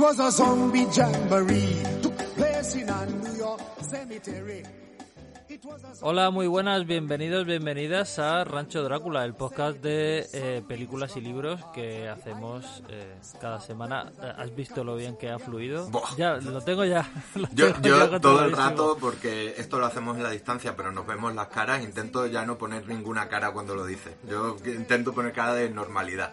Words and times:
Was 0.00 0.18
a 0.18 0.32
zombie 0.32 0.86
jamboree. 0.86 1.76
Took 2.02 2.16
place 2.34 2.74
in 2.76 2.88
a 2.88 3.06
New 3.06 3.36
York 3.36 3.60
cemetery. 3.82 4.62
Hola, 6.00 6.30
muy 6.30 6.46
buenas, 6.46 6.86
bienvenidos, 6.86 7.44
bienvenidas 7.44 8.18
a 8.18 8.44
Rancho 8.44 8.82
Drácula, 8.82 9.24
el 9.24 9.34
podcast 9.34 9.78
de 9.82 10.26
eh, 10.32 10.62
películas 10.66 11.16
y 11.16 11.20
libros 11.20 11.60
que 11.74 12.08
hacemos 12.08 12.82
eh, 12.88 13.16
cada 13.40 13.60
semana. 13.60 14.10
Eh, 14.22 14.32
¿Has 14.38 14.54
visto 14.54 14.84
lo 14.84 14.96
bien 14.96 15.16
que 15.16 15.28
ha 15.28 15.38
fluido? 15.38 15.90
Ya, 16.16 16.36
lo 16.36 16.62
tengo 16.62 16.84
ya. 16.84 17.10
lo 17.34 17.48
Yo, 17.52 17.72
tengo 17.74 17.98
yo 17.98 18.10
ya 18.10 18.20
todo 18.20 18.44
el 18.44 18.52
rato, 18.52 18.96
porque 18.98 19.54
esto 19.58 19.78
lo 19.78 19.86
hacemos 19.86 20.16
en 20.16 20.22
la 20.22 20.30
distancia, 20.30 20.74
pero 20.76 20.92
nos 20.92 21.06
vemos 21.06 21.34
las 21.34 21.48
caras, 21.48 21.82
intento 21.82 22.26
ya 22.26 22.46
no 22.46 22.56
poner 22.56 22.86
ninguna 22.86 23.28
cara 23.28 23.52
cuando 23.52 23.74
lo 23.74 23.84
dice. 23.84 24.16
Yo 24.28 24.56
intento 24.64 25.12
poner 25.12 25.32
cara 25.32 25.54
de 25.54 25.68
normalidad. 25.68 26.32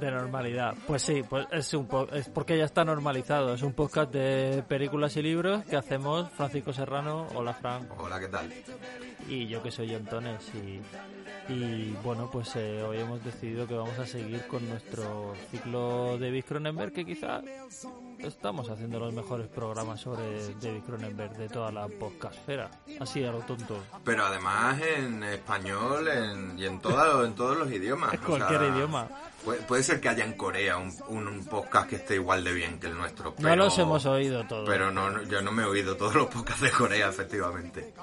De 0.00 0.10
normalidad. 0.10 0.74
Pues 0.86 1.02
sí, 1.02 1.22
pues 1.28 1.46
es, 1.50 1.74
un 1.74 1.86
po- 1.88 2.08
es 2.12 2.28
porque 2.28 2.56
ya 2.56 2.64
está 2.64 2.84
normalizado. 2.84 3.54
Es 3.54 3.62
un 3.62 3.72
podcast 3.72 4.12
de 4.12 4.62
películas 4.68 5.16
y 5.16 5.22
libros 5.22 5.64
que 5.64 5.76
hacemos 5.76 6.30
Francisco 6.30 6.72
Serrano, 6.72 7.26
hola 7.34 7.52
Fran, 7.54 7.88
Hola, 7.98 8.20
¿qué 8.20 8.28
tal? 8.28 8.52
y 9.28 9.46
yo 9.48 9.62
que 9.62 9.70
soy 9.70 9.94
Antones. 9.94 10.50
Y, 10.54 10.80
y 11.52 11.96
bueno, 12.04 12.28
pues 12.30 12.54
eh, 12.56 12.82
hoy 12.82 12.98
hemos 12.98 13.24
decidido 13.24 13.66
que 13.66 13.74
vamos 13.74 13.98
a 13.98 14.06
seguir 14.06 14.46
con 14.46 14.68
nuestro 14.68 15.34
ciclo 15.50 16.16
de 16.18 16.26
David 16.26 16.44
Cronenberg, 16.46 16.92
que 16.92 17.04
quizá 17.04 17.40
estamos 18.18 18.68
haciendo 18.70 18.98
los 18.98 19.12
mejores 19.14 19.48
programas 19.48 20.00
sobre 20.00 20.54
David 20.60 20.82
Cronenberg 20.86 21.36
de 21.36 21.48
toda 21.48 21.72
la 21.72 21.88
podcastfera. 21.88 22.70
Así 23.00 23.24
a 23.24 23.32
lo 23.32 23.40
tonto. 23.40 23.82
Pero 24.04 24.24
además 24.26 24.80
en 24.96 25.22
español 25.24 26.06
en- 26.08 26.58
y 26.58 26.64
en, 26.66 26.80
todo- 26.80 27.24
en 27.24 27.34
todos 27.34 27.56
los 27.56 27.70
idiomas. 27.72 28.12
En 28.14 28.20
o 28.20 28.22
cualquier 28.26 28.60
sea, 28.60 28.68
idioma. 28.68 29.08
Puede, 29.48 29.62
puede 29.62 29.82
ser 29.82 29.98
que 29.98 30.10
haya 30.10 30.24
en 30.26 30.34
Corea 30.34 30.76
un, 30.76 30.94
un- 31.08 31.44
podcast 31.46 31.88
que 31.88 31.96
esté 31.96 32.16
igual 32.16 32.44
de 32.44 32.52
bien 32.52 32.78
que 32.78 32.86
el 32.88 32.94
nuestro. 32.98 33.34
No 33.38 33.56
los 33.56 33.78
hemos 33.78 34.04
oído 34.04 34.44
todos. 34.46 34.68
Pero 34.68 34.90
no, 34.90 35.08
no, 35.10 35.22
yo 35.22 35.40
no 35.40 35.52
me 35.52 35.62
he 35.62 35.66
oído 35.66 35.96
todos 35.96 36.14
los 36.14 36.26
podcasts 36.26 36.60
de 36.60 36.70
Corea, 36.70 37.08
efectivamente. 37.08 37.94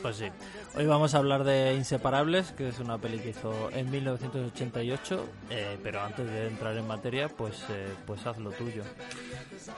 Pues 0.00 0.16
sí. 0.16 0.30
Hoy 0.74 0.86
vamos 0.86 1.14
a 1.14 1.18
hablar 1.18 1.44
de 1.44 1.74
Inseparables, 1.74 2.52
que 2.52 2.68
es 2.70 2.78
una 2.78 2.96
peli 2.96 3.18
que 3.18 3.28
hizo 3.30 3.70
en 3.72 3.90
1988, 3.90 5.26
eh, 5.50 5.78
pero 5.82 6.00
antes 6.00 6.26
de 6.26 6.46
entrar 6.46 6.74
en 6.74 6.86
materia, 6.86 7.28
pues, 7.28 7.62
eh, 7.68 7.92
pues 8.06 8.24
haz 8.26 8.38
lo 8.38 8.50
tuyo. 8.52 8.82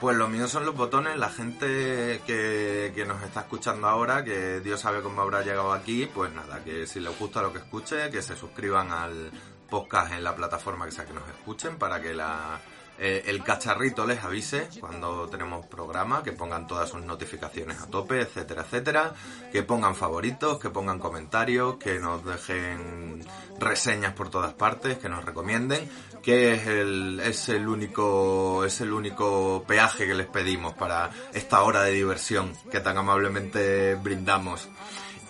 Pues 0.01 0.17
lo 0.17 0.29
mío 0.29 0.47
son 0.47 0.65
los 0.65 0.77
botones, 0.77 1.17
la 1.19 1.29
gente 1.31 2.21
que, 2.25 2.93
que 2.95 3.05
nos 3.05 3.21
está 3.25 3.41
escuchando 3.41 3.89
ahora, 3.89 4.23
que 4.25 4.61
Dios 4.61 4.79
sabe 4.81 5.01
cómo 5.03 5.21
habrá 5.23 5.43
llegado 5.43 5.73
aquí, 5.73 6.07
pues 6.07 6.33
nada, 6.33 6.63
que 6.63 6.87
si 6.87 7.01
les 7.01 7.19
gusta 7.19 7.43
lo 7.43 7.53
que 7.53 7.59
escuche, 7.59 8.09
que 8.11 8.23
se 8.23 8.37
suscriban 8.37 8.93
al 8.93 9.31
podcast 9.67 10.13
en 10.13 10.25
la 10.25 10.35
plataforma 10.35 10.87
que 10.87 10.93
sea 10.93 11.05
que 11.05 11.13
nos 11.13 11.29
escuchen 11.29 11.79
para 11.79 12.01
que 12.01 12.15
la, 12.15 12.61
eh, 12.99 13.25
el 13.27 13.43
cacharrito 13.43 14.07
les 14.07 14.25
avise 14.25 14.69
cuando 14.81 15.29
tenemos 15.29 15.67
programa, 15.67 16.23
que 16.23 16.33
pongan 16.33 16.67
todas 16.67 16.89
sus 16.89 17.03
notificaciones 17.03 17.79
a 17.81 17.87
tope, 17.87 18.21
etcétera, 18.21 18.63
etcétera, 18.63 19.13
que 19.53 19.63
pongan 19.63 19.95
favoritos, 19.95 20.59
que 20.59 20.71
pongan 20.71 20.99
comentarios, 20.99 21.77
que 21.77 21.99
nos 21.99 22.25
dejen 22.25 23.23
reseñas 23.59 24.15
por 24.15 24.31
todas 24.31 24.55
partes, 24.55 24.97
que 24.97 25.11
nos 25.11 25.25
recomienden, 25.25 25.91
que 26.23 26.55
es 26.55 26.67
el, 26.67 27.21
es 27.21 27.51
el 27.51 27.69
único, 27.69 28.65
es 28.65 28.81
el 28.81 28.95
único 28.95 29.65
peaje 29.69 30.07
que 30.07 30.15
les 30.15 30.27
pedimos 30.27 30.73
para 30.73 31.11
esta 31.35 31.63
hora 31.63 31.83
de 31.83 31.93
diversión 31.93 32.55
que 32.71 32.81
tan 32.81 32.97
amablemente 32.97 33.95
brindamos. 33.97 34.69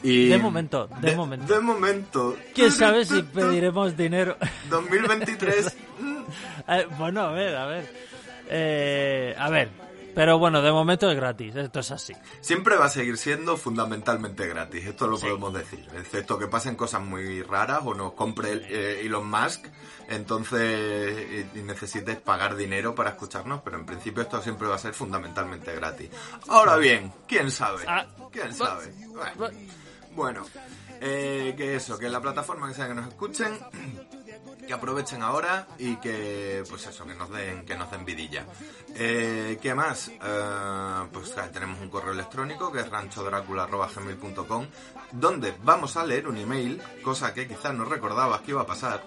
Y 0.03 0.29
De 0.29 0.39
momento, 0.39 0.89
de 1.01 1.17
momento. 1.17 1.55
De 1.55 1.61
momento. 1.61 2.37
¿Quién 2.55 2.71
sabe 2.71 3.05
si 3.05 3.23
pediremos 3.23 3.97
dinero? 3.97 4.37
2023. 4.71 5.77
Eh, 6.69 6.85
bueno, 6.99 7.21
a 7.21 7.31
ver, 7.31 7.55
a 7.55 7.67
ver. 7.67 7.89
Eh, 8.49 9.33
a 9.39 9.49
ver, 9.49 9.71
pero 10.17 10.39
bueno, 10.39 10.63
de 10.63 10.73
momento 10.73 11.11
es 11.11 11.15
gratis, 11.15 11.55
esto 11.55 11.81
es 11.81 11.91
así. 11.91 12.15
Siempre 12.41 12.77
va 12.77 12.87
a 12.87 12.89
seguir 12.89 13.19
siendo 13.19 13.57
fundamentalmente 13.59 14.47
gratis, 14.49 14.87
esto 14.87 15.07
lo 15.07 15.19
podemos 15.19 15.53
decir. 15.53 15.87
Excepto 15.95 16.39
que 16.39 16.47
pasen 16.47 16.75
cosas 16.75 17.03
muy 17.03 17.43
raras 17.43 17.83
o 17.85 17.95
nos 17.95 18.15
compre 18.15 18.55
eh, 18.55 19.03
Elon 19.05 19.29
Musk, 19.29 19.67
entonces 20.09 21.47
y, 21.55 21.59
y 21.59 21.63
necesites 21.63 22.17
pagar 22.17 22.57
dinero 22.57 22.95
para 22.95 23.11
escucharnos, 23.11 23.61
pero 23.63 23.77
en 23.77 23.85
principio 23.85 24.23
esto 24.23 24.41
siempre 24.41 24.67
va 24.67 24.77
a 24.77 24.79
ser 24.79 24.95
fundamentalmente 24.95 25.75
gratis. 25.75 26.09
Ahora 26.49 26.77
bien, 26.77 27.13
¿quién 27.29 27.51
sabe? 27.51 27.85
Ah, 27.87 28.07
¿Quién 28.33 28.55
sabe? 28.55 28.93
Bueno, 29.37 29.57
bueno, 30.17 30.45
eh, 31.01 31.55
que 31.57 31.77
eso, 31.77 31.99
que 31.99 32.09
la 32.09 32.21
plataforma 32.21 32.69
que 32.69 32.75
sea 32.75 32.89
que 32.89 32.95
nos 32.95 33.07
escuchen, 33.07 33.59
que 34.67 34.73
aprovechen 34.73 35.23
ahora 35.23 35.69
y 35.79 35.97
que, 35.97 36.65
pues 36.69 36.87
eso, 36.87 37.05
que 37.05 37.15
nos 37.15 37.31
den, 37.31 37.67
que 37.67 37.77
nos 37.77 37.91
den 37.91 38.05
vidilla. 38.05 38.47
Eh, 38.95 39.59
¿Qué 39.61 39.75
más? 39.75 40.09
Eh, 40.09 41.09
pues 41.13 41.35
tenemos 41.53 41.81
un 41.81 41.91
correo 41.91 42.13
electrónico 42.13 42.73
que 42.73 42.81
es 42.81 42.89
ranchodracula.gmail.com 42.89 44.67
donde 45.13 45.55
vamos 45.63 45.97
a 45.97 46.05
leer 46.05 46.27
un 46.27 46.39
email, 46.39 46.83
cosa 47.03 47.35
que 47.35 47.47
quizás 47.47 47.75
no 47.75 47.85
recordabas 47.85 48.41
que 48.41 48.53
iba 48.53 48.63
a 48.63 48.67
pasar, 48.67 49.05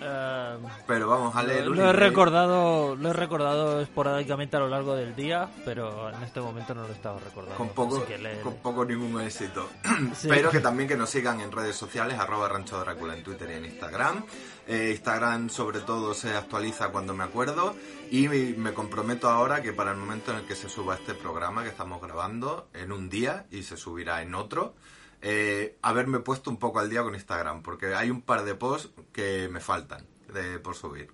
Eh, 0.00 0.58
pero 0.86 1.08
vamos 1.08 1.34
a 1.34 1.42
leer 1.42 1.68
un 1.68 1.76
lo 1.76 1.82
he 1.82 1.90
email. 1.90 1.96
recordado, 1.96 2.96
lo 2.96 3.10
he 3.10 3.12
recordado 3.12 3.80
esporádicamente 3.80 4.56
a 4.56 4.60
lo 4.60 4.68
largo 4.68 4.94
del 4.94 5.14
día, 5.16 5.48
pero 5.64 6.10
en 6.10 6.22
este 6.22 6.40
momento 6.40 6.74
no 6.74 6.86
lo 6.86 6.92
estaba 6.92 7.18
recordando. 7.18 7.56
con 7.56 7.68
poco, 7.70 8.04
con 8.42 8.54
poco 8.56 8.84
ningún 8.84 9.20
éxito. 9.20 9.68
Sí. 10.14 10.28
Pero 10.36 10.50
que 10.50 10.60
también 10.60 10.88
que 10.88 10.96
nos 10.96 11.10
sigan 11.10 11.40
en 11.40 11.50
redes 11.50 11.76
sociales, 11.76 12.18
arroba 12.18 12.48
Rancho 12.48 12.78
Drácula 12.78 13.16
en 13.16 13.22
Twitter 13.22 13.50
y 13.50 13.54
en 13.54 13.64
Instagram. 13.64 14.24
Eh, 14.66 14.90
Instagram 14.92 15.48
sobre 15.48 15.80
todo 15.80 16.12
se 16.12 16.34
actualiza 16.34 16.88
cuando 16.88 17.14
me 17.14 17.24
acuerdo 17.24 17.74
y 18.10 18.28
me 18.28 18.74
comprometo 18.74 19.28
ahora 19.30 19.62
que 19.62 19.72
para 19.72 19.92
el 19.92 19.96
momento 19.96 20.32
en 20.32 20.38
el 20.38 20.44
que 20.44 20.56
se 20.56 20.68
suba 20.68 20.96
este 20.96 21.14
programa 21.14 21.62
que 21.62 21.70
estamos 21.70 22.02
grabando 22.02 22.68
en 22.74 22.92
un 22.92 23.08
día 23.08 23.46
y 23.50 23.62
se 23.62 23.76
subirá 23.76 24.22
en 24.22 24.34
otro, 24.34 24.74
eh, 25.22 25.78
haberme 25.82 26.20
puesto 26.20 26.50
un 26.50 26.58
poco 26.58 26.78
al 26.78 26.90
día 26.90 27.02
con 27.02 27.14
Instagram, 27.14 27.62
porque 27.62 27.94
hay 27.94 28.10
un 28.10 28.22
par 28.22 28.44
de 28.44 28.54
posts 28.54 28.90
que 29.12 29.48
me 29.50 29.60
faltan 29.60 30.06
de, 30.32 30.58
por 30.58 30.74
subir. 30.74 31.10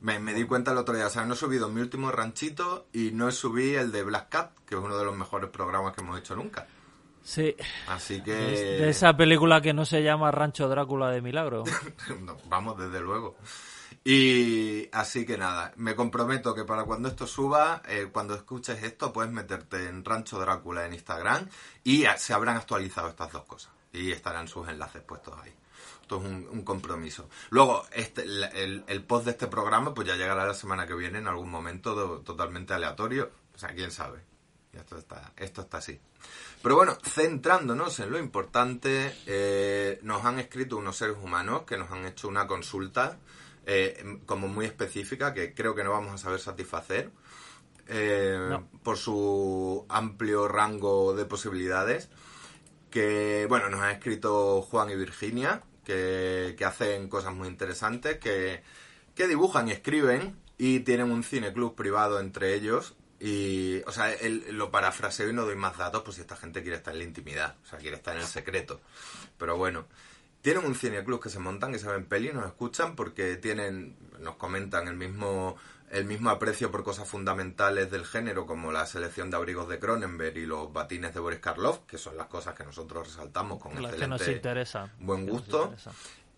Me, 0.00 0.18
me 0.20 0.32
di 0.32 0.44
cuenta 0.44 0.72
el 0.72 0.78
otro 0.78 0.94
día, 0.94 1.06
o 1.06 1.10
sea, 1.10 1.24
no 1.24 1.34
he 1.34 1.36
subido 1.36 1.68
mi 1.68 1.80
último 1.80 2.12
ranchito 2.12 2.86
y 2.92 3.10
no 3.12 3.28
he 3.28 3.32
subido 3.32 3.80
el 3.80 3.90
de 3.90 4.04
Black 4.04 4.28
Cat, 4.28 4.58
que 4.64 4.76
es 4.76 4.80
uno 4.80 4.96
de 4.96 5.04
los 5.04 5.16
mejores 5.16 5.50
programas 5.50 5.94
que 5.94 6.02
hemos 6.02 6.18
hecho 6.18 6.36
nunca. 6.36 6.66
Sí, 7.22 7.54
Así 7.88 8.22
que... 8.22 8.32
de 8.32 8.88
esa 8.88 9.16
película 9.16 9.60
que 9.60 9.74
no 9.74 9.84
se 9.84 10.02
llama 10.02 10.30
Rancho 10.30 10.68
Drácula 10.68 11.10
de 11.10 11.20
Milagro. 11.20 11.64
No, 12.24 12.36
vamos, 12.48 12.78
desde 12.78 13.00
luego. 13.00 13.36
Y 14.04 14.88
así 14.92 15.26
que 15.26 15.36
nada, 15.36 15.72
me 15.76 15.94
comprometo 15.94 16.54
que 16.54 16.64
para 16.64 16.84
cuando 16.84 17.08
esto 17.08 17.26
suba, 17.26 17.82
eh, 17.86 18.08
cuando 18.10 18.34
escuches 18.34 18.82
esto, 18.82 19.12
puedes 19.12 19.30
meterte 19.30 19.88
en 19.88 20.04
Rancho 20.04 20.38
Drácula 20.38 20.86
en 20.86 20.94
Instagram 20.94 21.48
y 21.84 22.04
se 22.16 22.32
habrán 22.32 22.56
actualizado 22.56 23.08
estas 23.08 23.32
dos 23.32 23.44
cosas. 23.44 23.72
Y 23.92 24.12
estarán 24.12 24.48
sus 24.48 24.68
enlaces 24.68 25.02
puestos 25.02 25.34
ahí. 25.42 25.52
Esto 26.02 26.22
es 26.22 26.24
un, 26.24 26.62
compromiso. 26.62 27.28
Luego, 27.50 27.84
este, 27.92 28.22
el, 28.22 29.04
post 29.04 29.26
de 29.26 29.32
este 29.32 29.46
programa 29.46 29.92
pues 29.92 30.08
ya 30.08 30.16
llegará 30.16 30.46
la 30.46 30.54
semana 30.54 30.86
que 30.86 30.94
viene 30.94 31.18
en 31.18 31.28
algún 31.28 31.50
momento 31.50 32.22
totalmente 32.22 32.72
aleatorio. 32.72 33.30
O 33.54 33.58
sea, 33.58 33.74
quién 33.74 33.90
sabe. 33.90 34.24
Esto 34.72 34.96
está, 34.96 35.32
esto 35.36 35.62
está 35.62 35.78
así. 35.78 36.00
Pero 36.62 36.76
bueno, 36.76 36.96
centrándonos 37.02 37.98
en 38.00 38.10
lo 38.10 38.18
importante, 38.18 39.14
eh, 39.26 39.98
nos 40.02 40.24
han 40.24 40.38
escrito 40.38 40.76
unos 40.76 40.96
seres 40.96 41.16
humanos 41.22 41.62
que 41.62 41.76
nos 41.76 41.90
han 41.90 42.06
hecho 42.06 42.28
una 42.28 42.46
consulta 42.46 43.18
eh, 43.68 44.18
como 44.26 44.48
muy 44.48 44.64
específica 44.66 45.32
que 45.34 45.52
creo 45.54 45.74
que 45.76 45.84
no 45.84 45.90
vamos 45.92 46.12
a 46.14 46.18
saber 46.18 46.40
satisfacer 46.40 47.10
eh, 47.86 48.36
No. 48.50 48.68
por 48.82 48.96
su 48.96 49.84
amplio 49.88 50.48
rango 50.48 51.14
de 51.14 51.24
posibilidades. 51.26 52.08
Que, 52.90 53.46
bueno, 53.48 53.68
nos 53.68 53.80
han 53.80 53.90
escrito 53.90 54.62
Juan 54.62 54.90
y 54.90 54.96
Virginia, 54.96 55.62
que, 55.84 56.54
que 56.56 56.64
hacen 56.64 57.08
cosas 57.08 57.34
muy 57.34 57.46
interesantes, 57.48 58.18
que, 58.18 58.62
que 59.14 59.28
dibujan 59.28 59.68
y 59.68 59.72
escriben 59.72 60.36
y 60.56 60.80
tienen 60.80 61.10
un 61.10 61.22
cineclub 61.22 61.74
privado 61.74 62.18
entre 62.20 62.54
ellos 62.54 62.94
Y, 63.20 63.82
o 63.86 63.90
sea, 63.92 64.12
el- 64.12 64.56
lo 64.56 64.70
parafraseo 64.70 65.28
y 65.28 65.32
no 65.32 65.44
doy 65.44 65.56
más 65.56 65.76
datos, 65.76 66.02
pues 66.04 66.14
si 66.16 66.20
esta 66.22 66.36
gente 66.36 66.62
quiere 66.62 66.76
estar 66.76 66.92
en 66.94 66.98
la 67.00 67.04
intimidad, 67.04 67.56
o 67.64 67.66
sea, 67.66 67.78
quiere 67.80 67.96
estar 67.96 68.14
en 68.14 68.20
el 68.22 68.28
secreto. 68.28 68.80
Pero 69.38 69.56
bueno, 69.56 69.86
tienen 70.48 70.64
un 70.64 70.74
cineclub 70.74 71.20
que 71.20 71.28
se 71.28 71.38
montan, 71.38 71.72
que 71.72 71.78
se 71.78 71.90
ven 71.90 72.06
peli, 72.06 72.32
nos 72.32 72.46
escuchan 72.46 72.96
porque 72.96 73.36
tienen, 73.36 73.94
nos 74.18 74.36
comentan 74.36 74.88
el 74.88 74.96
mismo, 74.96 75.56
el 75.90 76.06
mismo 76.06 76.30
aprecio 76.30 76.70
por 76.70 76.82
cosas 76.82 77.06
fundamentales 77.06 77.90
del 77.90 78.06
género, 78.06 78.46
como 78.46 78.72
la 78.72 78.86
selección 78.86 79.28
de 79.28 79.36
abrigos 79.36 79.68
de 79.68 79.78
Cronenberg 79.78 80.38
y 80.38 80.46
los 80.46 80.72
batines 80.72 81.12
de 81.12 81.20
Boris 81.20 81.40
Karloff, 81.40 81.80
que 81.80 81.98
son 81.98 82.16
las 82.16 82.28
cosas 82.28 82.54
que 82.54 82.64
nosotros 82.64 83.08
resaltamos 83.08 83.60
con 83.60 83.82
Las 83.82 83.94
que 83.94 84.08
nos 84.08 84.22
excelente 84.22 84.48
interesan. 84.48 84.90
buen 85.00 85.26
nos 85.26 85.34
gusto. 85.34 85.74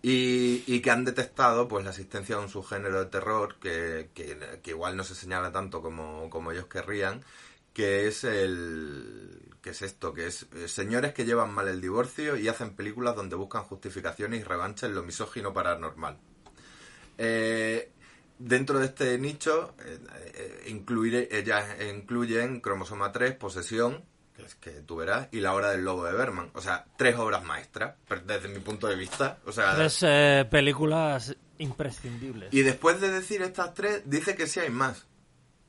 Y, 0.01 0.65
y 0.67 0.81
que 0.81 0.91
han 0.91 1.05
detectado 1.05 1.69
pues 1.69 1.85
la 1.85 1.91
existencia 1.91 2.35
de 2.35 2.41
un 2.41 2.49
subgénero 2.49 2.99
de 2.99 3.05
terror 3.05 3.59
que, 3.61 4.09
que, 4.13 4.59
que 4.61 4.71
igual 4.71 4.97
no 4.97 5.05
se 5.05 5.15
señala 5.15 5.53
tanto 5.53 5.81
como, 5.81 6.29
como 6.29 6.51
ellos 6.51 6.65
querrían, 6.65 7.23
que 7.73 8.09
es 8.09 8.25
el 8.25 9.40
que 9.61 9.71
es 9.71 9.81
esto, 9.81 10.13
que 10.13 10.27
es 10.27 10.47
eh, 10.55 10.67
señores 10.67 11.13
que 11.13 11.25
llevan 11.25 11.53
mal 11.53 11.67
el 11.67 11.81
divorcio 11.81 12.35
y 12.35 12.47
hacen 12.47 12.75
películas 12.75 13.15
donde 13.15 13.35
buscan 13.35 13.63
justificaciones 13.63 14.41
y 14.41 14.43
revancha 14.43 14.87
en 14.87 14.95
lo 14.95 15.03
misógino 15.03 15.53
paranormal. 15.53 16.17
Eh, 17.17 17.91
dentro 18.39 18.79
de 18.79 18.85
este 18.85 19.17
nicho 19.17 19.75
eh, 19.85 19.99
eh, 20.33 21.27
ellas 21.31 21.65
incluyen 21.89 22.59
Cromosoma 22.59 23.11
3, 23.11 23.35
Posesión, 23.35 24.03
que 24.35 24.43
es 24.43 24.55
que 24.55 24.71
tú 24.81 24.95
verás, 24.95 25.27
y 25.31 25.39
La 25.39 25.53
Hora 25.53 25.71
del 25.71 25.83
Lobo 25.83 26.05
de 26.05 26.13
Berman. 26.13 26.49
O 26.53 26.61
sea, 26.61 26.85
tres 26.97 27.15
obras 27.17 27.43
maestras, 27.43 27.95
desde 28.25 28.47
mi 28.47 28.59
punto 28.59 28.87
de 28.87 28.95
vista. 28.95 29.39
O 29.45 29.51
sea, 29.51 29.75
Tres 29.75 29.99
eh, 30.01 30.47
películas 30.49 31.35
imprescindibles. 31.59 32.53
y 32.53 32.61
después 32.63 32.99
de 32.99 33.11
decir 33.11 33.41
estas 33.41 33.73
tres, 33.73 34.01
dice 34.05 34.35
que 34.35 34.47
sí 34.47 34.59
hay 34.59 34.71
más. 34.71 35.05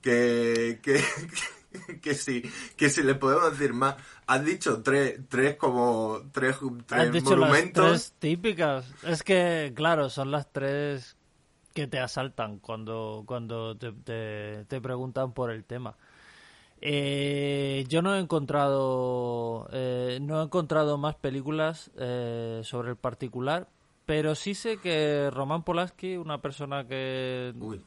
Que, 0.00 0.81
que, 0.83 0.94
que 0.94 1.03
sí, 2.14 2.42
que 2.76 2.88
si 2.90 3.02
le 3.02 3.14
podemos 3.14 3.52
decir 3.52 3.72
más. 3.72 3.96
Has 4.26 4.44
dicho 4.44 4.82
tres, 4.82 5.20
tres 5.28 5.56
como 5.56 6.20
tres, 6.32 6.56
tres 6.86 7.00
Has 7.08 7.12
dicho 7.12 7.30
las 7.36 7.40
monumentos. 7.50 7.90
tres 7.90 8.14
típicas. 8.19 8.86
Es 9.04 9.22
que, 9.22 9.72
claro, 9.74 10.08
son 10.10 10.30
las 10.30 10.50
tres 10.52 11.16
que 11.74 11.86
te 11.86 11.98
asaltan 11.98 12.58
cuando, 12.58 13.24
cuando 13.26 13.76
te, 13.76 13.92
te- 13.92 14.64
te 14.66 14.80
preguntan 14.80 15.32
por 15.32 15.50
el 15.50 15.64
tema. 15.64 15.96
Eh, 16.84 17.84
yo 17.88 18.02
no 18.02 18.14
he 18.16 18.19
encontrado 18.19 19.69
eh, 19.72 20.19
no 20.20 20.40
he 20.40 20.44
encontrado 20.44 20.98
más 20.98 21.14
películas 21.14 21.92
eh, 21.96 22.60
sobre 22.64 22.90
el 22.90 22.96
particular, 22.96 23.69
pero 24.04 24.34
sí 24.34 24.54
sé 24.54 24.78
que 24.78 25.30
Roman 25.32 25.62
Polanski, 25.62 26.16
una 26.16 26.42
persona 26.42 26.84
que, 26.88 27.54
Uy, 27.60 27.80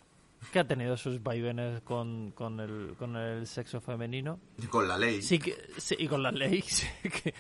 que 0.50 0.60
ha 0.60 0.68
tenido 0.68 0.98
sus 0.98 1.22
vaivenes 1.22 1.82
con, 1.82 2.32
con, 2.32 2.60
el, 2.60 2.96
con 2.98 3.16
el 3.16 3.48
sexo 3.48 3.82
femenino, 3.82 4.40
y 4.58 4.68
con 4.68 4.88
la 4.88 4.98
ley. 4.98 5.22
Sí 5.22 5.40
que 5.40 5.56
sí, 5.78 5.96
y 5.98 6.08
con 6.08 6.24
la 6.24 6.32
ley 6.32 6.62
sí 6.66 6.88
que 7.04 7.34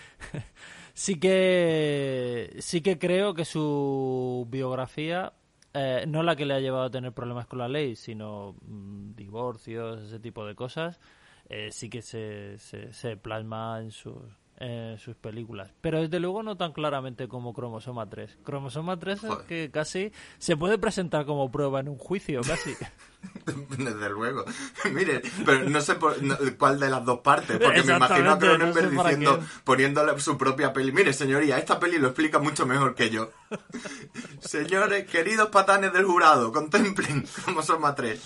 sí 0.94 1.20
que 1.20 2.56
sí 2.60 2.82
que 2.82 2.98
creo 2.98 3.34
que 3.34 3.46
su 3.46 4.48
biografía 4.50 5.34
eh, 5.74 6.06
no 6.08 6.24
la 6.24 6.36
que 6.36 6.46
le 6.46 6.54
ha 6.54 6.60
llevado 6.60 6.86
a 6.86 6.90
tener 6.90 7.12
problemas 7.12 7.48
con 7.48 7.60
la 7.60 7.68
ley, 7.68 7.96
sino 7.96 8.56
mm, 8.62 9.16
divorcios, 9.16 10.04
ese 10.04 10.20
tipo 10.20 10.46
de 10.46 10.56
cosas, 10.56 11.00
eh, 11.50 11.70
sí 11.72 11.90
que 11.90 12.02
se, 12.02 12.58
se, 12.60 12.94
se 12.94 13.18
plasma 13.18 13.80
en 13.82 13.92
sus 13.92 14.16
en 14.58 14.98
sus 14.98 15.16
películas, 15.16 15.74
pero 15.82 16.02
desde 16.02 16.20
luego 16.20 16.44
no 16.44 16.56
tan 16.58 16.72
claramente 16.72 17.28
como 17.28 17.54
Cromosoma 17.54 18.10
3. 18.10 18.40
Cromosoma 18.44 18.98
3 18.98 19.24
es 19.24 19.36
que 19.48 19.72
casi 19.72 20.12
se 20.38 20.56
puede 20.56 20.78
presentar 20.78 21.26
como 21.26 21.52
prueba 21.52 21.80
en 21.80 21.90
un 21.90 21.98
juicio, 21.98 22.42
casi. 22.42 22.72
Desde 23.78 24.10
luego. 24.10 24.46
Mire, 24.92 25.22
pero 25.46 25.70
no 25.70 25.82
sé 25.82 25.96
por- 25.96 26.22
no- 26.22 26.38
cuál 26.58 26.80
de 26.80 26.90
las 26.90 27.04
dos 27.06 27.20
partes, 27.20 27.58
porque 27.60 27.84
me 27.84 27.96
imagino 27.96 28.32
a 28.32 28.40
Cronenberg 28.40 28.86
no 28.86 28.92
sé 28.92 28.96
para 28.98 29.10
diciendo, 29.10 29.40
qué. 29.40 29.46
poniéndole 29.64 30.20
su 30.20 30.38
propia 30.38 30.74
peli. 30.74 30.92
Mire, 30.92 31.14
señoría, 31.14 31.58
esta 31.58 31.80
peli 31.80 31.98
lo 31.98 32.08
explica 32.08 32.40
mucho 32.40 32.66
mejor 32.66 32.96
que 32.96 33.10
yo. 33.10 33.32
Señores, 34.40 35.06
queridos 35.10 35.50
patanes 35.50 35.94
del 35.94 36.06
jurado, 36.06 36.52
contemplen 36.52 37.26
cómo 37.46 37.62
son 37.62 37.82
más 37.82 37.96
tres. 37.96 38.22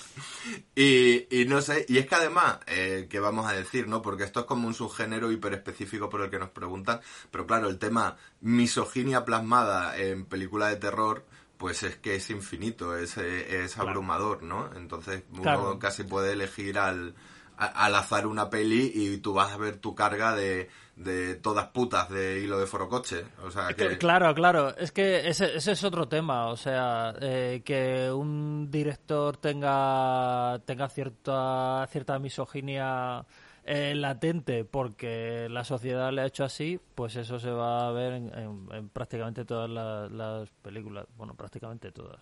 Y, 0.75 1.28
y 1.30 1.45
no 1.45 1.62
sé, 1.62 1.86
y 1.88 1.98
es 1.98 2.07
que 2.07 2.16
además, 2.16 2.60
eh, 2.68 3.07
que 3.10 3.19
vamos 3.19 3.48
a 3.50 3.54
decir, 3.54 3.88
¿no? 3.88 4.02
Porque 4.02 4.24
esto 4.24 4.42
es 4.42 4.45
como 4.45 4.68
un 4.68 4.74
subgénero 4.74 5.31
hiper 5.31 5.54
específico 5.54 6.10
por 6.10 6.22
el 6.22 6.30
que 6.30 6.40
nos 6.40 6.50
preguntan, 6.50 7.02
pero 7.31 7.45
claro, 7.45 7.69
el 7.69 7.78
tema 7.78 8.18
misoginia 8.42 9.25
plasmada 9.25 9.98
en 9.98 10.25
película 10.25 10.68
de 10.68 10.78
terror, 10.78 11.25
pues 11.60 11.84
es 11.84 11.98
que 11.98 12.16
es 12.16 12.30
infinito, 12.30 12.98
es, 12.98 13.18
eh, 13.18 13.64
es 13.66 13.78
abrumador, 13.78 14.44
¿no? 14.44 14.70
Entonces 14.78 15.24
uno 15.34 15.42
Claro. 15.42 15.78
casi 15.78 16.06
puede 16.06 16.32
elegir 16.32 16.80
al, 16.80 17.14
al 17.58 17.96
azar 17.96 18.26
una 18.28 18.50
peli 18.50 18.90
y 18.96 19.18
tú 19.18 19.34
vas 19.34 19.52
a 19.52 19.58
ver 19.58 19.76
tu 19.76 19.94
carga 19.94 20.34
de, 20.34 20.70
de 20.96 21.36
todas 21.36 21.68
putas 21.68 22.10
de 22.10 22.40
hilo 22.40 22.58
de 22.60 22.66
forocoche. 22.66 23.26
O 23.44 23.52
sea 23.52 23.74
que... 23.74 23.98
Claro, 23.98 24.34
claro, 24.34 24.74
es 24.78 24.94
que 24.94 25.28
ese, 25.28 25.58
ese 25.58 25.74
es 25.74 25.84
otro 25.84 26.08
tema, 26.08 26.48
o 26.48 26.56
sea, 26.56 27.14
eh, 27.20 27.62
que 27.66 28.10
un 28.10 28.72
director 28.72 29.36
tenga, 29.36 30.60
tenga 30.66 30.88
cierta, 30.88 31.86
cierta 31.92 32.18
misoginia 32.20 33.26
eh, 33.69 33.94
latente 33.95 34.66
porque 34.66 35.48
la 35.50 35.63
sociedad 35.63 36.12
le 36.13 36.21
ha 36.21 36.25
hecho 36.25 36.44
así, 36.44 36.80
pues 36.95 37.16
eso 37.16 37.39
se 37.39 37.51
va 37.51 37.88
a 37.88 37.92
ver 37.92 38.13
en, 38.13 38.33
en- 38.38 38.69
en 38.71 38.89
prácticamente 38.89 39.45
todas 39.45 39.69
la- 39.69 40.10
las 40.10 40.50
películas, 40.63 41.06
bueno, 41.18 41.36
prácticamente 41.36 41.92
todas. 41.92 42.19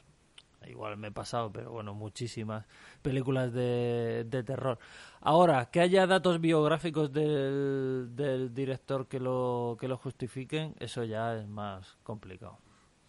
Igual 0.67 0.97
me 0.97 1.07
he 1.09 1.11
pasado, 1.11 1.51
pero 1.53 1.71
bueno, 1.71 1.93
muchísimas 1.93 2.65
películas 3.01 3.53
de, 3.53 4.25
de 4.29 4.43
terror. 4.43 4.79
Ahora, 5.21 5.69
que 5.71 5.79
haya 5.81 6.07
datos 6.07 6.41
biográficos 6.41 7.13
del, 7.13 8.09
del 8.15 8.53
director 8.53 9.07
que 9.07 9.19
lo, 9.19 9.77
que 9.79 9.87
lo 9.87 9.97
justifiquen, 9.97 10.75
eso 10.79 11.03
ya 11.05 11.35
es 11.37 11.47
más 11.47 11.97
complicado. 12.03 12.59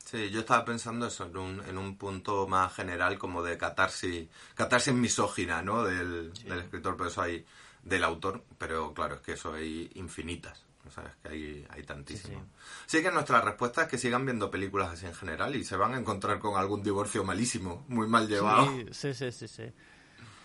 Sí, 0.04 0.30
yo 0.30 0.40
estaba 0.40 0.64
pensando 0.64 1.06
eso 1.06 1.26
en 1.26 1.36
un, 1.36 1.60
en 1.66 1.76
un 1.76 1.98
punto 1.98 2.46
más 2.48 2.72
general 2.74 3.18
como 3.18 3.42
de 3.42 3.58
catarsis, 3.58 4.28
catarsis 4.54 4.94
misógina, 4.94 5.62
¿no? 5.62 5.84
Del, 5.84 6.32
del 6.46 6.60
escritor, 6.60 6.96
pero 6.96 7.10
eso 7.10 7.20
hay, 7.22 7.44
del 7.82 8.04
autor, 8.04 8.44
pero 8.58 8.92
claro, 8.94 9.16
es 9.16 9.20
que 9.20 9.32
eso 9.32 9.54
hay 9.54 9.90
infinitas. 9.94 10.64
O 10.86 10.90
sea, 10.90 11.04
es 11.04 11.16
que 11.16 11.28
hay, 11.28 11.66
hay 11.68 11.82
tantísimo. 11.82 12.46
Sí, 12.86 13.02
que 13.02 13.10
nuestra 13.10 13.40
respuesta 13.42 13.82
es 13.82 13.88
que 13.88 13.98
sigan 13.98 14.24
viendo 14.24 14.50
películas 14.50 14.90
así 14.90 15.06
en 15.06 15.14
general 15.14 15.54
y 15.54 15.64
se 15.64 15.76
van 15.76 15.94
a 15.94 15.98
encontrar 15.98 16.38
con 16.38 16.56
algún 16.56 16.82
divorcio 16.82 17.24
malísimo, 17.24 17.84
muy 17.88 18.08
mal 18.08 18.26
llevado. 18.26 18.66
Sí, 18.90 19.12
sí, 19.12 19.14
sí, 19.14 19.32
sí, 19.32 19.48
sí. 19.48 19.72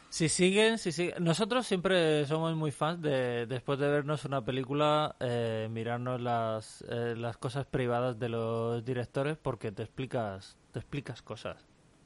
Si 0.10 0.30
siguen, 0.30 0.78
si 0.78 0.92
siguen. 0.92 1.24
Nosotros 1.24 1.66
siempre 1.66 2.26
somos 2.28 2.56
muy 2.56 2.72
fans 2.72 3.02
de, 3.02 3.48
después 3.48 3.80
de 3.80 3.88
vernos 3.88 4.26
una 4.26 4.46
película, 4.46 5.16
eh, 5.20 5.68
mirarnos 5.72 6.22
las, 6.22 6.84
eh, 6.88 7.16
las 7.18 7.38
cosas 7.38 7.66
privadas 7.66 8.20
de 8.20 8.30
los 8.30 8.86
directores 8.86 9.38
porque 9.42 9.72
te 9.72 9.82
explicas, 9.82 10.56
te 10.72 10.80
explicas 10.80 11.22
cosas. 11.24 11.58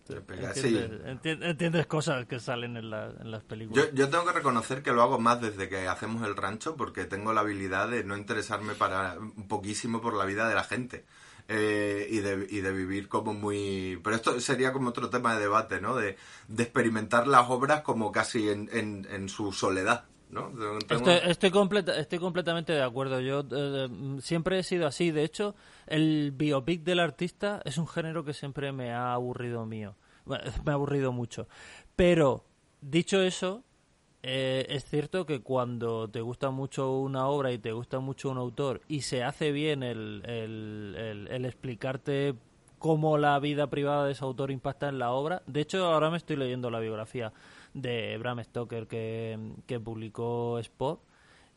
Te 0.08 0.22
pega- 0.22 0.54
sí. 0.54 0.78
Entiendes, 0.78 1.02
enti- 1.06 1.44
entiendes 1.50 1.86
cosas 1.88 2.26
que 2.26 2.40
salen 2.40 2.78
en, 2.78 2.90
la- 2.90 3.14
en 3.20 3.32
las 3.32 3.44
películas. 3.44 3.88
Yo, 3.88 3.94
yo 3.94 4.10
tengo 4.10 4.26
que 4.26 4.32
reconocer 4.34 4.82
que 4.84 4.92
lo 4.92 5.02
hago 5.02 5.20
más 5.20 5.42
desde 5.42 5.68
que 5.70 5.88
hacemos 5.88 6.26
el 6.28 6.36
rancho 6.36 6.76
porque 6.76 7.06
tengo 7.06 7.34
la 7.34 7.42
habilidad 7.42 7.90
de 7.90 8.04
no 8.04 8.16
interesarme 8.18 8.74
para 8.74 9.18
un 9.20 9.48
poquísimo 9.48 10.02
por 10.02 10.14
la 10.16 10.26
vida 10.26 10.48
de 10.48 10.56
la 10.56 10.64
gente 10.64 11.06
eh, 11.50 12.08
y, 12.10 12.20
de, 12.20 12.46
y 12.50 12.60
de 12.62 12.72
vivir 12.72 13.08
como 13.08 13.34
muy... 13.34 14.00
Pero 14.04 14.16
esto 14.16 14.40
sería 14.42 14.74
como 14.74 14.90
otro 14.90 15.10
tema 15.10 15.34
de 15.36 15.42
debate, 15.42 15.80
¿no? 15.82 15.96
De, 15.96 16.18
de 16.48 16.64
experimentar 16.64 17.28
las 17.28 17.50
obras 17.50 17.82
como 17.82 18.12
casi 18.12 18.50
en, 18.50 18.70
en, 18.74 19.08
en 19.10 19.30
su 19.30 19.52
soledad, 19.52 20.06
Estoy, 20.96 21.32
estoy, 21.32 21.52
completa- 21.52 21.98
estoy 21.98 22.20
completamente 22.20 22.74
de 22.74 22.84
acuerdo. 22.84 23.20
Yo 23.22 23.44
eh, 23.52 23.88
mm, 23.90 24.20
siempre 24.20 24.60
he 24.60 24.64
sido 24.64 24.86
así. 24.88 25.12
De 25.12 25.24
hecho, 25.24 25.56
el 25.86 26.32
biopic 26.34 26.84
del 26.84 27.00
artista 27.00 27.62
es 27.66 27.78
un 27.78 27.88
género 27.88 28.24
que 28.26 28.34
siempre 28.34 28.72
me 28.72 28.92
ha 28.92 29.14
aburrido 29.14 29.66
mío. 29.66 29.96
Bueno, 30.26 30.44
Me 30.66 30.72
ha 30.72 30.76
aburrido 30.76 31.12
mucho. 31.12 31.48
Pero, 31.96 32.44
dicho 32.82 33.22
eso, 33.22 33.64
eh, 34.24 34.66
es 34.70 34.84
cierto 34.86 35.26
que 35.26 35.42
cuando 35.42 36.10
te 36.10 36.20
gusta 36.22 36.50
mucho 36.52 36.98
una 37.00 37.28
obra 37.28 37.52
y 37.54 37.60
te 37.60 37.72
gusta 37.72 38.00
mucho 38.00 38.30
un 38.30 38.38
autor 38.38 38.82
y 38.90 39.02
se 39.02 39.24
hace 39.24 39.52
bien 39.54 39.84
el, 39.84 40.22
el, 40.26 40.96
el- 40.98 41.28
el 41.30 41.46
explicarte 41.46 42.36
cómo 42.80 43.18
la 43.18 43.40
vida 43.40 43.68
privada 43.68 44.06
de 44.06 44.12
ese 44.12 44.24
autor 44.26 44.52
impacta 44.52 44.90
en 44.90 45.00
la 45.00 45.12
obra. 45.12 45.42
De 45.48 45.62
hecho, 45.62 45.86
ahora 45.86 46.10
me 46.12 46.18
estoy 46.18 46.36
leyendo 46.36 46.70
la 46.70 46.80
biografía 46.80 47.32
de 47.82 48.18
Bram 48.18 48.44
Stoker 48.44 48.88
que, 48.88 49.54
que 49.66 49.80
publicó 49.80 50.60
Spot. 50.60 51.02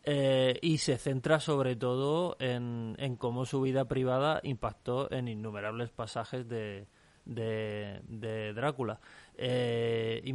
eh, 0.04 0.58
y 0.62 0.78
se 0.78 0.96
centra 0.98 1.40
sobre 1.40 1.76
todo 1.76 2.36
en, 2.40 2.96
en 2.98 3.16
cómo 3.16 3.44
su 3.44 3.60
vida 3.60 3.86
privada 3.86 4.40
impactó 4.42 5.10
en 5.12 5.28
innumerables 5.28 5.90
pasajes 5.90 6.48
de, 6.48 6.86
de, 7.24 8.52
Drácula. 8.54 9.00
Eh, 9.36 10.20
y 10.24 10.32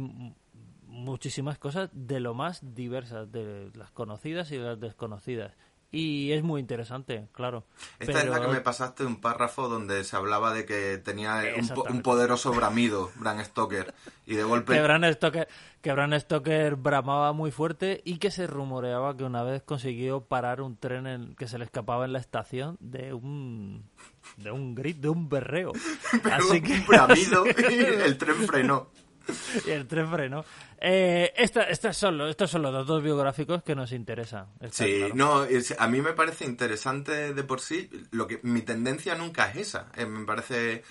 muchísimas 0.86 1.58
cosas 1.58 1.90
de 1.92 2.20
lo 2.20 2.34
más 2.34 2.74
diversas, 2.74 3.30
de 3.30 3.70
las 3.74 3.90
conocidas 3.90 4.50
y 4.52 4.56
de 4.56 4.64
las 4.64 4.80
desconocidas. 4.80 5.52
Y 5.96 6.32
es 6.32 6.42
muy 6.42 6.60
interesante, 6.60 7.28
claro. 7.32 7.64
Esta 7.98 8.20
es 8.22 8.28
la 8.28 8.40
que 8.40 8.48
me 8.48 8.60
pasaste 8.60 9.04
un 9.04 9.20
párrafo 9.20 9.68
donde 9.68 10.04
se 10.04 10.14
hablaba 10.16 10.52
de 10.52 10.64
que 10.66 10.98
tenía 10.98 11.42
un, 11.58 11.68
po- 11.68 11.86
un 11.88 12.02
poderoso 12.02 12.52
bramido, 12.52 13.10
Bram 13.16 13.42
Stoker, 13.44 13.94
y 14.26 14.34
de 14.34 14.42
golpe... 14.42 14.74
que 14.74 14.82
Bram 14.82 15.04
Stoker, 15.12 15.48
que 15.80 16.18
Stoker 16.20 16.76
bramaba 16.76 17.32
muy 17.32 17.50
fuerte 17.50 18.02
y 18.04 18.18
que 18.18 18.30
se 18.30 18.46
rumoreaba 18.46 19.16
que 19.16 19.24
una 19.24 19.42
vez 19.42 19.62
consiguió 19.62 20.20
parar 20.22 20.60
un 20.60 20.76
tren 20.76 21.06
en- 21.06 21.34
que 21.34 21.48
se 21.48 21.58
le 21.58 21.64
escapaba 21.64 22.04
en 22.04 22.12
la 22.12 22.18
estación 22.18 22.76
de 22.80 23.14
un 23.14 23.88
de 24.36 24.50
un 24.50 24.74
grito, 24.74 25.00
de 25.02 25.08
un 25.08 25.28
berreo. 25.28 25.72
Así 26.32 26.60
que 26.60 26.72
un 26.74 26.86
bramido 26.86 27.44
y 27.70 27.74
el 27.74 28.18
tren 28.18 28.36
frenó. 28.46 28.90
y 29.66 29.70
el 29.70 29.86
tren 29.86 30.10
frenó. 30.10 30.44
Eh, 30.80 31.32
esta- 31.36 31.64
estas 31.64 31.96
son 31.96 32.18
los, 32.18 32.30
estos 32.30 32.50
son 32.50 32.62
los 32.62 32.86
dos 32.86 33.02
biográficos 33.02 33.62
que 33.62 33.74
nos 33.74 33.92
interesan. 33.92 34.46
Sí, 34.70 34.98
claro. 34.98 35.14
no, 35.14 35.44
es- 35.44 35.74
a 35.78 35.88
mí 35.88 36.00
me 36.02 36.12
parece 36.12 36.44
interesante 36.44 37.32
de 37.34 37.44
por 37.44 37.60
sí. 37.60 37.88
Lo 38.10 38.26
que 38.26 38.40
mi 38.42 38.62
tendencia 38.62 39.14
nunca 39.14 39.50
es 39.50 39.56
esa. 39.68 39.86
Eh, 39.96 40.06
me 40.06 40.24
parece, 40.24 40.82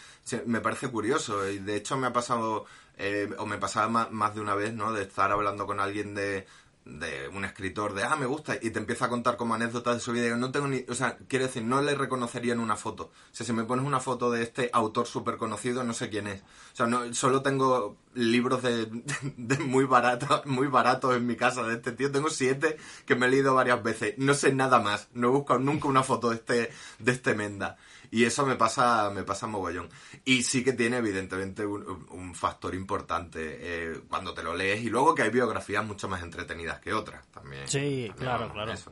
me 0.46 0.62
parece 0.62 0.90
curioso 0.90 1.48
y 1.50 1.60
de 1.60 1.76
hecho 1.76 1.98
me 1.98 2.08
ha 2.08 2.14
pasado 2.14 2.66
eh, 2.98 3.30
o 3.38 3.46
me 3.46 3.58
pasaba 3.58 3.88
ma- 3.90 4.10
más, 4.12 4.34
de 4.36 4.42
una 4.42 4.56
vez, 4.56 4.74
¿no? 4.74 4.92
De 4.94 5.04
estar 5.04 5.32
hablando 5.32 5.66
con 5.66 5.80
alguien 5.80 6.16
de 6.16 6.48
de 6.86 7.28
un 7.30 7.44
escritor 7.46 7.96
de 7.96 8.04
ah 8.04 8.16
me 8.16 8.28
gusta 8.28 8.58
y 8.62 8.70
te 8.70 8.78
empieza 8.78 9.06
a 9.06 9.10
contar 9.10 9.38
como 9.38 9.56
anécdotas 9.56 9.96
de 9.96 10.00
su 10.00 10.12
vida 10.12 10.28
yo 10.28 10.38
no 10.38 10.52
tengo 10.52 10.68
ni 10.68 10.86
o 10.88 10.94
sea 10.94 11.18
quiero 11.28 11.48
decir 11.48 11.64
no 11.64 11.82
le 11.82 11.96
reconocería 11.96 12.54
en 12.54 12.60
una 12.60 12.76
foto. 12.76 13.06
O 13.06 13.36
sea 13.36 13.46
si 13.46 13.54
me 13.54 13.64
pones 13.64 13.86
una 13.86 14.00
foto 14.00 14.32
de 14.32 14.44
este 14.44 14.70
autor 14.72 15.08
súper 15.08 15.38
conocido 15.38 15.84
no 15.84 15.94
sé 15.94 16.10
quién 16.10 16.28
es. 16.28 16.42
O 16.42 16.76
sea 16.76 16.86
no 16.86 17.12
solo 17.14 17.42
tengo 17.42 17.98
libros 18.14 18.62
de, 18.62 18.86
de 19.38 19.58
muy 19.60 19.86
baratos 19.86 20.46
muy 20.46 20.68
baratos 20.68 21.16
en 21.16 21.26
mi 21.26 21.36
casa 21.36 21.64
de 21.64 21.76
este 21.76 21.92
tío. 21.92 22.12
Tengo 22.12 22.30
siete 22.30 22.78
que 23.06 23.16
me 23.16 23.26
he 23.26 23.30
leído 23.30 23.56
varias 23.56 23.82
veces. 23.82 24.14
No 24.18 24.36
sé 24.36 24.54
nada 24.54 24.80
más. 24.80 25.10
No 25.14 25.30
he 25.30 25.32
buscado 25.32 25.60
nunca 25.60 25.88
una 25.88 26.04
foto 26.04 26.30
de 26.30 26.36
este 26.36 26.72
de 27.00 27.12
este 27.12 27.34
Menda 27.34 27.78
y 28.16 28.24
eso 28.26 28.46
me 28.46 28.56
pasa 28.56 29.10
me 29.10 29.24
pasa 29.24 29.46
mogollón 29.48 29.90
y 30.24 30.44
sí 30.44 30.64
que 30.64 30.74
tiene 30.74 30.98
evidentemente 30.98 31.66
un, 31.66 32.08
un 32.10 32.34
factor 32.36 32.74
importante 32.76 33.40
eh, 33.60 34.02
cuando 34.08 34.34
te 34.34 34.42
lo 34.44 34.56
lees 34.56 34.82
y 34.84 34.90
luego 34.90 35.14
que 35.14 35.24
hay 35.24 35.30
biografías 35.32 35.86
mucho 35.86 36.08
más 36.08 36.24
entretenidas 36.24 36.80
que 36.80 36.94
otras 36.94 37.28
también 37.28 37.68
Sí, 37.68 38.06
También 38.08 38.14
claro, 38.14 38.52
claro. 38.54 38.72
eso. 38.72 38.92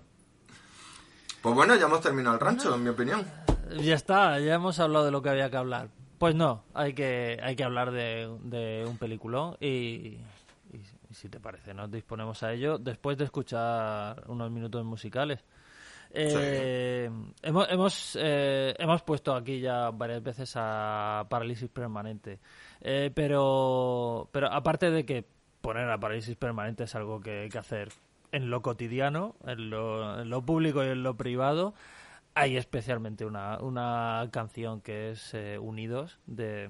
pues 1.42 1.56
bueno 1.56 1.76
ya 1.76 1.86
hemos 1.86 2.02
terminado 2.02 2.36
el 2.36 2.42
rancho 2.42 2.76
en 2.76 2.84
mi 2.84 2.90
opinión 2.90 3.26
Ya 3.82 3.96
está, 3.96 4.40
ya 4.40 4.56
hemos 4.56 4.80
hablado 4.80 5.06
de 5.06 5.12
lo 5.12 5.22
que 5.22 5.30
había 5.30 5.50
que 5.50 5.58
hablar. 5.58 5.88
Pues 6.20 6.36
no, 6.36 6.64
hay 6.74 6.94
que, 6.94 7.40
hay 7.42 7.56
que 7.56 7.64
hablar 7.64 7.92
de, 7.92 8.30
de 8.44 8.86
un 8.88 8.98
peliculón 8.98 9.56
y 9.62 10.18
si 11.12 11.30
te 11.30 11.40
parece, 11.40 11.74
nos 11.74 11.90
disponemos 11.92 12.44
a 12.44 12.52
ello 12.54 12.78
después 12.78 13.18
de 13.18 13.26
escuchar 13.26 14.24
unos 14.28 14.50
minutos 14.52 14.84
musicales. 14.86 15.40
Eh, 16.16 17.10
Hemos, 17.42 17.68
hemos, 17.70 18.18
eh, 18.22 18.74
hemos 18.78 19.02
puesto 19.02 19.36
aquí 19.36 19.60
ya 19.60 19.90
varias 19.90 20.22
veces 20.24 20.54
a 20.56 21.26
Parálisis 21.30 21.70
Permanente, 21.70 22.40
Eh, 22.82 23.12
pero, 23.14 24.30
pero 24.32 24.48
aparte 24.52 24.92
de 24.92 25.06
que 25.06 25.26
poner 25.62 25.90
a 25.90 25.98
Parálisis 25.98 26.36
Permanente 26.36 26.84
es 26.84 26.96
algo 26.96 27.20
que 27.20 27.42
hay 27.42 27.50
que 27.50 27.58
hacer 27.58 27.90
en 28.32 28.50
lo 28.50 28.62
cotidiano, 28.62 29.36
en 29.46 29.70
lo, 29.70 30.22
en 30.22 30.30
lo 30.30 30.42
público 30.42 30.84
y 30.84 30.88
en 30.88 31.04
lo 31.04 31.16
privado, 31.16 31.74
hay 32.36 32.58
especialmente 32.58 33.26
una, 33.26 33.60
una 33.60 34.28
canción 34.32 34.82
que 34.82 35.12
es 35.12 35.34
eh, 35.34 35.58
Unidos 35.58 36.20
de, 36.26 36.70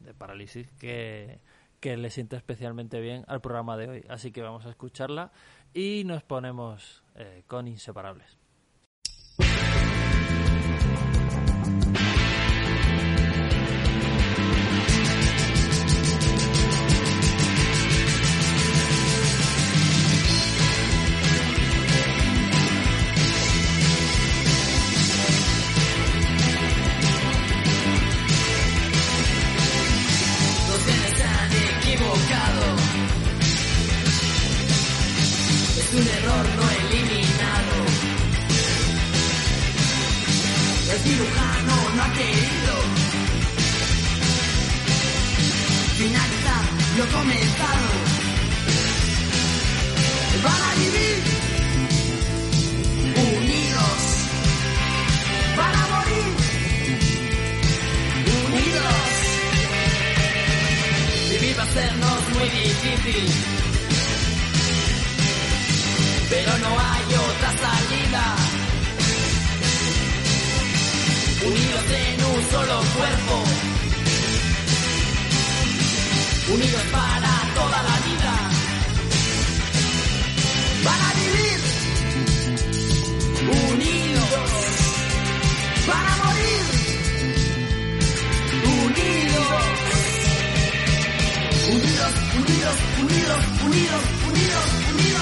de 0.00 0.14
Parálisis 0.14 0.70
que, 0.72 1.40
que 1.80 1.96
le 1.96 2.10
sienta 2.10 2.36
especialmente 2.36 3.00
bien 3.00 3.24
al 3.28 3.40
programa 3.40 3.76
de 3.76 3.88
hoy. 3.88 4.04
Así 4.08 4.32
que 4.32 4.42
vamos 4.42 4.66
a 4.66 4.70
escucharla 4.70 5.32
y 5.72 6.04
nos 6.04 6.22
ponemos 6.22 7.02
eh, 7.14 7.44
con 7.46 7.68
Inseparables. 7.68 8.38
No 41.96 42.02
ha 42.02 42.12
querido 42.12 42.74
finalizar 45.98 46.64
lo 46.98 47.06
comenzado. 47.06 47.88
Van 50.44 50.62
a 50.62 50.74
vivir 50.80 51.16
unidos. 53.16 53.98
Van 55.56 55.74
a 55.74 55.84
morir 55.94 56.30
unidos. 58.48 59.02
Vivir 61.30 61.58
va 61.58 61.62
a 61.62 61.72
sernos 61.72 62.20
muy 62.34 62.48
difícil. 62.48 63.26
Pero 66.30 66.58
no 66.58 66.68
hay 66.68 67.14
otra 67.14 67.50
salida. 67.62 68.43
Unidos 71.46 71.84
en 71.90 72.24
un 72.24 72.50
solo 72.50 72.76
cuerpo. 72.96 73.44
Unidos 76.54 76.82
para 76.92 77.32
toda 77.54 77.82
la 77.82 77.96
vida. 78.08 78.32
Van 80.84 81.00
a 81.00 81.12
vivir 81.20 81.60
unidos. 83.72 84.50
Van 85.86 86.06
a 86.06 86.16
morir 86.24 86.64
unidos, 88.64 89.48
unidos, 91.68 92.12
unidos, 92.38 92.74
unidos, 93.02 93.40
unidos, 93.64 94.02
unidos, 94.30 94.64
unidos, 94.92 95.13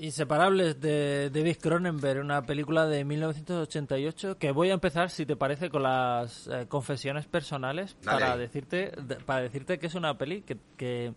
Inseparables 0.00 0.80
de 0.80 1.28
David 1.30 1.56
Cronenberg, 1.60 2.20
una 2.20 2.42
película 2.42 2.86
de 2.86 3.04
1988 3.04 4.38
que 4.38 4.52
voy 4.52 4.70
a 4.70 4.74
empezar, 4.74 5.10
si 5.10 5.26
te 5.26 5.34
parece, 5.34 5.70
con 5.70 5.82
las 5.82 6.46
eh, 6.46 6.66
confesiones 6.68 7.26
personales 7.26 7.96
Dale 8.04 8.20
para 8.20 8.36
decirte 8.36 8.92
de- 9.02 9.16
para 9.16 9.40
decirte 9.42 9.80
que 9.80 9.88
es 9.88 9.96
una 9.96 10.16
peli 10.16 10.42
que, 10.42 10.56
que 10.76 11.14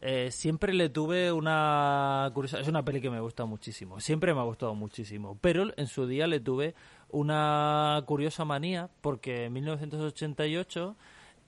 eh, 0.00 0.30
siempre 0.30 0.72
le 0.72 0.88
tuve 0.88 1.30
una 1.32 2.30
curiosidad. 2.32 2.62
Es 2.62 2.68
una 2.68 2.82
peli 2.82 3.02
que 3.02 3.10
me 3.10 3.20
gusta 3.20 3.44
muchísimo. 3.44 4.00
Siempre 4.00 4.32
me 4.32 4.40
ha 4.40 4.44
gustado 4.44 4.74
muchísimo. 4.74 5.36
Pero 5.42 5.66
en 5.76 5.86
su 5.86 6.06
día 6.06 6.26
le 6.26 6.40
tuve 6.40 6.74
una 7.10 8.02
curiosa 8.06 8.46
manía 8.46 8.88
porque 9.02 9.44
en 9.46 9.52
1988 9.52 10.96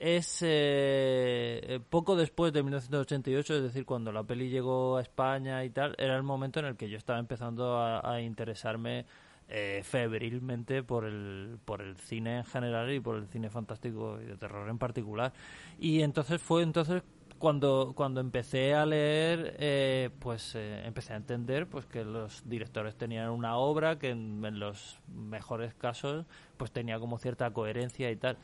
es 0.00 0.38
eh, 0.40 1.78
poco 1.90 2.16
después 2.16 2.54
de 2.54 2.62
1988, 2.62 3.56
es 3.56 3.62
decir, 3.62 3.84
cuando 3.84 4.10
la 4.12 4.24
peli 4.24 4.48
llegó 4.48 4.96
a 4.96 5.02
España 5.02 5.62
y 5.62 5.68
tal, 5.68 5.94
era 5.98 6.16
el 6.16 6.22
momento 6.22 6.58
en 6.58 6.66
el 6.66 6.76
que 6.76 6.88
yo 6.88 6.96
estaba 6.96 7.18
empezando 7.18 7.78
a, 7.78 8.20
interesarme 8.22 9.04
eh, 9.46 9.82
febrilmente 9.84 10.82
por 10.82 11.04
el, 11.04 11.58
por 11.66 11.82
el 11.82 11.98
cine 11.98 12.38
en 12.38 12.44
general 12.44 12.90
y 12.90 13.00
por 13.00 13.16
el 13.16 13.26
cine 13.28 13.50
fantástico 13.50 14.18
y 14.22 14.24
de 14.24 14.38
terror 14.38 14.70
en 14.70 14.78
particular. 14.78 15.34
Y 15.78 16.00
entonces 16.00 16.40
fue 16.40 16.62
entonces 16.62 17.02
cuando, 17.38 17.92
cuando 17.94 18.22
empecé 18.22 18.74
a 18.74 18.86
leer, 18.86 19.56
eh, 19.58 20.08
pues 20.18 20.54
eh, 20.54 20.82
empecé 20.86 21.12
a 21.12 21.16
entender 21.16 21.66
pues 21.66 21.84
que 21.84 22.04
los 22.04 22.48
directores 22.48 22.96
tenían 22.96 23.28
una 23.28 23.56
obra 23.56 23.98
que 23.98 24.10
en, 24.10 24.42
en 24.46 24.60
los 24.60 24.98
mejores 25.08 25.74
casos 25.74 26.24
pues 26.60 26.72
tenía 26.72 26.98
como 26.98 27.16
cierta 27.16 27.50
coherencia 27.54 28.10
y 28.10 28.16
tal. 28.16 28.36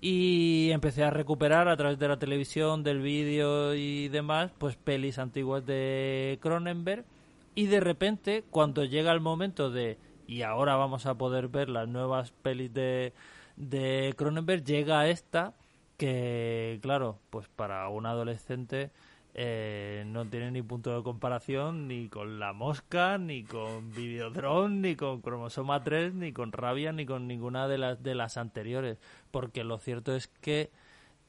Y 0.00 0.70
empecé 0.70 1.02
a 1.02 1.10
recuperar 1.10 1.66
a 1.68 1.76
través 1.76 1.98
de 1.98 2.06
la 2.06 2.20
televisión, 2.20 2.84
del 2.84 3.00
vídeo 3.00 3.74
y 3.74 4.06
demás, 4.10 4.52
pues 4.58 4.76
pelis 4.76 5.18
antiguas 5.18 5.66
de 5.66 6.38
Cronenberg. 6.40 7.04
Y 7.56 7.66
de 7.66 7.80
repente, 7.80 8.44
cuando 8.48 8.84
llega 8.84 9.10
el 9.10 9.20
momento 9.20 9.72
de 9.72 9.98
y 10.28 10.42
ahora 10.42 10.76
vamos 10.76 11.04
a 11.06 11.14
poder 11.18 11.48
ver 11.48 11.68
las 11.68 11.88
nuevas 11.88 12.30
pelis 12.30 12.72
de, 12.72 13.12
de 13.56 14.14
Cronenberg, 14.16 14.62
llega 14.62 15.08
esta 15.08 15.54
que, 15.96 16.78
claro, 16.80 17.18
pues 17.30 17.48
para 17.48 17.88
un 17.88 18.06
adolescente 18.06 18.92
eh, 19.34 20.04
no 20.06 20.26
tiene 20.26 20.50
ni 20.52 20.62
punto 20.62 20.96
de 20.96 21.02
comparación 21.02 21.88
ni 21.88 22.08
con 22.08 22.38
La 22.38 22.52
Mosca, 22.52 23.18
ni 23.18 23.42
con 23.42 23.90
Videodrome, 23.90 24.76
ni 24.76 24.96
con 24.96 25.20
Cromosoma 25.20 25.82
3, 25.82 26.14
ni 26.14 26.32
con 26.32 26.52
Rabia, 26.52 26.92
ni 26.92 27.04
con 27.04 27.26
ninguna 27.26 27.66
de 27.66 27.78
las, 27.78 28.02
de 28.02 28.14
las 28.14 28.36
anteriores. 28.36 28.98
Porque 29.30 29.64
lo 29.64 29.78
cierto 29.78 30.14
es 30.14 30.28
que 30.28 30.70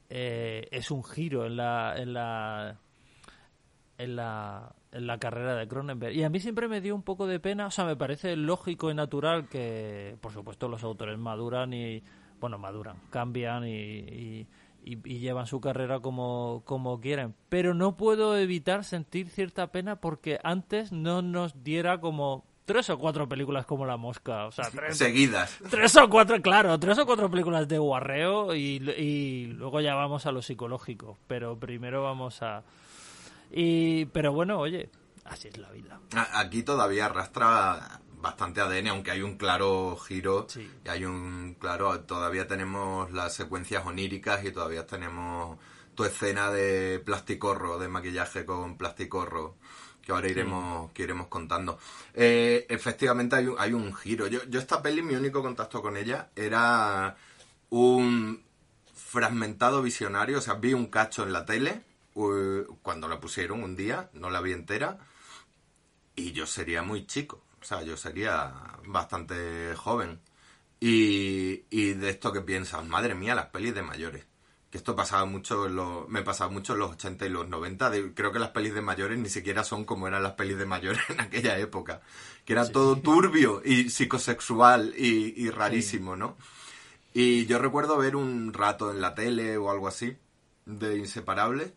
eh, 0.10 0.68
es 0.72 0.92
un 0.92 1.04
giro 1.04 1.46
en 1.46 1.58
la, 1.58 1.96
en 1.98 2.14
la 2.14 2.78
en 3.98 4.16
la, 4.16 4.76
en 4.92 5.08
la 5.08 5.18
carrera 5.18 5.56
de 5.56 5.68
Cronenberg. 5.68 6.14
Y 6.16 6.24
a 6.24 6.30
mí 6.30 6.40
siempre 6.40 6.68
me 6.68 6.82
dio 6.82 6.96
un 6.96 7.04
poco 7.04 7.28
de 7.28 7.40
pena, 7.40 7.68
o 7.68 7.72
sea, 7.72 7.86
me 7.86 7.96
parece 7.96 8.36
lógico 8.36 8.92
y 8.92 8.94
natural 8.94 9.48
que, 9.48 10.18
por 10.22 10.32
supuesto, 10.32 10.68
los 10.68 10.84
autores 10.84 11.18
maduran 11.18 11.74
y, 11.74 12.04
bueno, 12.40 12.58
maduran, 12.58 12.98
cambian 13.10 13.68
y, 13.68 13.74
y, 13.74 14.48
y- 14.86 15.00
y 15.04 15.20
llevan 15.20 15.48
su 15.48 15.60
carrera 15.60 16.00
como, 16.00 16.62
como 16.66 17.02
quieren. 17.02 17.34
Pero 17.50 17.74
no 17.74 17.98
puedo 17.98 18.38
evitar 18.38 18.84
sentir 18.86 19.30
cierta 19.30 19.72
pena 19.72 19.98
porque 19.98 20.40
antes 20.44 20.92
no 20.92 21.22
nos 21.22 21.64
diera 21.64 22.00
como 22.00 22.46
tres 22.66 22.90
o 22.90 22.98
cuatro 22.98 23.28
películas 23.30 23.66
como 23.66 23.86
La 23.86 23.98
Mosca, 23.98 24.46
o 24.48 24.52
sea, 24.52 24.70
tres, 24.72 24.98
Seguidas. 24.98 25.60
Tres 25.70 25.96
o 25.98 26.10
cuatro, 26.10 26.42
claro, 26.42 26.80
tres 26.80 26.98
o 27.00 27.06
cuatro 27.06 27.30
películas 27.30 27.68
de 27.68 27.78
guarreo 27.78 28.56
y, 28.56 28.78
y 28.98 29.46
luego 29.48 29.82
ya 29.82 29.94
vamos 29.96 30.26
a 30.26 30.32
lo 30.32 30.42
psicológico. 30.42 31.18
Pero 31.28 31.60
primero 31.60 32.02
vamos 32.04 32.42
a. 32.42 32.64
Y, 33.52 34.06
pero 34.06 34.34
bueno, 34.34 34.60
oye, 34.60 34.90
así 35.26 35.48
es 35.48 35.58
la 35.58 35.70
vida. 35.72 36.00
Aquí 36.34 36.64
todavía 36.64 37.06
arrastra 37.06 38.02
bastante 38.26 38.60
ADN, 38.60 38.88
aunque 38.88 39.12
hay 39.12 39.22
un 39.22 39.38
claro 39.38 39.96
giro 39.98 40.48
Sí. 40.50 40.68
y 40.84 40.90
hay 40.90 41.06
un 41.06 41.56
claro, 41.60 42.00
todavía 42.02 42.48
tenemos 42.48 43.12
las 43.12 43.36
secuencias 43.36 43.86
oníricas 43.86 44.44
y 44.44 44.52
todavía 44.52 44.88
tenemos 44.88 45.60
tu 45.94 46.04
escena 46.06 46.50
de 46.52 47.00
plasticorro, 47.06 47.78
de 47.78 47.88
maquillaje 47.88 48.44
con 48.44 48.78
plasticorro, 48.78 49.56
que 50.02 50.12
ahora 50.12 50.28
iremos, 50.28 50.92
que 50.92 51.04
iremos 51.04 51.28
contando. 51.28 51.78
Eh, 52.16 52.66
efectivamente 52.70 53.36
hay 53.36 53.48
un, 53.48 53.56
hay 53.60 53.74
un 53.74 53.94
giro. 53.94 54.26
Yo, 54.28 54.44
yo 54.50 54.60
esta 54.60 54.82
peli, 54.82 55.02
mi 55.04 55.14
único 55.16 55.42
contacto 55.44 55.82
con 55.84 55.96
ella 55.96 56.30
era 56.36 57.16
un 57.70 58.44
fragmentado 58.94 59.82
visionario, 59.84 60.40
o 60.40 60.42
sea, 60.42 60.56
vi 60.56 60.74
un 60.74 60.88
cacho 60.88 61.24
en 61.24 61.32
la 61.32 61.46
tele 61.46 61.84
cuando 62.82 63.08
la 63.08 63.20
pusieron 63.20 63.62
un 63.62 63.76
día, 63.76 64.10
no 64.14 64.30
la 64.30 64.42
vi 64.42 64.54
entera, 64.54 64.98
y 66.16 66.32
yo 66.32 66.46
sería 66.46 66.82
muy 66.82 67.06
chico, 67.06 67.44
o 67.66 67.68
sea, 67.68 67.82
yo 67.82 67.98
sería 67.98 68.54
bastante 68.86 69.74
joven. 69.76 70.20
Y, 70.80 71.64
y 71.72 71.94
de 71.94 72.10
esto 72.12 72.32
que 72.32 72.42
piensas, 72.42 72.86
madre 72.86 73.16
mía, 73.16 73.34
las 73.34 73.48
pelis 73.48 73.74
de 73.74 73.82
mayores. 73.82 74.24
Que 74.70 74.78
esto 74.78 74.96
pasaba 74.96 75.26
mucho 75.26 75.66
en 75.66 75.76
los, 75.76 76.08
me 76.08 76.22
pasaba 76.22 76.52
mucho 76.52 76.74
en 76.74 76.80
los 76.80 76.92
80 76.92 77.26
y 77.26 77.30
los 77.30 77.48
90. 77.50 77.90
de- 77.90 78.14
creo 78.14 78.32
que 78.32 78.38
las 78.38 78.50
pelis 78.52 78.76
de 78.76 78.82
mayores 78.82 79.18
ni 79.18 79.30
siquiera 79.30 79.64
son 79.64 79.84
como 79.84 80.08
eran 80.08 80.22
las 80.22 80.34
pelis 80.34 80.60
de 80.60 80.68
mayores 80.68 81.02
en 81.10 81.22
aquella 81.22 81.58
época. 81.58 82.02
Que 82.46 82.54
era 82.54 82.72
todo 82.72 82.98
turbio 83.02 83.64
y 83.66 83.90
psicosexual 83.90 84.94
y, 84.96 85.34
y 85.36 85.50
rarísimo, 85.50 86.16
¿no? 86.16 86.38
Y 87.16 87.48
yo 87.48 87.58
recuerdo 87.58 87.98
ver 87.98 88.16
un 88.16 88.54
rato 88.54 88.92
en 88.92 89.02
la 89.02 89.16
tele 89.16 89.58
o 89.58 89.72
algo 89.72 89.88
así 89.88 90.16
de 90.68 90.98
Inseparables 90.98 91.74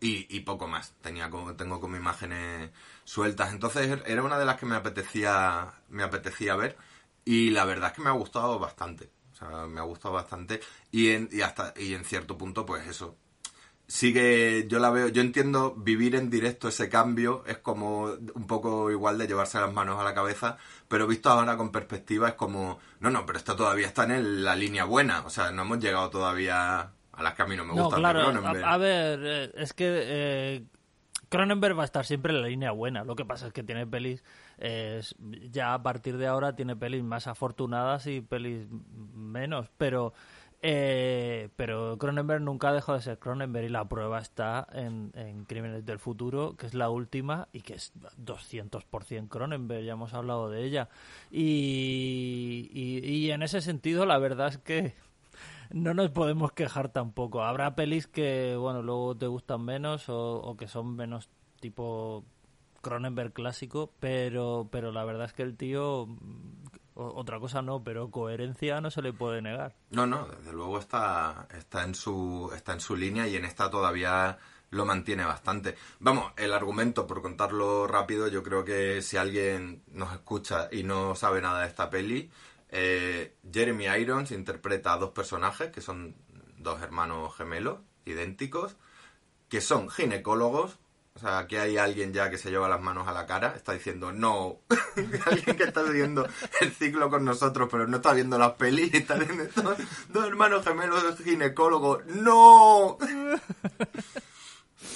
y, 0.00 0.26
y 0.36 0.40
poco 0.40 0.68
más. 0.68 0.92
Tenía 1.00 1.30
como, 1.30 1.54
tengo 1.56 1.80
como 1.80 1.96
imágenes 1.96 2.70
sueltas. 3.06 3.52
Entonces 3.54 3.98
era 4.04 4.22
una 4.22 4.38
de 4.38 4.44
las 4.44 4.56
que 4.58 4.66
me 4.66 4.76
apetecía, 4.76 5.72
me 5.88 6.02
apetecía 6.02 6.56
ver. 6.56 6.76
Y 7.24 7.50
la 7.50 7.64
verdad 7.64 7.88
es 7.90 7.96
que 7.96 8.02
me 8.02 8.10
ha 8.10 8.12
gustado 8.12 8.58
bastante. 8.58 9.08
O 9.32 9.34
sea, 9.36 9.66
me 9.66 9.80
ha 9.80 9.84
gustado 9.84 10.12
bastante. 10.14 10.60
Y 10.90 11.10
en, 11.12 11.28
y 11.32 11.40
hasta, 11.40 11.72
y 11.76 11.94
en 11.94 12.04
cierto 12.04 12.36
punto, 12.36 12.66
pues 12.66 12.86
eso. 12.86 13.16
Sigue, 13.88 14.66
yo 14.66 14.80
la 14.80 14.90
veo, 14.90 15.06
yo 15.08 15.22
entiendo 15.22 15.72
vivir 15.76 16.16
en 16.16 16.28
directo 16.28 16.66
ese 16.66 16.88
cambio, 16.88 17.44
es 17.46 17.58
como 17.58 18.06
un 18.34 18.46
poco 18.48 18.90
igual 18.90 19.16
de 19.16 19.28
llevarse 19.28 19.60
las 19.60 19.72
manos 19.72 20.00
a 20.00 20.02
la 20.02 20.12
cabeza, 20.12 20.56
pero 20.88 21.06
visto 21.06 21.30
ahora 21.30 21.56
con 21.56 21.70
perspectiva 21.70 22.30
es 22.30 22.34
como, 22.34 22.80
no, 22.98 23.10
no, 23.10 23.24
pero 23.24 23.38
esto 23.38 23.54
todavía 23.54 23.86
está 23.86 24.02
en 24.02 24.10
el- 24.10 24.44
la 24.44 24.56
línea 24.56 24.82
buena, 24.84 25.24
o 25.24 25.30
sea, 25.30 25.52
no 25.52 25.62
hemos 25.62 25.78
llegado 25.78 26.10
todavía 26.10 26.80
a 27.12 27.22
las 27.22 27.34
que 27.34 27.42
a 27.42 27.46
mí 27.46 27.54
no 27.56 27.64
me 27.64 27.76
No, 27.76 27.84
gustan. 27.84 28.00
claro, 28.00 28.20
a, 28.28 28.74
a 28.74 28.76
ver, 28.76 29.20
eh, 29.22 29.52
es 29.54 29.72
que 29.72 29.84
eh, 29.88 30.64
Cronenberg 31.36 31.78
va 31.78 31.82
a 31.82 31.84
estar 31.84 32.06
siempre 32.06 32.32
en 32.32 32.40
la 32.40 32.48
línea 32.48 32.70
buena. 32.70 33.04
Lo 33.04 33.14
que 33.14 33.26
pasa 33.26 33.48
es 33.48 33.52
que 33.52 33.62
tiene 33.62 33.86
pelis, 33.86 34.24
eh, 34.56 35.02
ya 35.50 35.74
a 35.74 35.82
partir 35.82 36.16
de 36.16 36.26
ahora 36.26 36.56
tiene 36.56 36.76
pelis 36.76 37.04
más 37.04 37.26
afortunadas 37.26 38.06
y 38.06 38.22
pelis 38.22 38.66
menos, 39.14 39.68
pero 39.76 40.14
eh, 40.62 41.50
pero 41.56 41.98
Cronenberg 41.98 42.40
nunca 42.40 42.72
dejó 42.72 42.94
de 42.94 43.02
ser 43.02 43.18
Cronenberg 43.18 43.66
y 43.66 43.68
la 43.68 43.86
prueba 43.86 44.18
está 44.18 44.66
en, 44.72 45.12
en 45.14 45.44
Crímenes 45.44 45.84
del 45.84 45.98
Futuro, 45.98 46.56
que 46.56 46.66
es 46.66 46.72
la 46.72 46.88
última 46.88 47.48
y 47.52 47.60
que 47.60 47.74
es 47.74 47.92
200% 48.24 49.28
Cronenberg, 49.28 49.84
ya 49.84 49.92
hemos 49.92 50.14
hablado 50.14 50.48
de 50.48 50.64
ella. 50.64 50.88
Y, 51.30 52.70
y, 52.72 53.06
y 53.06 53.30
en 53.30 53.42
ese 53.42 53.60
sentido 53.60 54.06
la 54.06 54.16
verdad 54.18 54.48
es 54.48 54.58
que 54.58 54.94
no 55.70 55.94
nos 55.94 56.10
podemos 56.10 56.52
quejar 56.52 56.90
tampoco. 56.90 57.42
Habrá 57.42 57.74
pelis 57.74 58.06
que, 58.06 58.56
bueno, 58.56 58.82
luego 58.82 59.16
te 59.16 59.26
gustan 59.26 59.64
menos 59.64 60.08
o, 60.08 60.36
o 60.36 60.56
que 60.56 60.68
son 60.68 60.96
menos 60.96 61.28
tipo 61.60 62.24
Cronenberg 62.86 63.32
clásico, 63.32 63.92
pero, 63.98 64.68
pero 64.70 64.92
la 64.92 65.04
verdad 65.04 65.26
es 65.26 65.32
que 65.32 65.42
el 65.42 65.56
tío, 65.56 66.06
mm, 66.06 66.66
otra 66.94 67.40
cosa 67.40 67.60
no, 67.60 67.82
pero 67.82 68.12
coherencia 68.12 68.80
no 68.80 68.92
se 68.92 69.02
le 69.02 69.12
puede 69.12 69.42
negar. 69.42 69.74
No, 69.90 70.06
no, 70.06 70.26
desde 70.26 70.52
luego 70.52 70.78
está, 70.78 71.48
está, 71.58 71.82
en 71.82 71.96
su, 71.96 72.50
está 72.54 72.74
en 72.74 72.80
su 72.80 72.94
línea 72.94 73.26
y 73.26 73.34
en 73.34 73.44
esta 73.44 73.68
todavía 73.70 74.38
lo 74.70 74.84
mantiene 74.84 75.24
bastante. 75.24 75.74
Vamos, 75.98 76.32
el 76.36 76.52
argumento, 76.52 77.08
por 77.08 77.22
contarlo 77.22 77.88
rápido, 77.88 78.28
yo 78.28 78.44
creo 78.44 78.64
que 78.64 79.02
si 79.02 79.16
alguien 79.16 79.82
nos 79.92 80.12
escucha 80.12 80.68
y 80.70 80.84
no 80.84 81.16
sabe 81.16 81.40
nada 81.40 81.62
de 81.62 81.68
esta 81.68 81.90
peli, 81.90 82.30
eh, 82.70 83.36
Jeremy 83.52 83.86
Irons 83.86 84.30
interpreta 84.32 84.92
a 84.92 84.98
dos 84.98 85.10
personajes 85.10 85.70
que 85.70 85.80
son 85.80 86.16
dos 86.58 86.82
hermanos 86.82 87.34
gemelos, 87.36 87.78
idénticos, 88.04 88.76
que 89.48 89.60
son 89.60 89.88
ginecólogos. 89.88 90.78
O 91.14 91.18
sea, 91.18 91.38
aquí 91.38 91.56
hay 91.56 91.78
alguien 91.78 92.12
ya 92.12 92.28
que 92.28 92.36
se 92.36 92.50
lleva 92.50 92.68
las 92.68 92.82
manos 92.82 93.08
a 93.08 93.12
la 93.12 93.24
cara, 93.24 93.54
está 93.56 93.72
diciendo 93.72 94.12
no. 94.12 94.60
alguien 95.26 95.56
que 95.56 95.64
está 95.64 95.82
viendo 95.82 96.28
el 96.60 96.72
ciclo 96.72 97.08
con 97.08 97.24
nosotros, 97.24 97.68
pero 97.70 97.86
no 97.86 97.96
está 97.96 98.12
viendo 98.12 98.36
las 98.36 98.52
pelis, 98.52 98.92
estos 98.92 99.78
dos 100.10 100.26
hermanos 100.26 100.64
gemelos 100.64 101.16
ginecólogos. 101.24 102.04
¡No! 102.06 102.98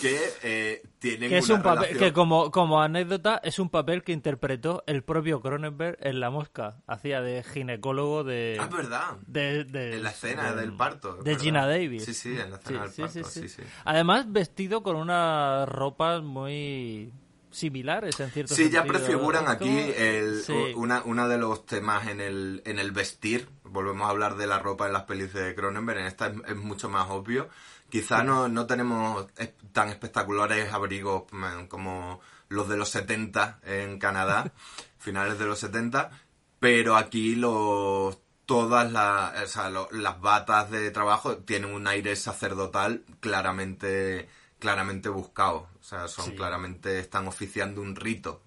Que 0.01 0.19
eh, 0.43 0.83
tienen 0.99 1.29
Que 1.31 1.39
es 1.39 1.47
una 1.49 1.57
un 1.57 1.63
papel, 1.63 1.81
relación- 1.89 1.99
que 2.01 2.13
como, 2.13 2.51
como 2.51 2.81
anécdota, 2.83 3.41
es 3.45 3.59
un 3.59 3.69
papel 3.71 4.03
que 4.03 4.13
interpretó 4.13 4.83
el 4.87 5.03
propio 5.03 5.41
Cronenberg 5.41 5.97
en 6.01 6.21
La 6.21 6.31
Mosca. 6.31 6.77
Hacía 6.87 7.21
de 7.21 7.43
ginecólogo 7.43 8.25
de... 8.25 8.57
Ah, 8.61 8.65
es 8.65 8.77
verdad. 8.77 9.17
de, 9.27 9.65
de- 9.65 9.97
En 9.97 10.03
la 10.03 10.11
escena 10.11 10.53
de- 10.53 10.61
del 10.61 10.73
parto. 10.75 11.17
De 11.17 11.23
verdad. 11.31 11.41
Gina 11.43 11.67
Davis. 11.67 12.05
Sí, 12.05 12.15
sí, 12.15 12.39
en 12.39 12.51
la 12.51 12.57
escena 12.59 12.83
del 12.83 12.91
Sí, 12.93 13.03
parto. 13.03 13.25
sí, 13.25 13.25
Sí, 13.43 13.49
sí. 13.49 13.63
sí. 13.63 13.63
Además, 13.85 14.25
vestido 14.33 14.83
con 14.83 14.97
unas 14.97 15.69
ropas 15.69 16.23
muy 16.23 17.13
similares 17.51 18.19
en 18.21 18.31
cierto 18.31 18.55
Sí, 18.55 18.71
ya 18.71 18.83
sentido. 18.83 19.05
prefiguran 19.05 19.45
Es 19.45 19.51
aquí 19.51 19.65
como- 19.69 19.81
el, 19.97 20.41
Sí. 20.43 20.55
una, 20.77 21.03
una 21.03 21.27
de 21.27 21.37
los 21.39 21.67
temas 21.67 22.07
en 22.07 22.21
el, 22.21 22.63
en 22.65 22.79
el 22.79 22.93
vestir. 22.93 23.49
Volvemos 23.65 24.07
a 24.07 24.11
hablar 24.11 24.37
de 24.37 24.47
la 24.47 24.59
ropa 24.61 24.87
en 24.87 24.93
las 24.93 25.03
pelis 25.03 25.33
de 25.33 25.55
Cronenberg. 25.55 25.99
En 26.01 26.07
esta 26.07 26.29
es, 26.29 26.35
es 26.49 26.57
mucho 26.57 26.89
más 26.89 27.09
obvio 27.11 27.49
Quizá 27.91 28.23
no, 28.23 28.49
no 28.49 28.67
tenemos 28.67 29.27
tan 29.73 29.89
espectaculares 29.89 30.73
abrigos 30.73 31.25
mm, 31.33 31.67
como 31.67 32.21
los 32.49 32.69
de 32.69 32.77
los 32.77 32.89
70 32.91 33.61
en 33.65 33.99
Canadá, 33.99 34.53
finales 34.99 35.39
de 35.39 35.47
los 35.47 35.59
70, 35.59 36.11
pero 36.59 36.97
aquí 36.97 37.35
los 37.37 38.19
todas 38.47 38.91
las, 38.91 39.43
o 39.45 39.47
sea, 39.47 39.71
lo- 39.71 39.89
las 39.93 40.21
batas 40.21 40.71
de 40.71 40.91
trabajo 40.91 41.37
tienen 41.39 41.73
un 41.73 41.87
aire 41.87 42.17
sacerdotal 42.17 43.05
claramente 43.21 44.29
claramente 44.59 45.09
buscado. 45.09 45.69
O 45.91 45.97
sea, 45.99 46.07
son 46.07 46.27
Sí. 46.27 46.37
claramente 46.37 47.01
están 47.01 47.27
oficiando 47.27 47.83
un 47.83 47.97
rito. 47.97 48.43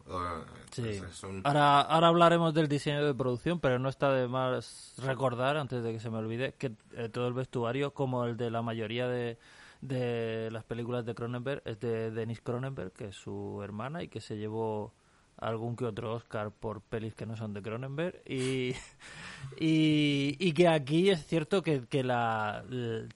Sí. 0.71 1.01
un- 1.27 1.41
Ahora, 1.43 1.81
ahora 1.81 2.07
hablaremos 2.07 2.53
del 2.53 2.69
diseño 2.69 3.05
de 3.05 3.13
producción, 3.13 3.59
pero 3.59 3.79
no 3.79 3.89
está 3.89 4.13
de 4.13 4.29
más 4.29 4.93
recordar, 5.03 5.57
antes 5.57 5.83
de 5.83 5.91
que 5.91 5.99
se 5.99 6.09
me 6.09 6.19
olvide, 6.19 6.53
que 6.53 6.71
eh, 6.93 7.09
todo 7.09 7.27
el 7.27 7.33
vestuario, 7.33 7.93
como 7.93 8.23
el 8.23 8.37
de 8.37 8.49
la 8.49 8.61
mayoría 8.61 9.09
de, 9.09 9.37
de 9.81 10.49
las 10.51 10.63
películas 10.63 11.05
de 11.05 11.15
Cronenberg, 11.15 11.61
es 11.65 11.81
de 11.81 12.11
Denise 12.11 12.41
Cronenberg, 12.41 12.93
que 12.93 13.07
es 13.09 13.15
su 13.17 13.59
hermana 13.61 14.03
y 14.03 14.07
que 14.07 14.21
se 14.21 14.37
llevó 14.37 14.93
algún 15.43 15.75
que 15.75 15.85
otro 15.85 16.13
Oscar 16.13 16.51
por 16.51 16.81
pelis 16.81 17.13
que 17.15 17.25
no 17.25 17.35
son 17.35 17.53
de 17.53 17.61
Cronenberg. 17.61 18.21
Y, 18.27 18.73
y, 19.59 20.53
que 20.53 20.67
aquí 20.67 21.09
es 21.09 21.25
cierto 21.25 21.61
que, 21.61 21.85
que 21.87 22.03
la, 22.03 22.63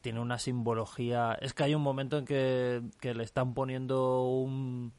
tiene 0.02 0.20
una 0.20 0.40
simbología. 0.40 1.38
Es 1.42 1.54
que 1.54 1.63
hay 1.63 1.76
un 1.76 1.82
momento 1.82 2.18
en 2.18 2.26
que, 2.26 2.82
que 3.00 3.13
le 3.13 3.24
están 3.24 3.54
poniendo 3.54 4.24
un 4.28 4.94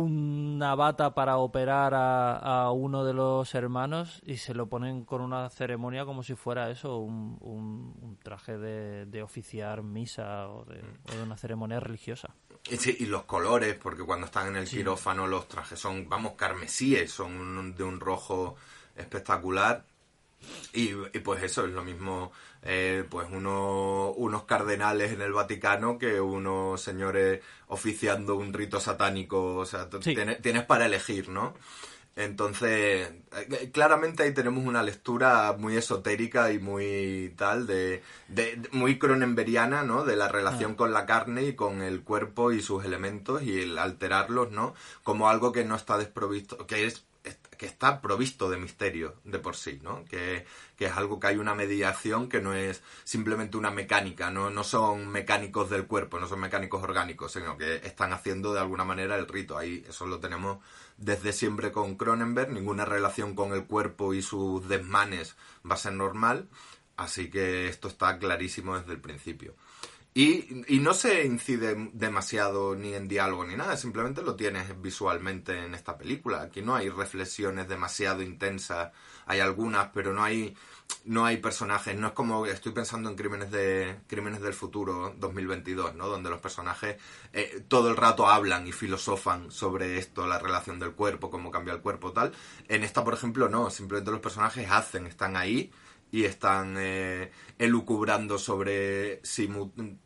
una 0.00 0.74
bata 0.74 1.14
para 1.14 1.36
operar 1.38 1.94
a, 1.94 2.36
a 2.64 2.70
uno 2.72 3.04
de 3.04 3.12
los 3.12 3.54
hermanos 3.54 4.22
y 4.24 4.36
se 4.38 4.54
lo 4.54 4.66
ponen 4.68 5.04
con 5.04 5.20
una 5.20 5.48
ceremonia 5.50 6.04
como 6.04 6.22
si 6.22 6.34
fuera 6.34 6.70
eso, 6.70 6.98
un, 6.98 7.36
un- 7.40 7.94
un 8.00 8.16
traje 8.22 8.56
de, 8.58 9.06
de 9.06 9.22
oficiar 9.22 9.82
misa 9.82 10.48
o 10.48 10.64
de, 10.64 10.82
o 11.12 11.16
de 11.16 11.22
una 11.22 11.36
ceremonia 11.36 11.78
religiosa. 11.80 12.34
Y, 12.70 12.76
sí, 12.76 12.96
y 13.00 13.06
los 13.06 13.24
colores, 13.24 13.74
porque 13.74 14.02
cuando 14.04 14.26
están 14.26 14.48
en 14.48 14.56
el 14.56 14.68
quirófano 14.68 15.26
los 15.26 15.48
trajes 15.48 15.78
son, 15.78 16.08
vamos, 16.08 16.32
carmesíes, 16.34 17.10
son 17.10 17.32
un- 17.32 17.74
de 17.74 17.82
un 17.84 18.00
rojo 18.00 18.54
espectacular. 18.96 19.84
Y, 20.72 20.90
y 20.90 21.18
pues 21.20 21.42
eso, 21.42 21.64
es 21.66 21.72
lo 21.72 21.84
mismo, 21.84 22.32
eh, 22.62 23.04
pues 23.08 23.28
uno, 23.30 24.10
unos 24.12 24.44
cardenales 24.44 25.12
en 25.12 25.20
el 25.22 25.32
Vaticano 25.32 25.98
que 25.98 26.20
unos 26.20 26.80
señores 26.80 27.40
oficiando 27.68 28.36
un 28.36 28.52
rito 28.52 28.80
satánico, 28.80 29.56
o 29.56 29.66
sea, 29.66 29.88
Sí. 30.00 30.14
tienes, 30.14 30.40
tienes 30.42 30.64
para 30.64 30.86
elegir, 30.86 31.28
¿no? 31.28 31.54
Entonces, 32.14 33.08
eh, 33.50 33.70
claramente 33.72 34.22
ahí 34.22 34.34
tenemos 34.34 34.64
una 34.66 34.82
lectura 34.82 35.54
muy 35.58 35.76
esotérica 35.78 36.52
y 36.52 36.58
muy 36.58 37.32
tal, 37.38 37.66
de, 37.66 38.02
de- 38.28 38.68
muy 38.72 38.98
cronenberiana, 38.98 39.82
¿no? 39.82 40.04
De 40.04 40.14
la 40.16 40.28
relación 40.28 40.74
con 40.74 40.92
la 40.92 41.06
carne 41.06 41.42
y 41.44 41.54
con 41.54 41.80
el 41.80 42.02
cuerpo 42.02 42.52
y 42.52 42.60
sus 42.60 42.84
elementos 42.84 43.42
y 43.42 43.60
el 43.62 43.78
alterarlos, 43.78 44.50
¿no? 44.50 44.74
Como 45.02 45.30
algo 45.30 45.52
que 45.52 45.64
no 45.64 45.74
está 45.74 45.96
desprovisto, 45.96 46.66
que 46.66 46.84
es 46.86 47.02
que 47.62 47.68
está 47.68 48.00
provisto 48.00 48.50
de 48.50 48.56
misterio 48.56 49.20
de 49.22 49.38
por 49.38 49.54
sí, 49.54 49.78
¿no? 49.84 50.04
Que, 50.06 50.44
que 50.76 50.86
es 50.86 50.96
algo 50.96 51.20
que 51.20 51.28
hay 51.28 51.36
una 51.36 51.54
mediación 51.54 52.28
que 52.28 52.40
no 52.40 52.54
es 52.54 52.82
simplemente 53.04 53.56
una 53.56 53.70
mecánica, 53.70 54.32
no, 54.32 54.50
no 54.50 54.64
son 54.64 55.06
mecánicos 55.06 55.70
del 55.70 55.86
cuerpo, 55.86 56.18
no 56.18 56.26
son 56.26 56.40
mecánicos 56.40 56.82
orgánicos, 56.82 57.30
sino 57.30 57.56
que 57.56 57.76
están 57.76 58.12
haciendo 58.12 58.52
de 58.52 58.58
alguna 58.58 58.82
manera 58.82 59.14
el 59.14 59.28
rito. 59.28 59.56
Ahí 59.56 59.84
eso 59.88 60.08
lo 60.08 60.18
tenemos 60.18 60.58
desde 60.96 61.32
siempre 61.32 61.70
con 61.70 61.94
Cronenberg, 61.94 62.50
ninguna 62.50 62.84
relación 62.84 63.36
con 63.36 63.52
el 63.52 63.64
cuerpo 63.64 64.12
y 64.12 64.22
sus 64.22 64.68
desmanes 64.68 65.36
va 65.64 65.76
a 65.76 65.78
ser 65.78 65.92
normal, 65.92 66.48
así 66.96 67.30
que 67.30 67.68
esto 67.68 67.86
está 67.86 68.18
clarísimo 68.18 68.76
desde 68.76 68.90
el 68.90 69.00
principio. 69.00 69.54
Y, 70.14 70.74
y 70.74 70.80
no 70.80 70.92
se 70.92 71.24
incide 71.24 71.90
demasiado 71.94 72.76
ni 72.76 72.92
en 72.92 73.08
diálogo 73.08 73.46
ni 73.46 73.56
nada, 73.56 73.78
simplemente 73.78 74.20
lo 74.20 74.36
tienes 74.36 74.80
visualmente 74.82 75.64
en 75.64 75.74
esta 75.74 75.96
película. 75.96 76.42
Aquí 76.42 76.60
no 76.60 76.74
hay 76.74 76.90
reflexiones 76.90 77.66
demasiado 77.66 78.22
intensas, 78.22 78.92
hay 79.24 79.40
algunas, 79.40 79.88
pero 79.94 80.12
no 80.12 80.22
hay 80.22 80.54
no 81.04 81.24
hay 81.24 81.38
personajes, 81.38 81.96
no 81.96 82.08
es 82.08 82.12
como 82.12 82.46
estoy 82.46 82.72
pensando 82.72 83.08
en 83.08 83.16
Crímenes 83.16 83.50
de 83.50 84.00
Crímenes 84.06 84.40
del 84.40 84.52
futuro 84.54 85.14
2022, 85.18 85.94
¿no? 85.94 86.06
Donde 86.06 86.30
los 86.30 86.40
personajes 86.40 86.96
eh, 87.32 87.64
todo 87.68 87.88
el 87.88 87.96
rato 87.96 88.28
hablan 88.28 88.66
y 88.66 88.72
filosofan 88.72 89.50
sobre 89.50 89.98
esto, 89.98 90.26
la 90.26 90.38
relación 90.38 90.78
del 90.78 90.92
cuerpo, 90.92 91.30
cómo 91.30 91.50
cambia 91.50 91.74
el 91.74 91.80
cuerpo, 91.80 92.12
tal. 92.12 92.32
En 92.68 92.84
esta, 92.84 93.02
por 93.04 93.14
ejemplo, 93.14 93.48
no, 93.48 93.70
simplemente 93.70 94.10
los 94.10 94.20
personajes 94.20 94.70
hacen, 94.70 95.06
están 95.06 95.36
ahí 95.36 95.72
y 96.12 96.24
están 96.24 96.76
eh, 96.78 97.32
elucubrando 97.58 98.38
sobre 98.38 99.18
si 99.24 99.46
un- 99.46 99.98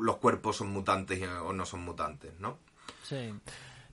los 0.00 0.16
cuerpos 0.16 0.56
son 0.56 0.68
mutantes 0.70 1.20
o 1.44 1.52
no 1.52 1.66
son 1.66 1.80
mutantes, 1.80 2.32
¿no? 2.38 2.58
Sí. 3.02 3.34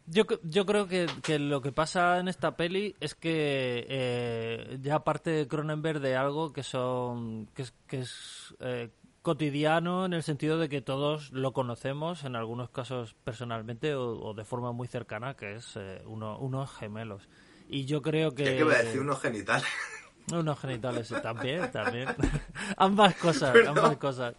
Yo, 0.08 0.23
yo 0.43 0.67
creo 0.67 0.88
que, 0.88 1.08
que 1.23 1.39
lo 1.39 1.62
que 1.62 1.71
pasa 1.71 2.19
en 2.19 2.28
esta 2.28 2.56
peli 2.56 2.95
es 2.99 3.15
que 3.15 3.86
eh, 3.89 4.78
ya 4.82 5.04
parte 5.04 5.32
de 5.32 5.47
Cronenberg 5.47 5.99
de 5.99 6.15
algo 6.15 6.54
que 6.54 6.62
son 6.62 7.47
que 7.56 7.63
es, 7.63 7.73
que 7.88 8.01
es 8.01 8.56
eh, 8.60 8.91
cotidiano 9.23 10.06
en 10.06 10.13
el 10.13 10.21
sentido 10.21 10.60
de 10.60 10.69
que 10.69 10.82
todos 10.82 11.32
lo 11.32 11.54
conocemos 11.54 12.23
en 12.23 12.36
algunos 12.36 12.69
casos 12.69 13.15
personalmente 13.23 13.95
o, 13.95 14.12
o 14.19 14.34
de 14.36 14.45
forma 14.45 14.71
muy 14.71 14.88
cercana 14.88 15.34
que 15.36 15.56
es 15.56 15.71
eh, 15.75 16.04
uno, 16.06 16.38
unos 16.38 16.71
gemelos 16.71 17.28
y 17.67 17.86
yo 17.86 18.04
creo 18.04 18.36
que 18.36 18.43
¿Qué 18.43 18.60
iba 18.60 18.73
a 18.75 18.84
decir? 18.84 19.01
Unos 19.01 19.19
genitales. 19.19 19.65
Unos 20.33 20.59
genitales 20.59 21.13
también, 21.21 21.71
también. 21.71 22.07
ambas 22.77 23.15
cosas, 23.15 23.55
ambas 23.67 23.97
cosas. 23.97 24.35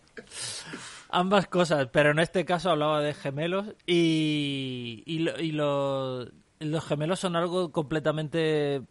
Ambas 1.11 1.47
cosas, 1.47 1.89
pero 1.93 2.11
en 2.11 2.19
este 2.19 2.45
caso 2.45 2.71
hablaba 2.71 3.01
de 3.01 3.15
gemelos 3.15 3.67
y, 3.87 5.03
y, 5.07 5.21
lo- 5.21 5.41
y 5.41 5.53
lo- 5.53 6.27
los 6.59 6.85
gemelos 6.85 7.21
son 7.21 7.37
algo 7.37 7.71
completamente 7.71 8.83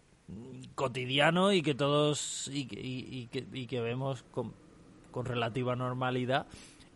cotidiano 0.76 1.52
y 1.52 1.62
que 1.62 1.76
todos 1.76 2.50
y, 2.54 2.66
que- 2.68 2.80
y- 2.82 3.08
y 3.12 3.28
que, 3.28 3.46
y 3.54 3.68
que 3.68 3.82
vemos 3.82 4.24
con, 4.32 4.54
con 5.12 5.26
relativa 5.26 5.76
normalidad 5.76 6.48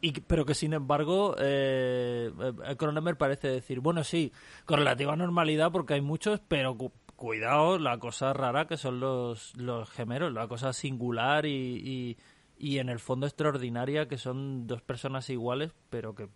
y 0.01 0.13
pero 0.21 0.45
que 0.45 0.55
sin 0.55 0.73
embargo 0.73 1.35
eh, 1.37 2.31
eh, 2.65 2.75
Cronenberg 2.77 3.17
parece 3.17 3.49
decir 3.49 3.81
bueno 3.81 4.03
sí 4.03 4.31
con 4.65 4.79
relativa 4.79 5.15
normalidad 5.15 5.71
porque 5.71 5.93
hay 5.95 6.01
muchos 6.01 6.39
pero 6.47 6.75
cuidado 7.19 7.77
la 7.77 7.97
cosa 7.99 8.31
rara 8.33 8.65
que 8.65 8.77
son 8.77 8.99
los 9.01 9.55
los 9.57 9.89
gemelos 9.89 10.31
la 10.31 10.47
cosa 10.47 10.71
singular 10.71 11.45
y, 11.45 12.17
y, 12.57 12.77
en 12.79 12.87
el 12.89 12.99
fondo 12.99 13.27
extraordinaria 13.27 14.07
que 14.07 14.17
son 14.17 14.67
dos 14.67 14.81
personas 14.81 15.29
iguales 15.29 15.73
pero 15.89 16.15
que 16.15 16.29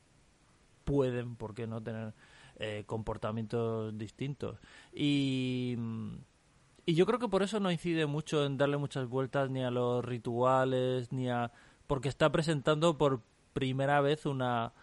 pueden 0.84 1.38
por 1.38 1.54
qué 1.56 1.68
no 1.68 1.82
tener 1.82 2.14
eh, 2.60 2.84
comportamientos 2.86 3.98
distintos. 3.98 4.60
Y 4.94 5.78
y 6.86 6.96
yo 6.96 7.06
creo 7.06 7.18
que 7.18 7.30
por 7.30 7.44
eso 7.44 7.62
no 7.62 7.72
incide 7.72 8.06
mucho 8.06 8.44
en 8.46 8.58
darle 8.58 8.76
muchas 8.78 9.08
vueltas 9.08 9.50
ni 9.50 9.64
a 9.64 9.72
los 9.72 10.04
rituales, 10.04 11.14
ni 11.14 11.30
a... 11.30 11.52
porque 11.88 12.10
está 12.10 12.30
presentando 12.30 12.98
por 12.98 13.22
primera 13.54 14.02
vez 14.02 14.26
una, 14.26 14.74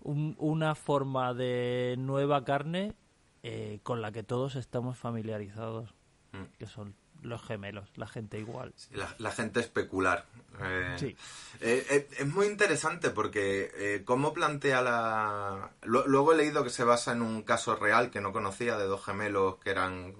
un- 0.00 0.34
una 0.38 0.74
forma 0.74 1.34
de 1.34 1.96
nueva 1.98 2.42
carne 2.44 2.94
eh, 3.42 3.80
con 3.82 4.00
la 4.02 4.12
que 4.12 4.22
todos 4.22 4.56
estamos 4.56 4.98
familiarizados, 4.98 5.94
Mm. 6.32 6.44
que 6.58 6.66
son 6.66 6.94
los 7.20 7.42
gemelos, 7.42 7.88
la 7.96 8.06
gente 8.08 8.38
igual. 8.38 8.74
La, 8.92 9.14
la 9.18 9.30
gente 9.30 9.60
especular. 9.60 10.24
Eh, 10.60 10.94
Sí. 10.98 11.16
eh, 11.60 11.86
eh, 11.90 12.08
es 12.18 12.26
muy 12.26 12.46
interesante 12.46 13.10
porque 13.10 14.02
cómo 14.06 14.32
plantea 14.32 14.82
la... 14.82 15.70
Lu- 15.82 16.04
Luego 16.06 16.32
he 16.32 16.36
leído 16.36 16.64
que 16.64 16.70
se 16.70 16.84
basa 16.84 17.12
en 17.12 17.22
un 17.22 17.42
caso 17.42 17.76
real 17.76 18.10
que 18.10 18.20
no 18.20 18.32
conocía 18.32 18.76
de 18.78 18.86
dos 18.86 19.04
gemelos 19.04 19.56
que 19.58 19.70
eran 19.70 20.14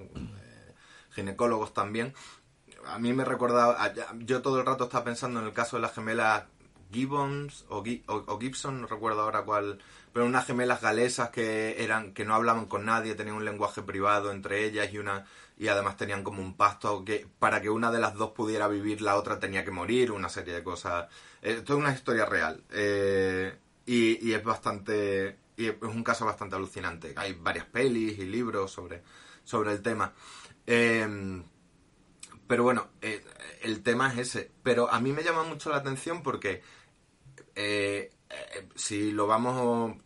ginecólogos 1.11 1.73
también. 1.75 2.15
A 2.87 2.99
mí 2.99 3.13
me 3.13 3.25
recordaba... 3.25 3.93
Yo 4.19 4.43
todo 4.43 4.61
el 4.61 4.67
rato 4.67 4.85
estaba 4.85 5.05
pensando 5.05 5.41
en 5.41 5.47
el 5.47 5.53
caso 5.53 5.77
de 5.77 5.83
las 5.83 5.95
gemelas 5.95 6.45
Gibbons 6.93 7.65
o, 7.69 7.83
Gi- 7.83 8.05
o- 8.07 8.25
o 8.27 8.39
Gibson, 8.39 8.83
no 8.83 8.87
recuerdo 8.87 9.23
ahora 9.23 9.43
cuál, 9.43 9.79
pero 10.13 10.27
unas 10.27 10.47
gemelas 10.47 10.81
galesas 10.81 11.31
que 11.31 11.83
eran 11.83 12.13
que 12.15 12.25
no 12.25 12.35
hablaban 12.35 12.67
con 12.67 12.85
nadie, 12.85 13.15
tenían 13.15 13.37
un 13.37 13.45
lenguaje 13.45 13.83
privado 13.83 14.31
entre 14.31 14.65
ellas 14.65 14.93
y 14.93 14.99
una 14.99 15.27
y 15.59 15.69
además 15.69 15.97
tenían 15.97 16.25
como 16.25 16.43
un 16.43 16.57
pacto 16.57 17.05
que 17.05 17.27
para 17.39 17.61
que 17.61 17.71
una 17.71 17.91
de 17.91 18.01
las 18.01 18.15
dos 18.15 18.33
pudiera 18.33 18.69
vivir 18.69 19.03
la 19.03 19.17
otra 19.17 19.39
tenía 19.39 19.65
que 19.65 19.71
morir, 19.71 20.11
una 20.13 20.29
serie 20.29 20.55
de 20.55 20.63
cosas. 20.63 21.09
Eh, 21.43 21.57
Esto 21.59 21.75
es 21.75 21.79
una 21.79 21.93
historia 21.93 22.27
real 22.27 22.63
eh, 22.71 23.57
y, 23.87 24.29
y 24.29 24.35
es 24.35 24.45
bastante 24.45 25.39
es 25.57 25.75
un 25.83 26.03
caso 26.03 26.25
bastante 26.25 26.57
alucinante. 26.57 27.15
Hay 27.17 27.35
varias 27.35 27.67
pelis 27.67 28.19
y 28.19 28.25
libros 28.27 28.71
sobre 28.73 29.03
sobre 29.45 29.73
el 29.73 29.83
tema. 29.83 30.13
Eh, 30.67 31.43
pero 32.47 32.65
bueno, 32.65 32.91
eh, 33.01 33.25
el 33.63 33.83
tema 33.83 34.13
es 34.13 34.19
ese. 34.19 34.51
Pero 34.63 34.91
a 34.91 35.01
mí 35.01 35.13
me 35.13 35.23
llama 35.23 35.43
mucho 35.45 35.71
la 35.71 35.77
atención 35.79 36.23
porque 36.23 36.63
eh, 37.55 38.11
si 38.75 39.13
lo 39.13 39.27
vamos, 39.27 39.97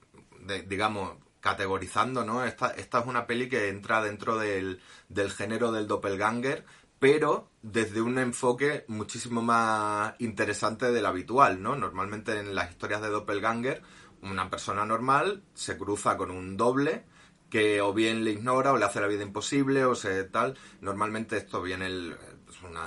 de- 0.41 0.63
digamos, 0.63 1.13
categorizando, 1.41 2.25
¿no? 2.25 2.45
Esta, 2.45 2.71
esta 2.71 3.01
es 3.01 3.07
una 3.07 3.27
peli 3.27 3.49
que 3.49 3.69
entra 3.69 4.03
dentro 4.03 4.37
del, 4.39 4.81
del 5.09 5.31
género 5.31 5.71
del 5.73 5.87
doppelganger, 5.87 6.65
pero 6.99 7.51
desde 7.63 8.01
un 8.01 8.19
enfoque 8.19 8.85
muchísimo 8.89 9.43
más 9.43 10.15
interesante 10.19 10.91
del 10.93 11.07
habitual, 11.07 11.63
¿no? 11.63 11.77
Normalmente 11.77 12.39
en 12.39 12.55
las 12.55 12.71
historias 12.71 13.03
de 13.03 13.09
Doppelganger, 13.09 13.83
una 14.23 14.49
persona 14.51 14.87
normal 14.87 15.43
se 15.55 15.77
cruza 15.77 16.17
con 16.17 16.31
un 16.31 16.57
doble 16.57 17.05
que 17.51 17.81
o 17.81 17.93
bien 17.93 18.25
le 18.25 18.33
ignora 18.33 18.73
o 18.73 18.77
le 18.79 18.85
hace 18.87 19.01
la 19.01 19.07
vida 19.07 19.23
imposible 19.23 19.85
o 19.85 19.95
se 19.95 20.25
tal. 20.25 20.57
Normalmente 20.81 21.37
esto 21.37 21.63
viene 21.63 21.87
el, 21.87 22.17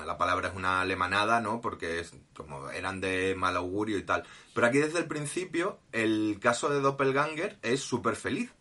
la 0.05 0.17
palabra 0.17 0.49
es 0.49 0.55
una 0.55 0.81
alemanada, 0.81 1.41
¿no? 1.41 1.61
Porque 1.61 1.99
es 1.99 2.13
como 2.35 2.69
eran 2.69 3.01
de 3.01 3.35
mal 3.35 3.55
augurio 3.55 3.97
y 3.97 4.03
tal. 4.03 4.23
Pero 4.53 4.67
aquí 4.67 4.79
desde 4.79 4.99
el 4.99 5.07
principio 5.07 5.79
el 5.91 6.39
caso 6.41 6.69
de 6.69 6.81
Doppelganger 6.81 7.59
es 7.61 7.81
súper 7.81 8.15
feliz. 8.15 8.51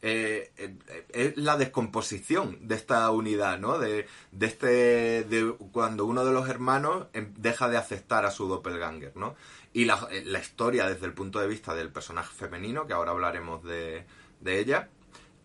Eh, 0.00 0.52
eh, 0.56 1.06
es 1.12 1.36
la 1.36 1.56
descomposición 1.56 2.68
de 2.68 2.76
esta 2.76 3.10
unidad, 3.10 3.58
¿no? 3.58 3.78
De, 3.78 4.06
de 4.30 4.46
este 4.46 5.24
de 5.24 5.54
cuando 5.72 6.04
uno 6.06 6.24
de 6.24 6.32
los 6.32 6.48
hermanos 6.48 7.08
em, 7.14 7.34
deja 7.36 7.68
de 7.68 7.78
aceptar 7.78 8.24
a 8.24 8.30
su 8.30 8.46
doppelganger, 8.46 9.16
¿no? 9.16 9.34
Y 9.72 9.86
la, 9.86 10.06
eh, 10.12 10.22
la 10.24 10.38
historia 10.38 10.88
desde 10.88 11.06
el 11.06 11.14
punto 11.14 11.40
de 11.40 11.48
vista 11.48 11.74
del 11.74 11.90
personaje 11.90 12.32
femenino, 12.32 12.86
que 12.86 12.92
ahora 12.92 13.10
hablaremos 13.10 13.64
de, 13.64 14.06
de 14.40 14.58
ella, 14.60 14.88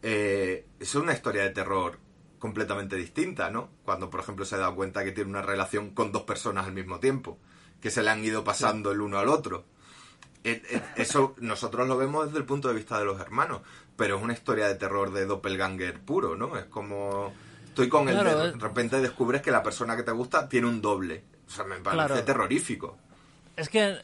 es 0.04 0.96
una 0.96 1.14
historia 1.14 1.44
de 1.44 1.52
terror 1.52 1.98
completamente 2.44 2.98
distinta, 2.98 3.50
¿no? 3.50 3.70
Cuando, 3.86 4.10
por 4.10 4.20
ejemplo, 4.20 4.44
se 4.44 4.58
da 4.58 4.70
cuenta 4.70 5.06
que 5.06 5.14
tiene 5.14 5.30
una 5.30 5.42
relación 5.42 5.92
con 5.92 6.12
dos 6.12 6.24
personas 6.24 6.68
al 6.68 6.74
mismo 6.74 7.00
tiempo, 7.00 7.38
que 7.80 7.90
se 7.90 8.04
le 8.04 8.10
han 8.10 8.22
ido 8.22 8.44
pasando 8.44 8.92
el 8.92 9.00
uno 9.00 9.18
al 9.18 9.30
otro. 9.30 9.64
Eh, 10.44 10.62
eh, 10.70 10.82
Eso 10.98 11.36
nosotros 11.38 11.88
lo 11.88 11.96
vemos 11.96 12.26
desde 12.26 12.40
el 12.40 12.44
punto 12.44 12.68
de 12.68 12.74
vista 12.74 13.00
de 13.00 13.06
los 13.06 13.18
hermanos, 13.22 13.62
pero 13.96 14.18
es 14.18 14.22
una 14.22 14.34
historia 14.34 14.68
de 14.68 14.76
terror 14.76 15.14
de 15.14 15.26
doppelganger 15.26 16.02
puro, 16.02 16.36
¿no? 16.36 16.58
Es 16.58 16.66
como 16.66 17.34
estoy 17.64 17.88
con 17.88 18.10
el 18.10 18.22
de, 18.22 18.52
repente 18.60 19.00
descubres 19.00 19.42
que 19.42 19.50
la 19.50 19.64
persona 19.64 19.96
que 19.96 20.04
te 20.04 20.12
gusta 20.12 20.50
tiene 20.50 20.68
un 20.68 20.82
doble. 20.82 21.24
O 21.48 21.50
sea, 21.50 21.64
me 21.64 21.78
parece 21.78 22.08
Claro. 22.08 22.24
terrorífico. 22.26 22.98
Es 23.56 23.70
que 23.70 24.00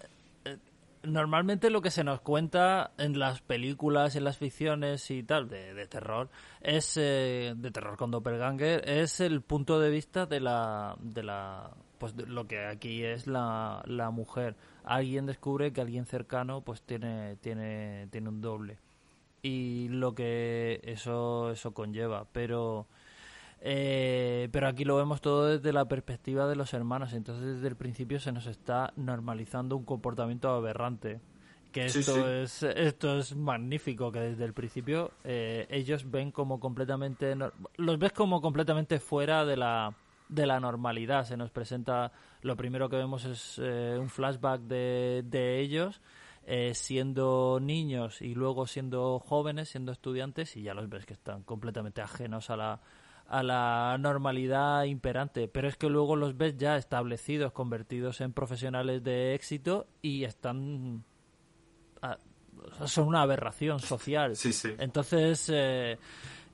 normalmente 1.10 1.69
lo 1.69 1.82
que 1.82 1.91
se 1.91 2.04
nos 2.04 2.22
cuenta 2.22 2.91
en 2.98 3.19
las 3.19 3.41
películas, 3.41 4.15
en 4.15 4.24
las 4.24 4.38
ficciones 4.38 5.10
y 5.12 5.24
tal 5.24 5.50
de, 5.50 5.74
de 5.74 5.88
terror 5.88 6.30
es 6.62 6.98
eh, 6.98 7.54
de 7.56 7.72
terror 7.72 7.98
con 7.98 8.12
doppelganger 8.12 8.88
es 8.88 9.19
el 9.19 9.41
punto 9.41 9.80
de 9.80 9.89
vista 9.89 10.26
de 10.26 10.39
la 10.39 10.95
de 11.00 11.24
la 11.24 11.72
pues 11.98 12.15
lo 12.15 12.48
que 12.48 12.65
aquí 12.65 13.04
es 13.04 13.28
la, 13.28 13.84
la 13.86 14.10
mujer. 14.10 14.56
Alguien 14.86 15.26
descubre 15.26 15.74
que 15.74 15.82
alguien 15.82 16.06
cercano 16.06 16.62
pues 16.62 16.82
tiene 16.82 17.36
tiene 17.38 18.08
tiene 18.12 18.30
un 18.30 18.41
doble 18.41 18.78
y 19.41 19.88
lo 19.89 20.15
que 20.15 20.80
eso 20.84 21.52
eso 21.52 21.74
conlleva, 21.74 22.26
pero 22.32 22.88
eh, 23.62 24.50
pero 24.52 24.67
aquí 24.67 24.86
lo 24.86 24.95
vemos 24.95 25.22
todo 25.22 25.48
desde 25.48 25.74
la 25.74 25.86
perspectiva 25.86 26.48
de 26.48 26.56
los 26.56 26.74
hermanos, 26.74 27.13
entonces 27.13 27.56
desde 27.56 27.67
el 27.67 27.76
principio 27.76 28.19
se 28.19 28.32
nos 28.32 28.45
está 28.45 28.93
normalizando 28.95 29.76
un 29.76 29.86
comportamiento 29.86 30.50
aberrante. 30.50 31.19
Que 31.72 31.86
esto 31.86 32.02
sí. 32.02 32.19
es 32.19 32.63
esto 32.63 33.19
es 33.19 33.36
magnífico, 33.36 34.12
que 34.12 34.19
desde 34.19 34.43
el 34.43 34.54
principio 34.54 35.12
eh, 35.24 35.67
ellos 35.69 36.10
ven 36.10 36.32
como 36.32 36.60
completamente 36.60 37.36
los 37.78 38.00
ves 38.00 38.12
como 38.12 38.41
completamente 38.41 39.00
fuera 39.00 39.45
de 39.45 39.56
la 39.56 39.93
de 40.30 40.48
la 40.48 40.60
normalidad. 40.60 41.26
Se 41.26 41.38
nos 41.38 41.52
presenta 41.52 42.12
lo 42.41 42.56
primero 42.56 42.89
que 42.89 42.95
vemos 42.95 43.24
es 43.26 43.60
eh, 43.62 43.98
un 44.00 44.10
flashback 44.10 44.62
de, 44.62 45.24
de 45.28 45.60
ellos 45.60 46.02
eh, 46.52 46.74
siendo 46.74 47.60
niños 47.62 48.24
y 48.24 48.34
luego 48.34 48.65
siendo 48.65 49.19
jóvenes, 49.19 49.69
siendo 49.69 49.91
estudiantes 49.91 50.58
y 50.58 50.63
ya 50.63 50.74
los 50.74 50.89
ves 50.89 51.06
que 51.06 51.13
están 51.13 51.43
completamente 51.43 52.02
ajenos 52.02 52.50
a 52.50 52.58
la 52.58 52.80
a 53.30 53.44
la 53.44 53.96
normalidad 54.00 54.84
imperante, 54.86 55.48
pero 55.48 55.68
es 55.68 55.76
que 55.78 55.88
luego 55.88 56.15
los 56.15 56.36
ves 56.36 56.58
ya 56.58 56.78
establecidos, 56.78 57.52
convertidos 57.52 58.22
en 58.22 58.34
profesionales 58.34 59.04
de 59.04 59.36
éxito 59.36 59.86
y 60.02 60.24
están 60.24 61.04
a- 62.02 62.18
o 62.72 62.74
sea, 62.76 62.88
son 62.88 63.08
una 63.08 63.22
aberración 63.22 63.80
social. 63.80 64.36
Sí, 64.36 64.52
sí. 64.52 64.74
Entonces, 64.80 65.48
eh, 65.54 65.98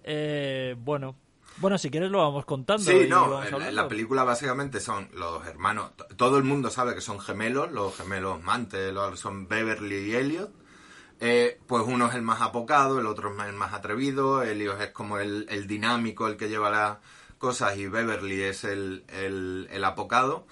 eh, 0.04 0.76
bueno, 0.78 1.16
bueno, 1.58 1.78
si 1.78 1.90
quieres 1.90 2.12
lo 2.12 2.18
vamos 2.20 2.44
contando. 2.46 2.84
Sí, 2.84 3.08
no, 3.08 3.30
vamos 3.30 3.52
en, 3.52 3.76
la 3.76 3.88
película 3.88 4.24
básicamente 4.26 4.82
son 4.82 5.08
los 5.16 5.48
hermanos, 5.48 5.92
todo 6.18 6.38
el 6.38 6.44
mundo 6.44 6.70
sabe 6.70 6.94
que 6.94 7.02
son 7.02 7.20
gemelos, 7.22 7.72
los 7.72 7.96
gemelos 7.96 8.44
Mantes, 8.44 8.94
los- 8.94 9.18
son 9.20 9.48
Beverly 9.48 10.12
y 10.12 10.16
Elliot. 10.16 10.52
Eh, 11.20 11.60
pues 11.68 11.84
uno 11.88 12.08
es 12.08 12.16
el 12.16 12.22
más 12.22 12.42
apocado, 12.42 13.00
el 13.00 13.06
otro 13.06 13.34
es 13.34 13.48
el 13.48 13.54
más 13.54 13.74
atrevido, 13.74 14.44
Elliot 14.44 14.82
es 14.82 14.92
como 14.92 15.18
el, 15.18 15.46
el 15.50 15.66
dinámico, 15.66 16.28
el 16.28 16.36
que 16.38 16.50
lleva 16.50 16.70
las 16.70 16.98
cosas 17.38 17.78
y 17.78 17.88
Beverly 17.88 18.42
es 18.44 18.64
el, 18.64 19.06
el, 19.08 19.68
el 19.72 19.84
apocado. 19.84 20.46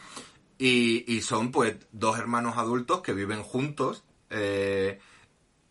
Y, 0.57 1.03
y 1.13 1.21
son 1.21 1.51
pues 1.51 1.75
dos 1.91 2.17
hermanos 2.17 2.57
adultos 2.57 3.01
que 3.01 3.13
viven 3.13 3.43
juntos. 3.43 4.03
eh, 4.29 4.99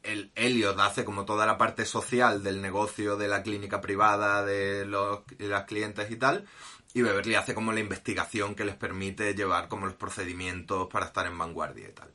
el 0.02 0.32
Elliot 0.34 0.78
hace 0.80 1.04
como 1.04 1.24
toda 1.24 1.46
la 1.46 1.56
parte 1.56 1.86
social 1.86 2.42
del 2.42 2.60
negocio 2.60 3.16
de 3.16 3.28
la 3.28 3.42
clínica 3.42 3.80
privada, 3.80 4.44
de 4.44 4.84
los, 4.84 5.20
de 5.38 5.46
las 5.48 5.64
clientes 5.64 6.10
y 6.10 6.16
tal. 6.16 6.46
Y 6.92 7.02
Beverly 7.02 7.36
hace 7.36 7.54
como 7.54 7.72
la 7.72 7.80
investigación 7.80 8.54
que 8.54 8.64
les 8.64 8.74
permite 8.74 9.34
llevar 9.34 9.68
como 9.68 9.86
los 9.86 9.94
procedimientos 9.94 10.88
para 10.88 11.06
estar 11.06 11.26
en 11.26 11.38
vanguardia 11.38 11.88
y 11.88 11.92
tal. 11.92 12.12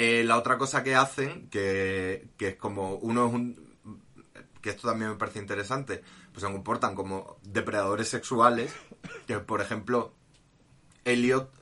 Eh, 0.00 0.22
la 0.22 0.38
otra 0.38 0.58
cosa 0.58 0.84
que 0.84 0.94
hacen, 0.94 1.50
que, 1.50 2.28
que 2.36 2.50
es 2.50 2.56
como 2.56 2.94
uno 2.94 3.26
es 3.26 3.34
un... 3.34 3.76
que 4.62 4.70
esto 4.70 4.86
también 4.86 5.10
me 5.10 5.16
parece 5.16 5.40
interesante, 5.40 6.04
pues 6.30 6.46
se 6.46 6.52
comportan 6.52 6.94
como 6.94 7.38
depredadores 7.42 8.08
sexuales, 8.08 8.72
que 9.26 9.40
por 9.40 9.60
ejemplo 9.60 10.14
Elliot 11.04 11.52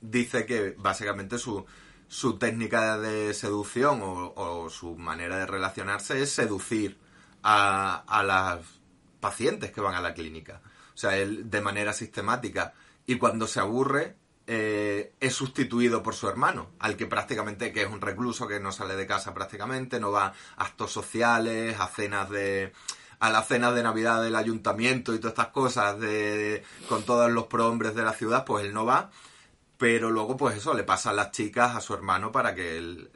dice 0.00 0.46
que 0.46 0.74
básicamente 0.76 1.38
su, 1.38 1.64
su 2.08 2.38
técnica 2.38 2.98
de 2.98 3.32
seducción 3.34 4.02
o, 4.02 4.32
o 4.34 4.68
su 4.68 4.96
manera 4.96 5.38
de 5.38 5.46
relacionarse 5.46 6.20
es 6.20 6.32
seducir 6.32 6.98
a, 7.44 8.02
a 8.08 8.24
las 8.24 8.66
pacientes 9.20 9.70
que 9.70 9.80
van 9.80 9.94
a 9.94 10.00
la 10.00 10.12
clínica. 10.12 10.60
O 10.92 10.98
sea, 10.98 11.16
él 11.16 11.48
de 11.48 11.60
manera 11.60 11.92
sistemática. 11.92 12.74
Y 13.06 13.16
cuando 13.16 13.46
se 13.46 13.60
aburre, 13.60 14.16
eh, 14.46 15.14
es 15.20 15.34
sustituido 15.34 16.02
por 16.02 16.14
su 16.14 16.28
hermano, 16.28 16.70
al 16.78 16.96
que 16.96 17.06
prácticamente, 17.06 17.72
que 17.72 17.82
es 17.82 17.88
un 17.88 18.00
recluso 18.00 18.46
que 18.46 18.60
no 18.60 18.70
sale 18.70 18.94
de 18.94 19.06
casa 19.06 19.34
prácticamente, 19.34 19.98
no 19.98 20.12
va 20.12 20.26
a 20.26 20.64
actos 20.64 20.92
sociales, 20.92 21.78
a 21.80 21.88
cenas 21.88 22.30
de 22.30 22.72
a 23.18 23.30
las 23.30 23.48
cenas 23.48 23.74
de 23.74 23.82
Navidad 23.82 24.22
del 24.22 24.36
ayuntamiento 24.36 25.14
y 25.14 25.18
todas 25.18 25.32
estas 25.32 25.48
cosas 25.48 25.98
de 25.98 26.62
con 26.88 27.02
todos 27.04 27.30
los 27.30 27.46
prohombres 27.46 27.94
de 27.94 28.02
la 28.02 28.12
ciudad, 28.12 28.44
pues 28.44 28.64
él 28.64 28.74
no 28.74 28.84
va, 28.84 29.10
pero 29.78 30.10
luego 30.10 30.36
pues 30.36 30.56
eso 30.56 30.74
le 30.74 30.84
pasa 30.84 31.10
a 31.10 31.12
las 31.14 31.32
chicas 31.32 31.74
a 31.74 31.80
su 31.80 31.94
hermano 31.94 32.30
para 32.30 32.54
que 32.54 32.76
él, 32.76 33.10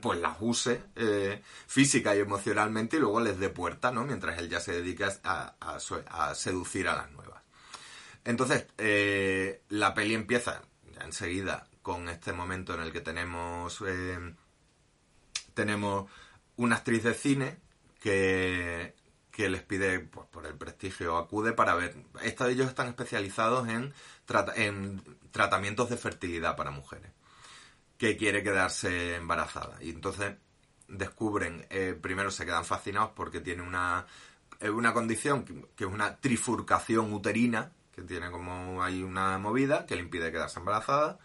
pues 0.00 0.20
las 0.20 0.36
use 0.40 0.82
eh, 0.96 1.42
física 1.66 2.14
y 2.14 2.20
emocionalmente 2.20 2.96
y 2.96 3.00
luego 3.00 3.20
les 3.20 3.38
dé 3.38 3.48
puerta, 3.48 3.90
¿no? 3.90 4.04
Mientras 4.04 4.38
él 4.38 4.48
ya 4.48 4.60
se 4.60 4.72
dedica 4.72 5.12
a, 5.24 5.54
a 5.60 6.34
seducir 6.34 6.88
a 6.88 6.96
las 6.96 7.10
nuevas. 7.12 7.29
Entonces, 8.30 8.66
eh, 8.78 9.62
la 9.68 9.92
peli 9.94 10.14
empieza 10.14 10.62
ya 10.94 11.02
enseguida 11.02 11.66
con 11.82 12.08
este 12.08 12.32
momento 12.32 12.74
en 12.74 12.80
el 12.80 12.92
que 12.92 13.00
tenemos 13.00 13.82
eh, 13.86 14.34
tenemos 15.54 16.10
una 16.56 16.76
actriz 16.76 17.02
de 17.04 17.14
cine 17.14 17.58
que, 18.00 18.94
les 19.36 19.62
pide, 19.62 20.00
pues, 20.00 20.26
por 20.28 20.44
el 20.46 20.54
prestigio, 20.54 21.16
acude 21.16 21.52
para 21.54 21.74
ver. 21.74 21.96
Estos 22.22 22.48
ellos 22.50 22.68
están 22.68 22.88
especializados 22.88 23.68
en, 23.68 23.94
trata- 24.26 24.54
en 24.54 25.02
tratamientos 25.30 25.88
de 25.88 25.96
fertilidad 25.96 26.56
para 26.56 26.70
mujeres, 26.70 27.10
que 27.96 28.16
quiere 28.18 28.42
quedarse 28.42 29.16
embarazada. 29.16 29.78
Y 29.82 29.90
entonces 29.90 30.34
descubren, 30.88 31.66
eh, 31.70 31.98
primero 32.00 32.30
se 32.30 32.44
quedan 32.44 32.66
fascinados 32.66 33.12
porque 33.16 33.40
tiene 33.40 33.62
una, 33.62 34.06
una 34.72 34.92
condición 34.92 35.44
que 35.74 35.84
es 35.84 35.90
una 35.90 36.18
trifurcación 36.20 37.10
uterina, 37.12 37.72
que 37.92 38.02
tiene 38.02 38.30
como 38.30 38.82
hay 38.82 39.02
una 39.02 39.38
movida 39.38 39.86
que 39.86 39.96
le 39.96 40.02
impide 40.02 40.32
quedarse 40.32 40.58
embarazada. 40.58 41.18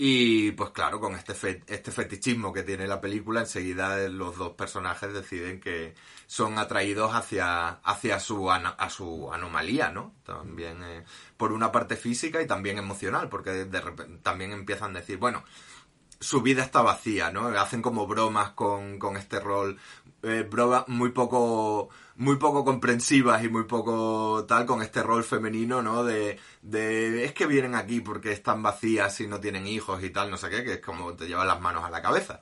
Y 0.00 0.52
pues 0.52 0.70
claro, 0.70 1.00
con 1.00 1.16
este, 1.16 1.64
este 1.66 1.90
fetichismo 1.90 2.52
que 2.52 2.62
tiene 2.62 2.86
la 2.86 3.00
película, 3.00 3.40
enseguida 3.40 4.08
los 4.08 4.36
dos 4.36 4.52
personajes 4.52 5.12
deciden 5.12 5.60
que 5.60 5.94
son 6.26 6.56
atraídos 6.58 7.12
hacia, 7.14 7.70
hacia 7.82 8.20
su, 8.20 8.48
a 8.48 8.90
su 8.90 9.32
anomalía, 9.32 9.90
¿no? 9.90 10.14
También 10.24 10.84
eh, 10.84 11.04
por 11.36 11.50
una 11.50 11.72
parte 11.72 11.96
física 11.96 12.40
y 12.40 12.46
también 12.46 12.78
emocional, 12.78 13.28
porque 13.28 13.50
de 13.50 13.80
repente 13.80 14.18
también 14.22 14.52
empiezan 14.52 14.94
a 14.94 15.00
decir, 15.00 15.18
bueno, 15.18 15.42
su 16.20 16.42
vida 16.42 16.62
está 16.62 16.82
vacía, 16.82 17.30
¿no? 17.32 17.48
Hacen 17.48 17.82
como 17.82 18.06
bromas 18.06 18.50
con, 18.50 19.00
con 19.00 19.16
este 19.16 19.40
rol, 19.40 19.78
eh, 20.22 20.46
bromas 20.48 20.86
muy 20.88 21.10
poco, 21.10 21.90
muy 22.18 22.36
poco 22.36 22.64
comprensivas 22.64 23.42
y 23.44 23.48
muy 23.48 23.64
poco 23.64 24.44
tal 24.46 24.66
con 24.66 24.82
este 24.82 25.02
rol 25.02 25.24
femenino, 25.24 25.82
¿no? 25.82 26.04
De, 26.04 26.38
de, 26.62 27.24
es 27.24 27.32
que 27.32 27.46
vienen 27.46 27.76
aquí 27.76 28.00
porque 28.00 28.32
están 28.32 28.62
vacías 28.62 29.20
y 29.20 29.28
no 29.28 29.40
tienen 29.40 29.66
hijos 29.66 30.02
y 30.02 30.10
tal, 30.10 30.30
no 30.30 30.36
sé 30.36 30.50
qué, 30.50 30.64
que 30.64 30.74
es 30.74 30.80
como 30.80 31.14
te 31.14 31.28
llevan 31.28 31.46
las 31.46 31.60
manos 31.60 31.84
a 31.84 31.90
la 31.90 32.02
cabeza. 32.02 32.40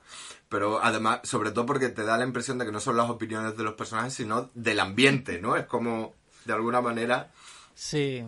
Pero 0.49 0.83
además, 0.83 1.19
sobre 1.23 1.51
todo 1.51 1.67
porque 1.67 1.89
te 1.89 2.03
da 2.03 2.17
la 2.17 2.25
impresión 2.25 2.57
de 2.57 2.65
que 2.65 2.71
no 2.71 2.79
son 2.79 2.97
las 2.97 3.09
opiniones 3.09 3.55
de 3.55 3.63
los 3.63 3.75
personajes, 3.75 4.15
sino 4.15 4.49
del 4.55 4.79
ambiente, 4.79 5.39
¿no? 5.39 5.55
Es 5.55 5.65
como, 5.65 6.15
de 6.45 6.53
alguna 6.53 6.81
manera, 6.81 7.31
Sí, 7.75 8.25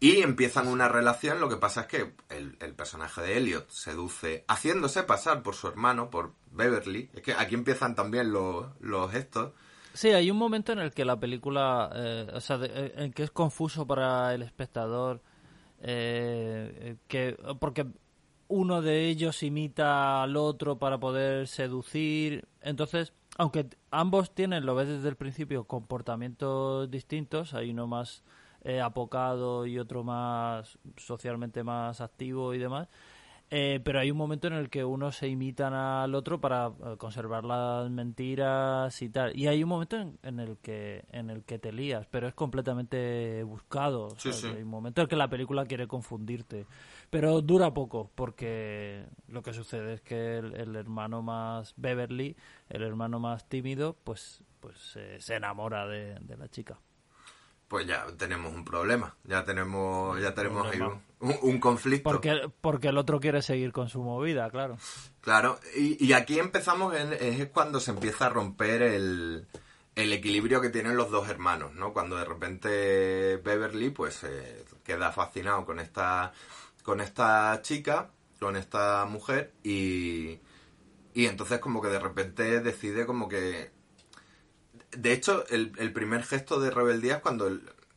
Y 0.00 0.22
empiezan 0.22 0.66
una 0.66 0.88
relación, 0.88 1.38
lo 1.40 1.48
que 1.48 1.56
pasa 1.56 1.82
es 1.82 1.86
que 1.86 2.14
el, 2.28 2.56
el 2.58 2.74
personaje 2.74 3.22
de 3.22 3.36
Elliot 3.38 3.70
seduce, 3.70 4.44
haciéndose 4.48 5.04
pasar 5.04 5.44
por 5.44 5.54
su 5.54 5.68
hermano, 5.68 6.10
por 6.10 6.32
Beverly. 6.50 7.08
Es 7.14 7.22
que 7.22 7.34
aquí 7.34 7.54
empiezan 7.54 7.94
también 7.94 8.32
los, 8.32 8.66
los 8.80 9.14
estos. 9.14 9.52
Sí, 9.96 10.08
hay 10.10 10.30
un 10.30 10.36
momento 10.36 10.72
en 10.72 10.78
el 10.80 10.92
que 10.92 11.06
la 11.06 11.18
película, 11.18 11.90
eh, 11.94 12.26
o 12.34 12.40
sea, 12.40 12.58
de- 12.58 12.66
eh, 12.70 12.92
en 12.96 13.12
que 13.14 13.22
es 13.22 13.30
confuso 13.30 13.86
para 13.86 14.34
el 14.34 14.42
espectador, 14.42 15.22
eh, 15.80 16.96
que 17.08 17.34
porque 17.58 17.86
uno 18.48 18.82
de 18.82 19.08
ellos 19.08 19.42
imita 19.42 20.22
al 20.22 20.36
otro 20.36 20.78
para 20.78 20.98
poder 20.98 21.48
seducir, 21.48 22.46
entonces, 22.60 23.14
aunque 23.38 23.66
ambos 23.90 24.34
tienen, 24.34 24.66
lo 24.66 24.74
ves 24.74 24.88
desde 24.88 25.08
el 25.08 25.16
principio, 25.16 25.64
comportamientos 25.64 26.90
distintos, 26.90 27.54
hay 27.54 27.70
uno 27.70 27.86
más 27.86 28.22
eh, 28.64 28.80
apocado 28.82 29.64
y 29.66 29.78
otro 29.78 30.04
más 30.04 30.78
socialmente 30.98 31.64
más 31.64 32.00
activo 32.02 32.52
y 32.52 32.58
demás. 32.58 32.88
Eh, 33.48 33.80
pero 33.84 34.00
hay 34.00 34.10
un 34.10 34.16
momento 34.16 34.48
en 34.48 34.54
el 34.54 34.68
que 34.68 34.84
uno 34.84 35.12
se 35.12 35.28
imitan 35.28 35.72
al 35.72 36.14
otro 36.16 36.40
para 36.40 36.66
eh, 36.66 36.96
conservar 36.98 37.44
las 37.44 37.88
mentiras 37.90 39.00
y 39.02 39.08
tal. 39.08 39.36
Y 39.38 39.46
hay 39.46 39.62
un 39.62 39.68
momento 39.68 39.96
en, 39.96 40.18
en 40.22 40.40
el 40.40 40.58
que 40.58 41.04
en 41.12 41.30
el 41.30 41.44
que 41.44 41.58
te 41.58 41.72
lías, 41.72 42.06
pero 42.10 42.26
es 42.26 42.34
completamente 42.34 43.44
buscado. 43.44 44.10
Sí, 44.18 44.32
sí. 44.32 44.48
Hay 44.48 44.62
un 44.62 44.68
momento 44.68 45.00
en 45.00 45.04
el 45.04 45.08
que 45.08 45.16
la 45.16 45.28
película 45.28 45.64
quiere 45.64 45.86
confundirte. 45.86 46.66
Pero 47.08 47.40
dura 47.40 47.72
poco, 47.72 48.10
porque 48.14 49.06
lo 49.28 49.42
que 49.42 49.52
sucede 49.52 49.94
es 49.94 50.00
que 50.00 50.38
el, 50.38 50.54
el 50.54 50.74
hermano 50.74 51.22
más 51.22 51.72
Beverly, 51.76 52.36
el 52.68 52.82
hermano 52.82 53.20
más 53.20 53.48
tímido, 53.48 53.96
pues, 54.02 54.42
pues 54.58 54.96
eh, 54.96 55.18
se 55.20 55.36
enamora 55.36 55.86
de, 55.86 56.16
de 56.20 56.36
la 56.36 56.48
chica. 56.48 56.80
Pues 57.68 57.86
ya 57.86 58.06
tenemos 58.16 58.54
un 58.54 58.64
problema. 58.64 59.16
Ya 59.24 59.44
tenemos, 59.44 60.20
ya 60.20 60.34
tenemos 60.34 60.66
ahí 60.66 60.78
problema. 60.78 61.02
un, 61.20 61.30
un- 61.30 61.38
un 61.42 61.60
conflicto. 61.60 62.08
Porque, 62.10 62.48
porque 62.60 62.88
el 62.88 62.98
otro 62.98 63.18
quiere 63.18 63.42
seguir 63.42 63.72
con 63.72 63.88
su 63.88 64.02
movida, 64.02 64.48
claro. 64.50 64.76
Claro, 65.20 65.58
y, 65.76 66.04
y 66.04 66.12
aquí 66.12 66.38
empezamos, 66.38 66.94
en- 66.94 67.12
es 67.14 67.46
cuando 67.48 67.80
se 67.80 67.90
empieza 67.90 68.26
a 68.26 68.28
romper 68.30 68.82
el, 68.82 69.46
el 69.96 70.12
equilibrio 70.12 70.60
que 70.60 70.70
tienen 70.70 70.96
los 70.96 71.10
dos 71.10 71.28
hermanos, 71.28 71.74
¿no? 71.74 71.92
Cuando 71.92 72.16
de 72.16 72.24
repente 72.24 73.36
Beverly, 73.38 73.90
pues, 73.90 74.22
eh, 74.22 74.64
queda 74.84 75.10
fascinado 75.10 75.64
con 75.66 75.80
esta, 75.80 76.32
con 76.84 77.00
esta 77.00 77.58
chica, 77.62 78.10
con 78.38 78.54
esta 78.54 79.04
mujer, 79.06 79.52
y, 79.64 80.38
y 81.14 81.26
entonces 81.26 81.58
como 81.58 81.82
que 81.82 81.88
de 81.88 81.98
repente 81.98 82.60
decide 82.60 83.06
como 83.06 83.28
que... 83.28 83.74
De 84.96 85.12
hecho, 85.12 85.44
el, 85.48 85.72
el 85.78 85.92
primer 85.92 86.22
gesto 86.22 86.58
de 86.60 86.70
rebeldía 86.70 87.16
es 87.16 87.20
cuando 87.22 87.50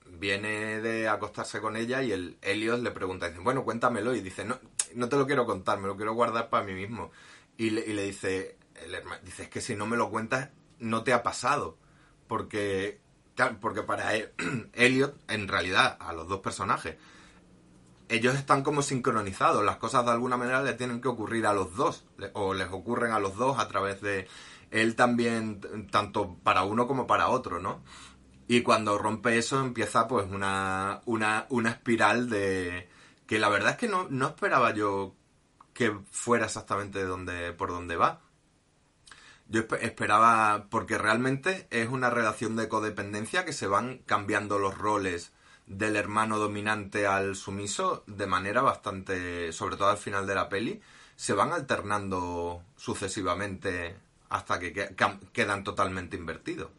viene 0.05 0.81
de 0.81 1.07
acostarse 1.07 1.61
con 1.61 1.75
ella 1.75 2.03
y 2.03 2.11
el 2.11 2.37
Elliot 2.41 2.81
le 2.81 2.91
pregunta, 2.91 3.29
dice, 3.29 3.39
bueno, 3.39 3.63
cuéntamelo, 3.63 4.13
y 4.15 4.21
dice, 4.21 4.43
no, 4.45 4.59
no 4.95 5.07
te 5.09 5.15
lo 5.15 5.25
quiero 5.25 5.45
contar, 5.45 5.79
me 5.79 5.87
lo 5.87 5.95
quiero 5.95 6.13
guardar 6.13 6.49
para 6.49 6.65
mí 6.65 6.73
mismo. 6.73 7.11
Y 7.57 7.69
le, 7.71 8.03
dice, 8.03 8.57
el 8.75 8.93
herma- 8.93 9.19
dice, 9.21 9.43
es 9.43 9.49
que 9.49 9.61
si 9.61 9.75
no 9.75 9.85
me 9.85 9.97
lo 9.97 10.09
cuentas, 10.09 10.49
no 10.79 11.03
te 11.03 11.13
ha 11.13 11.23
pasado. 11.23 11.77
Porque, 12.27 12.99
porque 13.61 13.83
para 13.83 14.15
él, 14.15 14.29
Elliot, 14.73 15.15
en 15.29 15.47
realidad, 15.47 15.97
a 15.99 16.13
los 16.13 16.27
dos 16.27 16.41
personajes, 16.41 16.95
ellos 18.09 18.35
están 18.35 18.63
como 18.63 18.81
sincronizados, 18.81 19.63
las 19.63 19.77
cosas 19.77 20.03
de 20.05 20.11
alguna 20.11 20.35
manera 20.35 20.63
le 20.63 20.73
tienen 20.73 20.99
que 20.99 21.07
ocurrir 21.07 21.45
a 21.45 21.53
los 21.53 21.75
dos, 21.75 22.05
o 22.33 22.53
les 22.53 22.67
ocurren 22.71 23.11
a 23.11 23.19
los 23.19 23.35
dos 23.35 23.59
a 23.59 23.67
través 23.67 24.01
de 24.01 24.27
él 24.71 24.95
también, 24.95 25.87
tanto 25.91 26.37
para 26.43 26.63
uno 26.63 26.87
como 26.87 27.07
para 27.07 27.29
otro, 27.29 27.59
¿no? 27.59 27.83
Y 28.47 28.61
cuando 28.61 28.97
rompe 28.97 29.37
eso 29.37 29.59
empieza 29.59 30.07
pues 30.07 30.27
una, 30.29 31.01
una, 31.05 31.45
una 31.49 31.69
espiral 31.69 32.29
de... 32.29 32.89
que 33.27 33.37
la 33.39 33.49
verdad 33.49 33.71
es 33.71 33.77
que 33.77 33.87
no, 33.87 34.07
no 34.09 34.27
esperaba 34.27 34.73
yo 34.73 35.15
que 35.73 35.95
fuera 36.11 36.45
exactamente 36.45 37.03
donde, 37.05 37.53
por 37.53 37.69
donde 37.69 37.95
va. 37.95 38.21
Yo 39.47 39.61
espe- 39.67 39.81
esperaba, 39.81 40.67
porque 40.69 40.97
realmente 40.97 41.67
es 41.69 41.89
una 41.89 42.09
relación 42.09 42.55
de 42.55 42.67
codependencia 42.67 43.45
que 43.45 43.53
se 43.53 43.67
van 43.67 43.99
cambiando 44.05 44.59
los 44.59 44.77
roles 44.77 45.31
del 45.67 45.95
hermano 45.95 46.39
dominante 46.39 47.05
al 47.05 47.35
sumiso 47.35 48.03
de 48.07 48.25
manera 48.25 48.61
bastante, 48.61 49.53
sobre 49.53 49.77
todo 49.77 49.89
al 49.89 49.97
final 49.97 50.25
de 50.25 50.35
la 50.35 50.49
peli, 50.49 50.81
se 51.15 51.33
van 51.33 51.51
alternando 51.51 52.63
sucesivamente 52.75 53.95
hasta 54.29 54.59
que 54.59 54.73
quedan 55.33 55.63
totalmente 55.63 56.15
invertidos. 56.17 56.69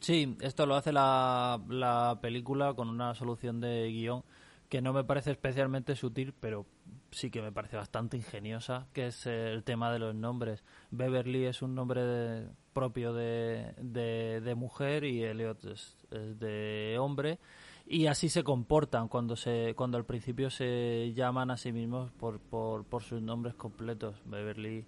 Sí, 0.00 0.36
esto 0.40 0.64
lo 0.66 0.76
hace 0.76 0.92
la, 0.92 1.60
la 1.68 2.18
película 2.22 2.74
con 2.74 2.88
una 2.88 3.14
solución 3.14 3.60
de 3.60 3.88
guion 3.90 4.22
que 4.68 4.80
no 4.82 4.92
me 4.92 5.02
parece 5.02 5.30
especialmente 5.30 5.96
sutil, 5.96 6.34
pero 6.38 6.66
sí 7.10 7.30
que 7.30 7.40
me 7.40 7.50
parece 7.52 7.76
bastante 7.76 8.16
ingeniosa, 8.18 8.86
que 8.92 9.06
es 9.06 9.26
el 9.26 9.64
tema 9.64 9.90
de 9.90 9.98
los 9.98 10.14
nombres. 10.14 10.62
Beverly 10.90 11.46
es 11.46 11.62
un 11.62 11.74
nombre 11.74 12.02
de- 12.04 12.48
propio 12.74 13.12
de 13.14 14.54
mujer 14.56 15.04
y 15.04 15.24
Elliot 15.24 15.64
es, 15.64 15.96
es 16.10 16.38
de 16.38 16.96
hombre. 17.00 17.38
Y 17.86 18.06
así 18.06 18.28
se 18.28 18.44
comportan 18.44 19.08
cuando 19.08 19.34
se 19.36 19.74
cuando 19.74 19.96
al 19.96 20.04
principio 20.04 20.50
se 20.50 21.12
llaman 21.14 21.50
a 21.50 21.56
sí 21.56 21.72
mismos 21.72 22.12
por, 22.12 22.38
por, 22.38 22.84
por 22.84 23.02
sus 23.02 23.22
nombres 23.22 23.54
completos, 23.54 24.16
Beverly 24.26 24.84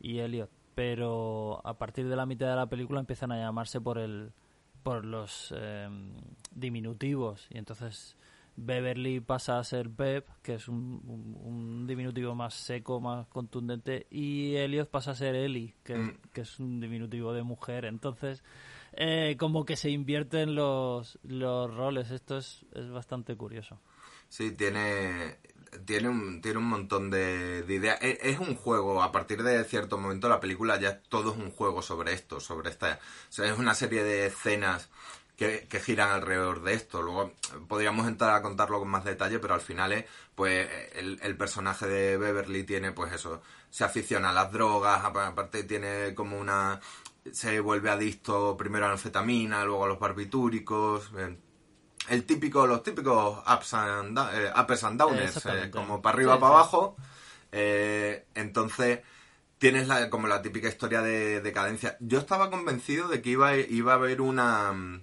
y 0.00 0.20
Elliot. 0.20 0.48
Pero 0.74 1.60
a 1.64 1.78
partir 1.78 2.08
de 2.08 2.16
la 2.16 2.26
mitad 2.26 2.48
de 2.48 2.56
la 2.56 2.66
película 2.66 3.00
empiezan 3.00 3.32
a 3.32 3.38
llamarse 3.38 3.80
por 3.80 3.98
el 3.98 4.32
por 4.82 5.04
los 5.04 5.54
eh, 5.56 5.88
diminutivos 6.54 7.46
y 7.50 7.56
entonces 7.58 8.16
Beverly 8.56 9.20
pasa 9.20 9.58
a 9.58 9.64
ser 9.64 9.88
Beb, 9.88 10.24
que 10.42 10.54
es 10.54 10.68
un, 10.68 11.00
un- 11.06 11.36
un 11.42 11.86
diminutivo 11.86 12.34
más 12.36 12.54
seco, 12.54 13.00
más 13.00 13.26
contundente, 13.28 14.06
y 14.10 14.54
Elliot 14.56 14.88
pasa 14.90 15.10
a 15.12 15.14
ser 15.16 15.34
Ellie, 15.34 15.74
que, 15.82 15.96
Mm. 15.96 16.16
que 16.32 16.42
es 16.42 16.60
un 16.60 16.80
diminutivo 16.80 17.32
de 17.32 17.42
mujer. 17.42 17.84
Entonces, 17.84 18.44
eh, 18.92 19.36
como 19.40 19.64
que 19.64 19.74
se 19.74 19.90
invierten 19.90 20.54
los, 20.54 21.18
los 21.24 21.74
roles. 21.74 22.12
Esto 22.12 22.36
es, 22.38 22.64
es 22.74 22.88
bastante 22.90 23.34
curioso. 23.36 23.80
Sí, 24.28 24.52
tiene, 24.52 25.38
tiene, 25.84 26.08
un, 26.08 26.40
tiene 26.40 26.58
un 26.58 26.68
montón 26.68 27.10
de, 27.10 27.62
de 27.62 27.74
ideas. 27.74 27.98
Es, 28.02 28.18
es 28.22 28.38
un 28.38 28.54
juego, 28.56 29.02
a 29.02 29.12
partir 29.12 29.42
de 29.42 29.64
cierto 29.64 29.98
momento 29.98 30.28
la 30.28 30.40
película 30.40 30.78
ya 30.78 31.00
todo 31.00 31.32
es 31.32 31.36
un 31.38 31.50
juego 31.50 31.82
sobre 31.82 32.12
esto, 32.12 32.40
sobre 32.40 32.70
esta... 32.70 32.98
O 33.28 33.32
sea, 33.32 33.46
es 33.46 33.58
una 33.58 33.74
serie 33.74 34.02
de 34.04 34.26
escenas 34.26 34.88
que, 35.36 35.66
giran 35.80 36.10
alrededor 36.10 36.62
de 36.62 36.74
esto. 36.74 37.02
Luego 37.02 37.32
podríamos 37.68 38.06
entrar 38.06 38.34
a 38.34 38.42
contarlo 38.42 38.78
con 38.78 38.88
más 38.88 39.04
detalle, 39.04 39.38
pero 39.38 39.54
al 39.54 39.60
final 39.60 39.92
es, 39.92 40.04
pues, 40.34 40.68
el, 40.94 41.18
el 41.22 41.36
personaje 41.36 41.86
de 41.86 42.16
Beverly 42.16 42.64
tiene, 42.64 42.92
pues 42.92 43.12
eso, 43.12 43.42
se 43.70 43.84
aficiona 43.84 44.30
a 44.30 44.32
las 44.32 44.52
drogas, 44.52 45.04
apa- 45.04 45.26
aparte 45.28 45.64
tiene 45.64 46.14
como 46.14 46.38
una... 46.38 46.80
Se 47.32 47.58
vuelve 47.60 47.90
adicto 47.90 48.56
primero 48.56 48.84
a 48.84 48.88
la 48.88 48.94
anfetamina, 48.94 49.64
luego 49.64 49.84
a 49.84 49.88
los 49.88 49.98
barbitúricos... 49.98 51.10
el 52.08 52.24
típico, 52.24 52.66
los 52.66 52.82
típicos 52.82 53.38
ups 53.46 53.74
and, 53.74 54.18
eh, 54.18 54.52
uppers 54.60 54.84
and 54.84 54.98
downers, 54.98 55.44
eh, 55.46 55.70
como 55.70 56.02
para 56.02 56.14
arriba, 56.16 56.34
Sí, 56.34 56.40
para 56.40 56.52
sí. 56.52 56.54
abajo. 56.58 56.96
Eh, 57.52 58.26
entonces, 58.34 59.00
tienes 59.58 59.86
la, 59.88 60.10
como 60.10 60.26
la 60.26 60.42
típica 60.42 60.68
historia 60.68 61.00
de 61.02 61.40
decadencia. 61.40 61.96
Yo 62.00 62.18
estaba 62.18 62.50
convencido 62.50 63.08
de 63.08 63.22
que 63.22 63.30
iba, 63.30 63.56
iba 63.56 63.92
a 63.92 63.96
haber 63.96 64.20
una, 64.20 64.72
mm, 64.72 65.00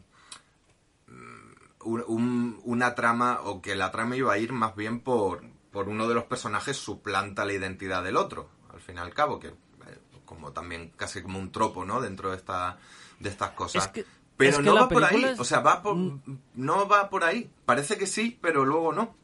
un- 1.84 2.04
un- 2.08 2.62
una 2.64 2.94
trama, 2.96 3.40
o 3.44 3.62
que 3.62 3.76
la 3.76 3.92
trama 3.92 4.16
iba 4.16 4.34
a 4.34 4.38
ir 4.38 4.54
más 4.54 4.76
bien 4.76 5.00
por, 5.00 5.44
por 5.72 5.90
uno 5.90 6.08
de 6.08 6.14
los 6.16 6.26
personajes 6.26 6.78
suplanta 6.78 7.46
la 7.46 7.54
identidad 7.54 8.04
del 8.04 8.18
otro, 8.18 8.50
al 8.74 8.80
fin 8.82 8.98
y 8.98 9.00
al 9.00 9.14
cabo, 9.14 9.40
que 9.40 9.48
eh, 9.48 9.54
como 10.26 10.52
también 10.52 10.92
casi 10.96 11.22
como 11.22 11.40
un 11.40 11.52
tropo, 11.52 11.86
¿no? 11.86 12.00
Dentro 12.02 12.30
de, 12.32 12.38
esta, 12.38 12.78
de 13.20 13.30
estas 13.30 13.52
cosas. 13.52 13.86
Es 13.86 13.92
que- 13.92 14.06
pero 14.50 14.52
es 14.52 14.58
que 14.60 14.64
no 14.64 14.76
va 14.76 14.90
por 14.90 15.04
ahí, 15.04 15.24
es- 15.24 15.40
o 15.40 15.44
sea, 15.44 15.60
va 15.62 15.82
por, 15.82 15.96
no 16.56 16.88
va 16.88 17.10
por 17.10 17.24
ahí. 17.24 17.50
Parece 17.66 17.98
que 17.98 18.08
sí, 18.08 18.38
pero 18.42 18.66
luego 18.66 18.94
no. 18.94 19.16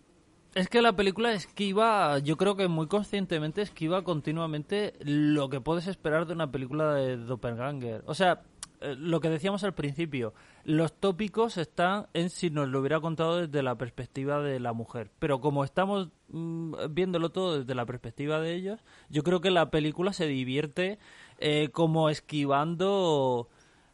Es 0.56 0.70
que 0.70 0.82
la 0.82 0.94
película 0.96 1.34
esquiva, 1.34 2.18
yo 2.20 2.36
creo 2.38 2.56
que 2.56 2.68
muy 2.68 2.88
conscientemente 2.88 3.62
esquiva 3.62 4.04
continuamente 4.04 4.94
lo 5.02 5.50
que 5.50 5.62
puedes 5.62 5.86
esperar 5.88 6.26
de 6.26 6.34
una 6.34 6.52
película 6.52 6.94
de 6.96 7.18
Doppelganger. 7.18 8.04
O 8.08 8.16
sea, 8.16 8.42
eh, 8.82 8.96
lo 8.98 9.20
que 9.20 9.30
decíamos 9.30 9.64
al 9.64 9.74
principio, 9.76 10.34
los 10.64 10.94
tópicos 10.94 11.58
están 11.58 12.08
en 12.14 12.30
si 12.32 12.50
nos 12.50 12.70
lo 12.70 12.80
hubiera 12.80 13.00
contado 13.00 13.38
desde 13.38 13.62
la 13.62 13.76
perspectiva 13.76 14.40
de 14.42 14.60
la 14.60 14.74
mujer. 14.74 15.12
Pero 15.20 15.42
como 15.42 15.64
estamos 15.64 16.10
mm, 16.30 16.74
viéndolo 16.90 17.30
todo 17.30 17.60
desde 17.60 17.76
la 17.76 17.86
perspectiva 17.86 18.40
de 18.40 18.56
ellos, 18.56 18.80
yo 19.10 19.24
creo 19.24 19.42
que 19.42 19.52
la 19.52 19.70
película 19.70 20.12
se 20.12 20.26
divierte 20.26 20.98
eh, 21.40 21.70
como 21.72 22.10
esquivando 22.10 23.48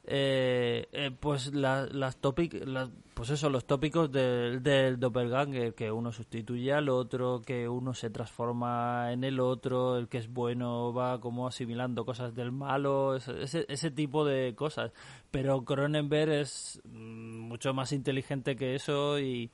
eh, 0.06 0.88
eh, 0.92 1.12
pues 1.18 1.54
la- 1.54 1.86
las 1.86 2.20
tópic- 2.22 2.66
las- 2.66 2.90
pues 3.14 3.30
eso 3.30 3.50
los 3.50 3.66
tópicos 3.66 4.12
del, 4.12 4.62
del 4.64 5.00
doppelganger 5.00 5.76
que 5.76 5.92
uno 5.92 6.12
sustituye 6.12 6.74
al 6.74 6.90
otro 6.90 7.42
que 7.42 7.70
uno 7.70 7.94
se 7.94 8.10
transforma 8.10 9.14
en 9.14 9.24
el 9.24 9.40
otro 9.40 9.98
el 9.98 10.08
que 10.10 10.18
es 10.18 10.28
bueno 10.34 10.94
va 10.94 11.22
como 11.22 11.48
asimilando 11.48 12.06
cosas 12.06 12.34
del 12.36 12.52
malo 12.52 13.16
ese, 13.16 13.44
ese, 13.44 13.66
ese 13.70 13.92
tipo 13.92 14.26
de 14.26 14.56
cosas. 14.56 14.92
Pero 15.32 15.64
Cronenberg 15.64 16.32
es 16.32 16.82
mm, 16.86 17.40
mucho 17.40 17.74
más 17.74 17.92
inteligente 17.94 18.56
que 18.56 18.76
eso 18.76 19.20
y 19.20 19.52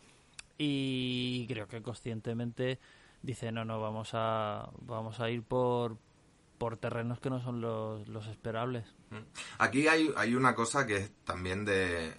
y 0.58 1.46
creo 1.48 1.68
que 1.68 1.82
conscientemente 1.82 2.80
dice 3.22 3.52
no 3.52 3.66
no 3.66 3.80
vamos 3.82 4.10
a 4.14 4.70
vamos 4.82 5.20
a 5.20 5.30
ir 5.30 5.44
por 5.44 5.98
por 6.60 6.78
terrenos 6.78 7.20
que 7.20 7.32
no 7.32 7.42
son 7.42 7.62
los, 7.62 8.08
los 8.08 8.28
esperables 8.28 8.86
Aquí 9.58 9.88
hay, 9.88 10.14
hay 10.16 10.36
una 10.36 10.54
cosa 10.54 10.86
que 10.86 10.98
es 10.98 11.12
también 11.24 11.66
de 11.66 12.14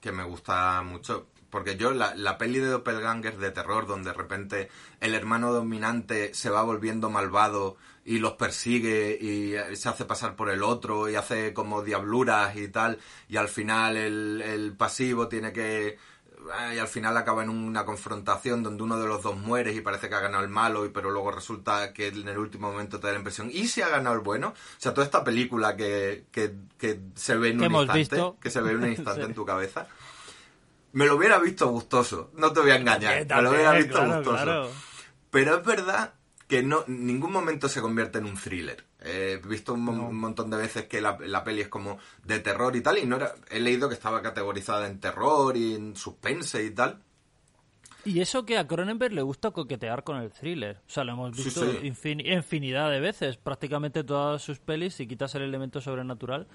que 0.00 0.10
me 0.10 0.24
gusta 0.24 0.82
mucho. 0.82 1.28
Porque 1.50 1.76
yo, 1.76 1.92
la, 1.92 2.14
la 2.16 2.38
peli 2.38 2.58
de 2.58 2.66
Doppelganger 2.66 3.38
de 3.38 3.52
terror, 3.52 3.86
donde 3.86 4.10
de 4.10 4.16
repente 4.16 4.68
el 5.00 5.14
hermano 5.14 5.52
dominante 5.52 6.34
se 6.34 6.50
va 6.50 6.62
volviendo 6.62 7.08
malvado 7.08 7.76
y 8.04 8.18
los 8.18 8.32
persigue 8.32 9.16
y 9.20 9.54
eh, 9.54 9.76
se 9.76 9.88
hace 9.88 10.04
pasar 10.04 10.34
por 10.36 10.50
el 10.50 10.62
otro 10.62 11.08
y 11.08 11.14
hace 11.14 11.54
como 11.54 11.82
diabluras 11.82 12.56
y 12.56 12.68
tal, 12.68 12.98
y 13.28 13.36
al 13.36 13.48
final 13.48 13.96
el, 13.96 14.42
el 14.42 14.76
pasivo 14.76 15.28
tiene 15.28 15.52
que 15.52 15.98
y 16.74 16.78
al 16.78 16.88
final 16.88 17.16
acaba 17.16 17.42
en 17.42 17.50
una 17.50 17.84
confrontación 17.84 18.62
donde 18.62 18.82
uno 18.82 18.98
de 18.98 19.06
los 19.06 19.22
dos 19.22 19.36
muere 19.36 19.72
y 19.72 19.80
parece 19.80 20.08
que 20.08 20.14
ha 20.14 20.20
ganado 20.20 20.42
el 20.44 20.48
malo, 20.50 20.84
y 20.86 20.90
pero 20.90 21.10
luego 21.10 21.30
resulta 21.32 21.92
que 21.92 22.08
en 22.08 22.28
el 22.28 22.38
último 22.38 22.70
momento 22.70 22.98
te 23.00 23.06
da 23.08 23.12
la 23.12 23.18
impresión, 23.18 23.50
¿y 23.52 23.68
si 23.68 23.82
ha 23.82 23.88
ganado 23.88 24.14
el 24.16 24.22
bueno? 24.22 24.48
O 24.48 24.54
sea, 24.80 24.94
toda 24.94 25.04
esta 25.04 25.24
película 25.24 25.76
que, 25.76 26.24
que, 26.30 26.54
que 26.78 27.00
se 27.14 27.36
ve 27.36 27.50
en 27.50 27.58
un 27.58 27.64
hemos 27.64 27.82
instante, 27.82 27.98
visto. 27.98 28.36
que 28.40 28.50
se 28.50 28.60
ve 28.60 28.70
en 28.72 28.76
un 28.78 28.88
instante 28.90 29.20
Sí. 29.22 29.26
en 29.26 29.34
tu 29.34 29.44
cabeza, 29.44 29.86
me 30.92 31.06
lo 31.06 31.16
hubiera 31.16 31.38
visto 31.38 31.68
gustoso, 31.68 32.30
no 32.36 32.52
te 32.52 32.60
voy 32.60 32.70
a 32.70 32.76
engañar, 32.76 33.26
me 33.26 33.42
lo 33.42 33.50
hubiera 33.50 33.72
visto 33.72 33.92
claro, 33.94 34.14
gustoso. 34.16 34.42
claro. 34.42 34.70
Pero 35.30 35.56
es 35.58 35.64
verdad 35.66 36.14
que 36.48 36.62
no, 36.62 36.84
en 36.88 37.06
ningún 37.06 37.32
momento 37.32 37.68
se 37.68 37.82
convierte 37.82 38.18
en 38.18 38.24
un 38.26 38.36
thriller. 38.36 38.85
He 39.06 39.36
visto 39.38 39.72
un, 39.74 39.82
mo- 39.84 40.08
un 40.08 40.18
montón 40.18 40.50
de 40.50 40.56
veces 40.56 40.86
que 40.86 41.00
la, 41.00 41.16
la 41.20 41.44
peli 41.44 41.60
es 41.60 41.68
como 41.68 41.98
de 42.24 42.40
terror 42.40 42.74
y 42.74 42.80
tal, 42.80 42.98
y 42.98 43.06
no 43.06 43.16
era, 43.16 43.34
he 43.50 43.60
leído 43.60 43.88
que 43.88 43.94
estaba 43.94 44.20
categorizada 44.20 44.86
en 44.88 44.98
terror 44.98 45.56
y 45.56 45.74
en 45.74 45.94
suspense 45.94 46.64
y 46.64 46.70
tal. 46.70 47.00
Y 48.04 48.20
eso 48.20 48.46
que 48.46 48.56
a 48.56 48.66
Cronenberg 48.66 49.12
le 49.14 49.22
gusta 49.22 49.50
coquetear 49.50 50.04
con 50.04 50.18
el 50.18 50.30
thriller. 50.30 50.76
O 50.86 50.90
sea, 50.90 51.02
lo 51.02 51.12
hemos 51.12 51.36
visto 51.36 51.64
sí. 51.64 51.78
infin- 51.82 52.24
infinidad 52.24 52.90
de 52.90 53.00
veces. 53.00 53.36
Prácticamente 53.36 54.04
todas 54.04 54.42
sus 54.42 54.60
pelis, 54.60 54.94
si 54.94 55.08
quitas 55.08 55.34
el 55.34 55.42
elemento 55.42 55.80
sobrenatural, 55.80 56.46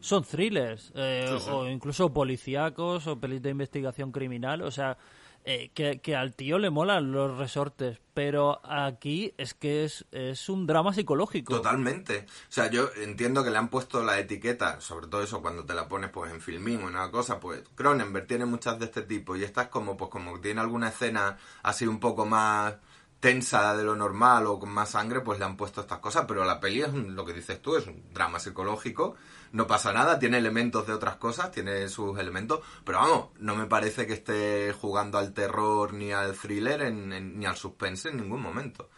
son 0.00 0.22
thrillers. 0.22 0.92
eh, 0.94 1.34
sí. 1.40 1.48
O 1.50 1.66
incluso 1.66 2.12
policíacos 2.12 3.06
o 3.06 3.18
pelis 3.18 3.40
de 3.40 3.50
investigación 3.50 4.12
criminal. 4.12 4.60
O 4.60 4.70
sea, 4.70 4.98
eh, 5.44 5.70
que, 5.74 6.00
que 6.00 6.16
al 6.16 6.34
tío 6.34 6.58
le 6.58 6.70
molan 6.70 7.12
los 7.12 7.36
resortes. 7.38 7.98
Pero 8.14 8.60
aquí 8.64 9.32
es 9.38 9.54
que 9.54 9.84
es, 9.84 10.04
es 10.10 10.48
un 10.48 10.66
drama 10.66 10.92
psicológico. 10.92 11.54
Totalmente. 11.54 12.26
O 12.28 12.52
sea, 12.52 12.68
yo 12.68 12.90
entiendo 12.96 13.44
que 13.44 13.50
le 13.50 13.58
han 13.58 13.68
puesto 13.68 14.02
la 14.02 14.18
etiqueta, 14.18 14.80
sobre 14.80 15.06
todo 15.06 15.22
eso 15.22 15.40
cuando 15.40 15.64
te 15.64 15.74
la 15.74 15.88
pones 15.88 16.10
pues 16.10 16.32
en 16.32 16.40
filmín 16.40 16.82
o 16.82 16.86
una 16.86 17.10
cosa, 17.10 17.38
pues 17.38 17.62
Cronenberg 17.74 18.26
tiene 18.26 18.44
muchas 18.44 18.78
de 18.78 18.86
este 18.86 19.02
tipo 19.02 19.36
y 19.36 19.44
esta 19.44 19.62
es 19.62 19.68
como 19.68 19.96
pues 19.96 20.10
como 20.10 20.40
tiene 20.40 20.60
alguna 20.60 20.88
escena 20.88 21.36
así 21.62 21.86
un 21.86 22.00
poco 22.00 22.26
más 22.26 22.74
tensa 23.20 23.76
de 23.76 23.82
lo 23.84 23.96
normal 23.96 24.46
o 24.46 24.58
con 24.60 24.70
más 24.70 24.90
sangre, 24.90 25.20
pues 25.22 25.38
le 25.38 25.44
han 25.44 25.56
puesto 25.56 25.80
estas 25.80 25.98
cosas, 25.98 26.24
pero 26.28 26.44
la 26.44 26.60
peli 26.60 26.82
es 26.82 26.92
lo 26.92 27.24
que 27.24 27.32
dices 27.32 27.60
tú, 27.60 27.76
es 27.76 27.86
un 27.86 28.12
drama 28.12 28.38
psicológico, 28.38 29.16
no 29.52 29.66
pasa 29.66 29.92
nada, 29.92 30.18
tiene 30.18 30.38
elementos 30.38 30.86
de 30.86 30.92
otras 30.92 31.16
cosas, 31.16 31.50
tiene 31.50 31.88
sus 31.88 32.16
elementos, 32.18 32.60
pero 32.84 32.98
vamos, 32.98 33.26
no 33.40 33.56
me 33.56 33.66
parece 33.66 34.06
que 34.06 34.12
esté 34.12 34.72
jugando 34.72 35.18
al 35.18 35.32
terror 35.32 35.94
ni 35.94 36.12
al 36.12 36.34
thriller 36.36 36.82
en- 36.82 37.12
en- 37.12 37.38
ni 37.38 37.46
al 37.46 37.56
suspense 37.56 38.08
en 38.10 38.18
ningún 38.18 38.40
momento. 38.40 38.88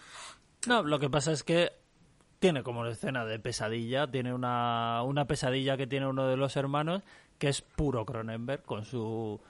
No, 0.67 0.83
lo 0.83 0.99
que 0.99 1.09
pasa 1.09 1.33
es 1.33 1.43
que 1.43 1.73
tiene 2.41 2.63
como 2.63 2.81
una 2.81 2.91
escena 2.91 3.25
de 3.25 3.39
pesadilla, 3.39 4.11
tiene 4.11 4.35
una, 4.35 5.03
una 5.03 5.25
pesadilla 5.27 5.77
que 5.79 5.87
tiene 5.87 6.07
uno 6.07 6.27
de 6.27 6.37
los 6.37 6.57
hermanos, 6.57 7.03
que 7.39 7.49
es 7.49 7.63
puro 7.63 8.05
Cronenberg, 8.05 8.63
con 8.65 8.85
su 8.85 9.41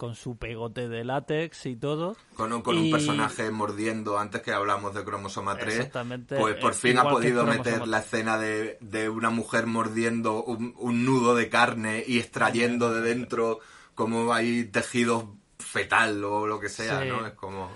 con 0.00 0.14
su 0.14 0.38
pegote 0.38 0.88
de 0.88 1.04
látex 1.04 1.66
y 1.66 1.76
todo. 1.76 2.16
Con, 2.34 2.54
un- 2.54 2.62
con 2.62 2.78
un 2.78 2.90
personaje 2.90 3.50
mordiendo, 3.50 4.18
antes 4.18 4.40
que 4.40 4.50
hablamos 4.50 4.94
de 4.94 5.04
cromosoma 5.04 5.58
3, 5.58 5.74
Exactamente, 5.74 6.36
pues 6.38 6.56
por 6.56 6.72
fin 6.72 6.96
ha 6.96 7.02
podido 7.02 7.44
meter 7.44 7.86
la 7.86 7.98
escena 7.98 8.38
de, 8.38 8.78
de 8.80 9.10
una 9.10 9.28
mujer 9.28 9.66
mordiendo 9.66 10.42
un, 10.42 10.72
un 10.78 11.04
nudo 11.04 11.34
de 11.34 11.50
carne 11.50 12.02
y 12.06 12.18
extrayendo 12.18 12.94
de 12.94 13.02
dentro 13.02 13.58
como 13.94 14.32
hay 14.32 14.64
tejidos 14.64 15.26
fetal 15.58 16.24
o 16.24 16.46
lo 16.46 16.58
que 16.58 16.70
sea, 16.70 17.02
Sí. 17.02 17.08
¿no? 17.08 17.26
Es 17.26 17.34
como... 17.34 17.70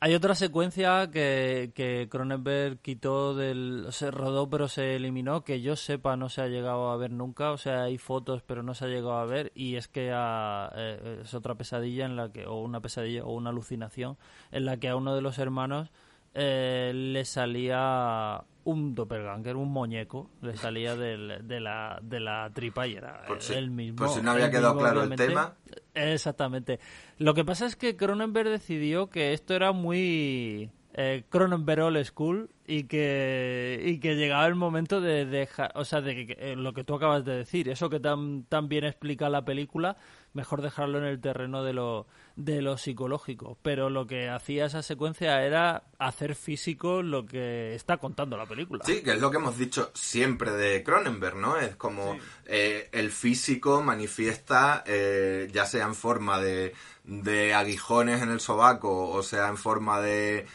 Hay 0.00 0.14
otra 0.14 0.36
secuencia 0.36 1.10
que, 1.10 1.72
que 1.74 2.06
Cronenberg 2.08 2.78
quitó 2.78 3.34
del... 3.34 3.86
Se 3.90 4.12
rodó 4.12 4.48
pero 4.48 4.68
se 4.68 4.94
eliminó, 4.94 5.42
que 5.42 5.60
yo 5.60 5.74
sepa 5.74 6.16
no 6.16 6.28
se 6.28 6.40
ha 6.40 6.46
llegado 6.46 6.90
a 6.90 6.96
ver 6.96 7.10
nunca. 7.10 7.50
O 7.50 7.58
sea, 7.58 7.82
hay 7.82 7.98
fotos 7.98 8.42
pero 8.42 8.62
no 8.62 8.74
se 8.74 8.84
ha 8.84 8.88
llegado 8.88 9.14
a 9.18 9.24
ver. 9.26 9.50
Y 9.56 9.74
es 9.74 9.88
que 9.88 10.12
a- 10.14 10.70
eh, 10.76 11.22
es 11.24 11.34
otra 11.34 11.56
pesadilla 11.56 12.06
en 12.06 12.14
la 12.14 12.30
que... 12.30 12.46
O 12.46 12.60
una 12.62 12.80
pesadilla 12.80 13.24
o 13.24 13.32
una 13.32 13.50
alucinación 13.50 14.16
en 14.52 14.66
la 14.66 14.76
que 14.76 14.88
a 14.88 14.94
uno 14.94 15.16
de 15.16 15.20
los 15.22 15.38
hermanos 15.38 15.90
eh, 16.34 16.92
le 16.94 17.24
salía 17.24 18.42
un 18.64 18.94
doppelganger, 18.94 19.56
un 19.56 19.70
muñeco. 19.72 20.30
Le 20.42 20.56
salía 20.56 20.94
del- 20.94 21.46
de, 21.48 21.60
la, 21.60 21.98
de 22.02 22.20
la 22.20 22.50
tripa 22.54 22.86
y 22.86 22.94
era 22.96 23.24
Por 23.26 23.40
si- 23.40 23.54
el 23.54 23.70
mismo. 23.70 23.96
por 23.98 24.08
si 24.10 24.20
no 24.22 24.32
había 24.32 24.50
quedado 24.50 24.74
mismo, 24.74 24.80
claro 24.90 25.02
el 25.04 25.16
tema. 25.16 25.54
Exactamente. 25.94 26.78
Lo 27.18 27.34
que 27.34 27.44
pasa 27.44 27.66
es 27.66 27.76
que 27.76 27.96
Cronenberg 27.96 28.48
decidió 28.48 29.08
que 29.08 29.32
esto 29.32 29.54
era 29.54 29.72
muy 29.72 30.70
eh, 30.94 31.24
Cronenberg 31.28 31.82
Old 31.82 32.04
School 32.04 32.50
y 32.66 32.84
que, 32.84 33.80
y 33.84 33.98
que 34.00 34.16
llegaba 34.16 34.46
el 34.46 34.54
momento 34.54 35.00
de 35.00 35.24
dejar, 35.26 35.72
o 35.74 35.84
sea, 35.84 36.00
de 36.00 36.26
que, 36.26 36.36
eh, 36.38 36.56
lo 36.56 36.72
que 36.74 36.84
tú 36.84 36.94
acabas 36.94 37.24
de 37.24 37.36
decir, 37.38 37.68
eso 37.68 37.88
que 37.88 38.00
tan, 38.00 38.44
tan 38.44 38.68
bien 38.68 38.84
explica 38.84 39.28
la 39.28 39.44
película, 39.44 39.96
mejor 40.32 40.62
dejarlo 40.62 40.98
en 40.98 41.04
el 41.04 41.20
terreno 41.20 41.64
de 41.64 41.72
lo, 41.72 42.06
de 42.36 42.62
lo 42.62 42.78
psicológico. 42.78 43.58
Pero 43.62 43.90
lo 43.90 44.06
que 44.06 44.28
hacía 44.28 44.66
esa 44.66 44.82
secuencia 44.82 45.42
era 45.44 45.84
hacer 45.98 46.34
físico 46.34 47.02
lo 47.02 47.26
que 47.26 47.74
está 47.74 47.96
contando 47.96 48.36
la 48.36 48.46
película. 48.46 48.84
Sí, 48.84 49.02
que 49.02 49.12
es 49.12 49.20
lo 49.20 49.30
que 49.30 49.38
hemos 49.38 49.58
dicho 49.58 49.90
siempre 49.94 50.52
de 50.52 50.82
Cronenberg, 50.82 51.36
¿no? 51.36 51.56
Es 51.56 51.76
como 51.76 52.16
eh, 52.46 52.88
el 52.92 53.10
físico 53.10 53.82
manifiesta, 53.82 54.84
eh, 54.86 55.48
ya 55.52 55.66
sea 55.66 55.84
en 55.86 55.94
forma 55.94 56.40
de, 56.40 56.74
de 57.08 57.54
aguijones 57.54 58.22
en 58.22 58.30
el 58.30 58.38
sobaco 58.38 59.08
o 59.08 59.22
sea 59.22 59.48
en 59.48 59.56
forma 59.56 60.00
de 60.00 60.46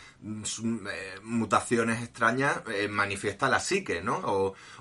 mutaciones 1.24 2.02
extrañas, 2.02 2.62
eh, 2.68 2.88
manifiesta 2.88 3.50
la 3.50 3.60
psique, 3.60 4.02
¿no? 4.02 4.22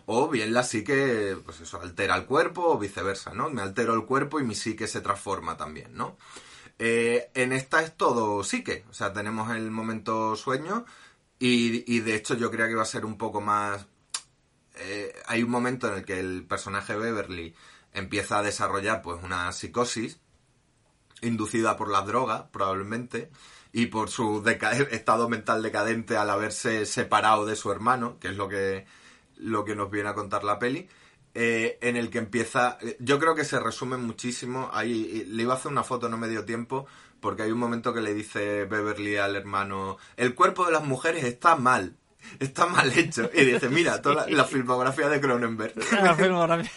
O, 0.06 0.28
bien 0.28 0.52
la 0.54 0.62
psique, 0.62 1.36
pues 1.44 1.60
eso, 1.60 1.80
altera 1.80 2.16
el 2.16 2.26
cuerpo 2.26 2.62
o 2.68 2.78
viceversa, 2.78 3.32
¿no? 3.34 3.50
Me 3.50 3.62
altero 3.62 3.94
el 3.94 4.04
cuerpo 4.04 4.40
y 4.40 4.44
mi 4.44 4.54
psique 4.54 4.86
se 4.86 5.00
transforma 5.00 5.56
también, 5.56 5.94
¿no? 5.94 6.16
Eh, 6.78 7.30
en 7.34 7.52
esta 7.52 7.82
es 7.82 7.96
todo 7.96 8.42
psique, 8.44 8.84
o 8.90 8.94
sea, 8.94 9.12
tenemos 9.12 9.50
el 9.54 9.70
momento 9.70 10.36
sueño 10.36 10.84
y, 11.38 11.84
y 11.92 12.00
de 12.00 12.14
hecho 12.14 12.34
yo 12.34 12.50
creía 12.50 12.66
que 12.66 12.72
iba 12.72 12.82
a 12.82 12.86
ser 12.86 13.04
un 13.04 13.18
poco 13.18 13.40
más... 13.40 13.86
eh, 14.76 15.14
hay 15.26 15.42
un 15.42 15.50
momento 15.50 15.88
en 15.88 15.94
el 15.98 16.04
que 16.04 16.18
el 16.20 16.44
personaje 16.46 16.96
Beverly 16.96 17.54
empieza 17.92 18.38
a 18.38 18.42
desarrollar 18.42 19.02
pues 19.02 19.22
una 19.22 19.52
psicosis 19.52 20.18
inducida 21.20 21.76
por 21.76 21.88
las 21.90 22.06
drogas, 22.06 22.44
probablemente, 22.52 23.30
y 23.72 23.86
por 23.86 24.10
su 24.10 24.42
estado 24.90 25.28
mental 25.28 25.62
decadente 25.62 26.16
al 26.16 26.30
haberse 26.30 26.86
separado 26.86 27.46
de 27.46 27.56
su 27.56 27.70
hermano, 27.72 28.18
que 28.20 28.28
es 28.28 28.36
lo 28.36 28.48
que, 28.48 28.86
lo 29.36 29.64
que 29.64 29.74
nos 29.74 29.90
viene 29.90 30.10
a 30.10 30.14
contar 30.14 30.44
la 30.44 30.58
peli, 30.58 30.88
eh, 31.34 31.78
en 31.80 31.96
el 31.96 32.10
que 32.10 32.18
empieza... 32.18 32.78
Yo 32.98 33.18
creo 33.18 33.34
que 33.34 33.44
se 33.44 33.58
resume 33.58 33.96
muchísimo, 33.96 34.70
ahí 34.72 35.24
le 35.28 35.42
iba 35.42 35.54
a 35.54 35.56
hacer 35.56 35.72
una 35.72 35.84
foto, 35.84 36.08
no 36.08 36.18
me 36.18 36.28
dio 36.28 36.44
tiempo, 36.44 36.86
porque 37.20 37.42
hay 37.42 37.52
un 37.52 37.58
momento 37.58 37.94
que 37.94 38.02
le 38.02 38.14
dice 38.14 38.64
Beverly 38.66 39.16
al 39.16 39.36
hermano, 39.36 39.96
el 40.16 40.34
cuerpo 40.34 40.66
de 40.66 40.72
las 40.72 40.84
mujeres 40.84 41.24
está 41.24 41.56
mal, 41.56 41.96
está 42.38 42.66
mal 42.66 42.92
hecho, 42.92 43.30
y 43.32 43.44
dice, 43.44 43.68
mira, 43.68 44.02
toda 44.02 44.26
la, 44.26 44.26
la 44.36 44.44
filmografía 44.44 45.08
de 45.08 45.20
Cronenberg. 45.20 45.74
La 45.92 46.14
filmografía. 46.16 46.70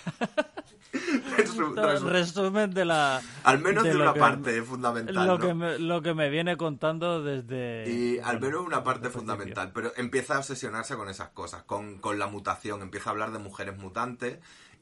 Resu- 1.38 1.74
resu- 1.76 2.10
Resumen 2.10 2.74
de 2.74 2.86
la. 2.86 3.22
Al 3.44 3.60
menos 3.60 3.84
de, 3.84 3.96
una 3.96 4.14
que- 4.14 4.20
parte 4.20 4.62
fundamental. 4.62 5.16
Lo, 5.28 5.38
¿no? 5.38 5.40
que 5.40 5.54
me, 5.54 5.80
lo 5.80 6.02
que 6.02 6.14
me 6.14 6.30
viene 6.30 6.58
contando 6.58 7.22
desde. 7.24 7.90
Y 7.90 8.20
al 8.20 8.40
menos 8.40 8.66
una 8.66 8.84
parte 8.84 9.10
fundamental, 9.10 9.72
pero 9.74 9.92
empieza 9.98 10.36
a 10.36 10.40
obsesionarse 10.40 10.96
con 10.96 11.10
esas 11.10 11.30
cosas, 11.30 11.64
con, 11.64 12.00
con 12.00 12.20
la 12.20 12.28
mutación, 12.28 12.82
empieza 12.82 13.10
a 13.10 13.14
hablar 13.14 13.32
de 13.32 13.40
mujeres 13.40 13.78
mutantes 13.78 14.40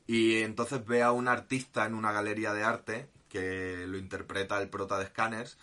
y 0.07 0.41
entonces 0.41 0.85
ve 0.85 1.01
a 1.03 1.11
un 1.11 1.27
artista 1.27 1.85
en 1.85 1.93
una 1.95 2.11
galería 2.11 2.53
de 2.53 2.63
arte 2.63 3.09
que 3.29 3.85
lo 3.87 3.97
interpreta 3.97 4.61
el 4.61 4.69
prota 4.69 4.99
de 4.99 5.07
Scanners, 5.07 5.57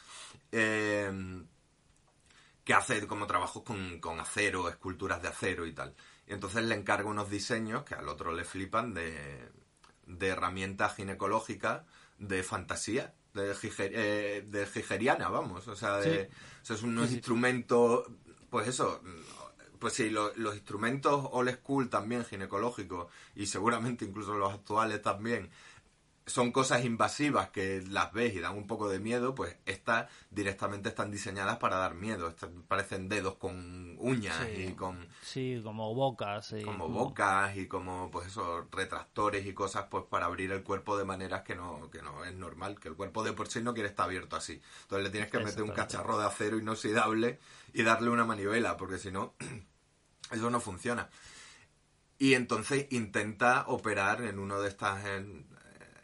eh, 0.51 1.11
que 2.65 2.75
hace 2.75 3.07
como 3.07 3.27
trabajos 3.27 3.63
con, 3.63 4.01
con 4.01 4.21
acero, 4.21 4.69
esculturas 4.69 5.23
de 5.23 5.29
acero 5.29 5.67
y 5.67 5.73
tal. 5.73 5.95
Y 6.27 6.33
entonces 6.33 6.65
le 6.65 6.75
encarga 6.75 7.09
unos 7.09 7.31
diseños 7.31 7.83
que 7.85 7.95
al 7.95 8.09
otro 8.09 8.33
le 8.33 8.45
flipan 8.45 8.95
de, 8.95 9.49
de 10.19 10.29
herramientas 10.29 10.95
ginecológicas 10.97 11.83
de 12.19 12.43
fantasía, 12.43 13.15
de, 13.35 13.55
jige- 13.55 13.91
eh, 13.95 14.45
de 14.47 14.67
jigeriana, 14.67 15.29
vamos. 15.29 15.67
O 15.69 15.77
sea, 15.77 15.97
de, 15.99 16.25
Sí. 16.25 16.29
o 16.63 16.65
sea, 16.67 16.77
es 16.77 16.83
Sí, 17.03 17.09
sí. 17.09 17.15
instrumentos, 17.15 18.07
pues 18.51 18.69
eso, 18.69 19.01
pues 19.79 19.95
sí, 19.95 20.11
lo- 20.11 20.35
los 20.37 20.55
instrumentos 20.55 21.27
old 21.33 21.51
school 21.57 21.89
también 21.89 22.25
ginecológicos 22.25 23.07
y 23.35 23.47
seguramente 23.47 24.05
incluso 24.05 24.35
los 24.35 24.53
actuales 24.53 25.01
también 25.01 25.51
son 26.31 26.53
cosas 26.53 26.85
invasivas 26.85 27.51
que 27.51 27.83
las 27.89 28.13
ves 28.13 28.35
y 28.35 28.41
dan 28.41 28.57
un 28.57 28.67
poco 28.67 28.89
de 28.89 29.01
miedo, 29.01 29.35
pues 29.35 29.57
estas 29.67 30.09
directamente 30.31 30.89
están 30.89 31.11
diseñadas 31.11 31.59
para 31.59 31.77
dar 31.77 31.95
miedo. 31.95 32.29
Estas 32.29 32.51
parecen 32.69 33.09
dedos 33.09 33.35
con 33.35 33.97
uñas 33.99 34.37
Sí. 34.55 34.67
y 34.69 34.73
con 34.75 35.07
Sí, 35.23 35.61
como 35.63 35.93
bocas. 35.95 36.53
y- 36.53 36.63
como 36.63 36.89
bocas 36.89 37.57
y 37.57 37.67
como 37.67 38.11
pues 38.11 38.29
eso 38.29 38.67
retractores 38.71 39.45
y 39.45 39.53
cosas 39.53 39.87
pues 39.91 40.05
para 40.09 40.27
abrir 40.27 40.53
el 40.53 40.63
cuerpo 40.63 40.97
de 40.97 41.05
maneras 41.05 41.43
que 41.43 41.55
no 41.57 41.91
que 41.91 42.01
no 42.01 42.25
es 42.25 42.35
normal 42.35 42.79
que 42.81 42.89
el 42.89 42.95
cuerpo 42.95 43.23
de 43.25 43.33
por 43.33 43.49
sí 43.49 43.61
no 43.63 43.75
quiere 43.75 43.89
estar 43.89 44.07
abierto 44.07 44.37
así 44.37 44.61
entonces 44.83 45.05
le 45.05 45.11
tienes 45.11 45.31
que 45.31 45.39
meter 45.41 45.63
un 45.63 45.71
cacharro 45.71 46.19
de 46.19 46.27
acero 46.27 46.59
inoxidable 46.59 47.39
y 47.75 47.83
darle 47.83 48.09
una 48.11 48.25
manivela 48.25 48.77
porque 48.77 48.99
si 48.99 49.11
no 49.11 49.35
eso 50.31 50.49
no 50.51 50.61
funciona 50.61 51.09
y 52.19 52.35
entonces 52.35 52.87
intenta 52.91 53.65
operar 53.69 54.23
en 54.23 54.39
uno 54.39 54.61
de 54.61 54.69
estas 54.69 55.05
en, 55.07 55.47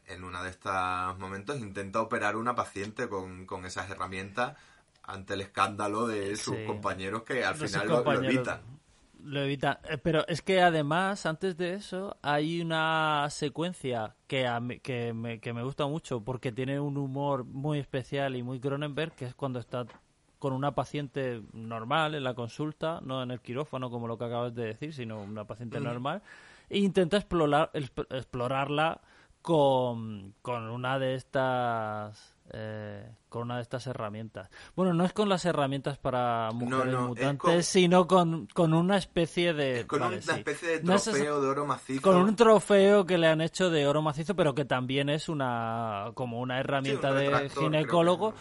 en 0.07 0.25
uno 0.25 0.43
de 0.43 0.51
estos 0.51 0.73
momentos 1.19 1.59
intenta 1.61 2.01
operar 2.01 2.37
una 2.37 2.55
paciente 2.55 3.09
con, 3.09 3.47
con 3.47 3.65
esas 3.67 3.91
herramientas 3.91 4.57
ante 5.03 5.35
el 5.35 5.41
escándalo 5.43 6.07
de 6.07 6.37
sus 6.37 6.57
Sí. 6.57 6.65
compañeros 6.67 7.23
que 7.23 7.45
al 7.45 7.59
de 7.59 7.69
final 7.69 7.89
lo- 7.89 8.13
evitan 8.13 8.61
Lo 9.25 9.41
evita. 9.41 9.81
Eh, 9.89 9.99
Pero 9.99 10.25
es 10.29 10.41
que 10.43 10.61
además, 10.63 11.27
antes 11.27 11.57
de 11.57 11.75
eso, 11.75 12.17
hay 12.23 12.61
una 12.61 13.27
secuencia 13.31 14.15
que, 14.29 14.47
a 14.47 14.61
mí- 14.61 14.79
que, 14.79 15.13
me, 15.13 15.41
que 15.41 15.53
me 15.53 15.65
gusta 15.65 15.87
mucho 15.87 16.21
porque 16.21 16.53
tiene 16.53 16.79
un 16.79 16.97
humor 16.97 17.45
muy 17.45 17.81
especial 17.81 18.37
y 18.37 18.43
muy 18.45 18.61
Cronenberg, 18.61 19.13
que 19.17 19.25
es 19.25 19.35
cuando 19.35 19.59
está 19.59 19.85
con 20.39 20.53
una 20.53 20.73
paciente 20.77 21.43
normal 21.55 22.15
en 22.15 22.23
la 22.23 22.35
consulta, 22.35 23.01
no 23.03 23.21
en 23.23 23.31
el 23.33 23.41
quirófano 23.41 23.91
como 23.91 24.07
lo 24.07 24.17
que 24.19 24.27
acabas 24.27 24.55
de 24.55 24.67
decir, 24.67 24.93
sino 24.95 25.21
una 25.21 25.45
paciente 25.45 25.81
normal, 25.81 26.23
e 26.69 26.79
intenta 26.79 27.17
explorar, 27.17 27.71
exp- 27.73 28.07
explorarla 28.15 29.01
con, 29.47 30.35
con 30.43 30.65
una 30.71 30.99
de 30.99 31.15
estas 31.15 32.35
eh, 32.53 33.09
con 33.29 33.43
una 33.43 33.57
de 33.57 33.63
estas 33.63 33.87
herramientas. 33.87 34.51
Bueno, 34.75 34.93
no 34.93 35.05
es 35.05 35.13
con 35.13 35.29
las 35.29 35.45
herramientas 35.45 35.99
para 35.99 36.51
mujeres 36.53 36.93
no, 36.95 37.07
mutantes, 37.09 37.39
con- 37.39 37.63
sino 37.63 38.09
con, 38.09 38.47
con 38.49 38.75
una 38.75 38.97
especie 38.97 39.53
de... 39.55 39.87
con 39.87 40.01
vale, 40.01 40.17
una 40.17 40.23
sí. 40.35 40.39
especie 40.41 40.69
de 40.69 40.83
No 40.83 40.95
es 40.95 41.05
trofeo 41.05 41.41
de 41.41 41.49
oro 41.49 41.65
macizo. 41.65 42.03
con 42.03 42.17
un 42.17 42.35
trofeo 42.35 43.07
que 43.07 43.19
le 43.19 43.29
han 43.29 43.41
hecho 43.41 43.71
de 43.71 43.87
oro 43.87 44.03
macizo, 44.03 44.35
pero 44.35 44.53
que 44.57 44.65
también 44.65 45.09
es 45.09 45.29
una 45.29 46.11
como 46.15 46.41
una 46.41 46.59
herramienta 46.59 47.13
de 47.15 47.49
ginecólogo, 47.51 48.35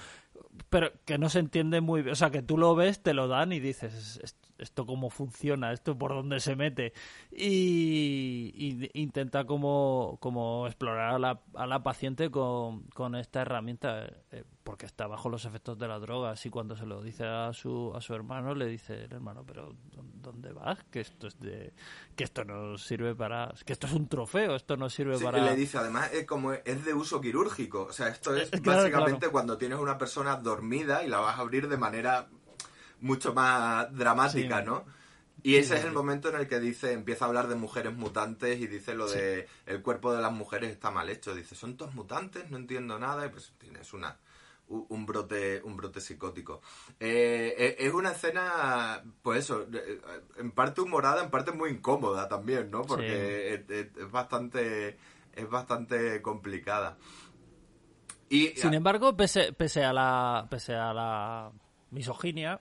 pero 0.72 0.92
que 1.06 1.20
no 1.20 1.30
se 1.30 1.38
entiende 1.40 1.82
muy 1.82 2.02
bien. 2.02 2.14
O 2.14 2.16
sea, 2.16 2.32
que 2.32 2.42
tú 2.42 2.58
lo 2.58 2.74
ves, 2.74 3.04
te 3.04 3.14
lo 3.14 3.28
dan 3.28 3.54
y 3.54 3.60
dices, 3.60 4.20
"¿Es- 4.24 4.36
¿esto 4.58 4.86
cómo 4.86 5.10
funciona? 5.10 5.72
¿Esto 5.72 5.98
por 5.98 6.12
dónde 6.14 6.40
se 6.40 6.56
mete? 6.56 6.94
Y, 7.32 8.52
y 8.56 8.90
intenta 9.02 9.46
como, 9.46 10.18
como 10.20 10.66
explorar 10.68 11.16
a 11.16 11.20
la, 11.20 11.42
a 11.54 11.68
la 11.68 11.84
paciente 11.84 12.30
con, 12.32 12.84
con 12.94 13.16
esta 13.16 13.42
herramienta, 13.42 14.06
eh, 14.32 14.44
porque 14.64 14.86
está 14.86 15.08
bajo 15.08 15.30
los 15.30 15.46
efectos 15.46 15.78
de 15.78 15.88
las 15.88 16.02
drogas 16.02 16.46
y 16.46 16.50
cuando 16.50 16.76
se 16.76 16.86
lo 16.86 17.02
dice 17.02 17.26
a 17.26 17.54
su, 17.54 17.92
a 17.96 18.02
su 18.02 18.14
hermano, 18.14 18.56
le 18.56 18.66
dice 18.68 19.04
el 19.06 19.12
hermano, 19.14 19.44
pero 19.46 19.74
¿dó- 19.92 20.04
¿dónde 20.16 20.52
vas? 20.54 20.84
Que 20.92 21.02
esto 21.02 21.28
es 21.28 21.40
de 21.40 21.74
que 22.16 22.24
esto 22.24 22.44
no 22.44 22.78
sirve 22.78 23.14
para... 23.16 23.54
que 23.66 23.74
esto 23.74 23.88
es 23.88 23.94
un 23.94 24.08
trofeo, 24.08 24.56
esto 24.56 24.76
no 24.78 24.90
sirve 24.90 25.18
Sí, 25.18 25.24
para... 25.24 25.44
Le 25.44 25.56
dice, 25.56 25.78
además, 25.78 26.12
es 26.14 26.26
como 26.26 26.54
es 26.54 26.84
de 26.86 26.94
uso 26.94 27.22
quirúrgico. 27.22 27.84
O 27.84 27.92
sea, 27.94 28.08
esto 28.08 28.36
es 28.36 28.50
claro, 28.62 28.80
básicamente 28.82 29.20
claro. 29.20 29.32
cuando 29.32 29.58
tienes 29.58 29.78
una 29.80 29.98
persona 29.98 30.36
dormida 30.38 31.04
y 31.04 31.10
la 31.10 31.20
vas 31.20 31.38
a 31.38 31.42
abrir 31.42 31.68
de 31.68 31.78
manera 31.78 32.28
mucho 33.02 33.34
más 33.34 33.94
dramática, 33.96 34.60
Sí. 34.60 34.66
¿no? 34.66 34.86
Y 35.44 35.58
ese 35.58 35.76
es 35.78 35.84
el 35.86 35.92
momento 35.92 36.30
en 36.30 36.36
el 36.38 36.48
que 36.48 36.60
dice, 36.60 36.94
empieza 36.94 37.26
a 37.26 37.28
hablar 37.28 37.48
de 37.48 37.54
mujeres 37.56 37.94
mutantes 37.94 38.60
y 38.60 38.66
dice 38.66 38.96
lo 38.96 39.08
de 39.08 39.48
el 39.68 39.82
cuerpo 39.84 40.12
de 40.12 40.20
las 40.22 40.32
mujeres 40.32 40.72
está 40.72 40.90
mal 40.90 41.08
hecho. 41.10 41.36
Dice, 41.36 41.54
son 41.54 41.78
todos 41.78 41.94
mutantes, 41.94 42.50
no 42.50 42.58
entiendo 42.58 42.98
nada, 42.98 43.26
y 43.28 43.30
pues 43.30 43.54
tienes 43.60 43.94
una 43.94 44.18
un 44.68 45.06
brote 45.06 45.62
un 45.64 45.78
brote 45.78 46.02
psicótico. 46.02 46.62
Eh, 47.00 47.54
eh, 47.60 47.76
es 47.78 47.94
una 47.94 48.14
escena, 48.14 49.04
pues 49.22 49.42
eso, 49.42 49.68
eh, 49.72 50.02
en 50.38 50.50
parte 50.50 50.82
humorada, 50.82 51.24
en 51.24 51.30
parte 51.30 51.52
muy 51.52 51.70
incómoda 51.70 52.28
también, 52.28 52.72
¿no? 52.72 52.82
Porque 52.82 53.54
es, 53.54 53.70
es- 53.70 53.96
es 53.98 54.10
bastante 54.12 54.98
es 55.36 55.48
bastante 55.48 56.20
complicada. 56.24 56.98
Y 58.30 58.48
Sin 58.56 58.74
embargo, 58.74 59.16
pese, 59.16 59.54
pese 59.54 59.84
a 59.84 59.94
la 59.94 60.48
pese 60.50 60.74
a 60.74 60.92
la 60.94 61.52
misoginia, 61.92 62.60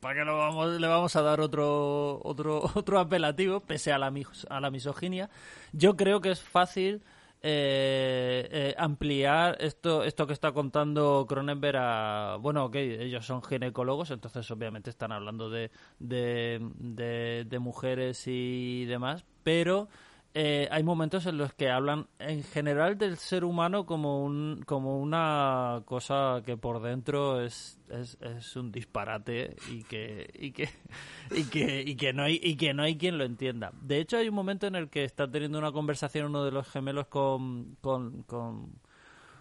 ¿para 0.00 0.14
qué 0.14 0.24
lo 0.24 0.36
vamos, 0.36 0.80
le 0.80 0.86
vamos 0.86 1.16
a 1.16 1.22
dar 1.22 1.40
otro 1.40 2.20
otro 2.22 2.62
otro 2.74 2.98
apelativo? 2.98 3.60
Pese 3.60 3.92
a 3.92 3.98
la 3.98 4.12
a 4.48 4.60
la 4.60 4.70
misoginia, 4.70 5.30
yo 5.72 5.96
creo 5.96 6.20
que 6.20 6.30
es 6.30 6.40
fácil 6.40 7.02
eh, 7.42 8.48
eh, 8.52 8.74
ampliar 8.76 9.56
esto 9.60 10.04
esto 10.04 10.26
que 10.26 10.34
está 10.34 10.52
contando 10.52 11.24
Cronenberg 11.26 11.78
a 11.78 12.36
bueno, 12.40 12.66
ok, 12.66 12.74
ellos 12.76 13.24
son 13.24 13.42
ginecólogos, 13.42 14.10
entonces 14.10 14.50
obviamente 14.50 14.90
están 14.90 15.10
hablando 15.10 15.48
de, 15.48 15.70
de, 15.98 17.46
de 17.48 17.58
mujeres 17.58 18.24
y 18.26 18.84
demás, 18.84 19.24
pero 19.42 19.88
eh, 20.32 20.68
hay 20.70 20.84
momentos 20.84 21.26
en 21.26 21.38
los 21.38 21.52
que 21.54 21.70
hablan 21.70 22.06
en 22.20 22.44
general 22.44 22.96
del 22.96 23.16
ser 23.16 23.42
humano 23.42 23.84
como 23.84 24.24
un 24.24 24.62
como 24.64 25.00
una 25.00 25.82
cosa 25.86 26.42
que 26.46 26.56
por 26.56 26.80
dentro 26.82 27.40
es, 27.40 27.80
es, 27.88 28.16
es 28.20 28.54
un 28.54 28.70
disparate 28.70 29.56
y 29.68 29.82
que 29.82 30.30
y 30.38 30.52
que 30.52 30.68
y 31.32 31.44
que 31.44 31.82
y 31.82 31.96
que 31.96 32.12
no 32.12 32.22
hay 32.22 32.38
y 32.40 32.56
que 32.56 32.72
no 32.72 32.84
hay 32.84 32.96
quien 32.96 33.18
lo 33.18 33.24
entienda. 33.24 33.72
De 33.82 33.98
hecho 33.98 34.18
hay 34.18 34.28
un 34.28 34.36
momento 34.36 34.68
en 34.68 34.76
el 34.76 34.88
que 34.88 35.02
está 35.02 35.28
teniendo 35.28 35.58
una 35.58 35.72
conversación 35.72 36.26
uno 36.26 36.44
de 36.44 36.52
los 36.52 36.68
gemelos 36.68 37.08
con 37.08 37.76
con, 37.80 38.22
con, 38.22 38.78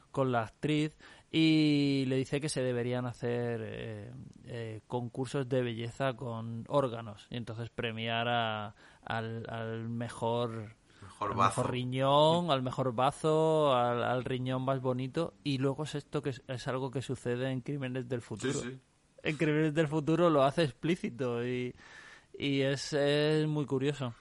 con 0.09 0.31
la 0.31 0.41
actriz 0.41 0.97
y 1.31 2.05
le 2.07 2.15
dice 2.15 2.41
que 2.41 2.49
se 2.49 2.63
deberían 2.63 3.05
hacer 3.05 3.61
eh, 3.63 4.11
eh, 4.45 4.81
concursos 4.87 5.47
de 5.47 5.61
belleza 5.61 6.13
con 6.13 6.65
órganos 6.67 7.27
y 7.29 7.37
entonces 7.37 7.69
premiar 7.69 8.27
a, 8.27 8.73
al, 9.03 9.45
al 9.47 9.87
mejor 9.89 10.78
mejor 11.19 11.31
al 11.31 11.37
bazo. 11.37 11.61
mejor 11.61 11.71
riñón, 11.71 12.51
al 12.51 12.61
mejor 12.61 12.93
bazo, 12.93 13.75
al, 13.75 14.03
al 14.03 14.23
riñón 14.25 14.63
más 14.63 14.81
bonito. 14.81 15.33
Y 15.43 15.57
luego 15.57 15.83
es 15.83 15.95
esto 15.95 16.21
que 16.21 16.31
es, 16.31 16.41
es 16.47 16.67
algo 16.67 16.91
que 16.91 17.01
sucede 17.01 17.51
en 17.51 17.61
Crímenes 17.61 18.07
del 18.07 18.21
Futuro. 18.21 18.59
sí. 18.61 18.79
En 19.21 19.35
Crímenes 19.37 19.73
del 19.73 19.87
Futuro 19.89 20.29
lo 20.29 20.43
hace 20.43 20.63
explícito 20.63 21.45
y, 21.45 21.75
y 22.37 22.61
es, 22.61 22.93
es 22.93 23.47
muy 23.47 23.65
curioso. 23.65 24.13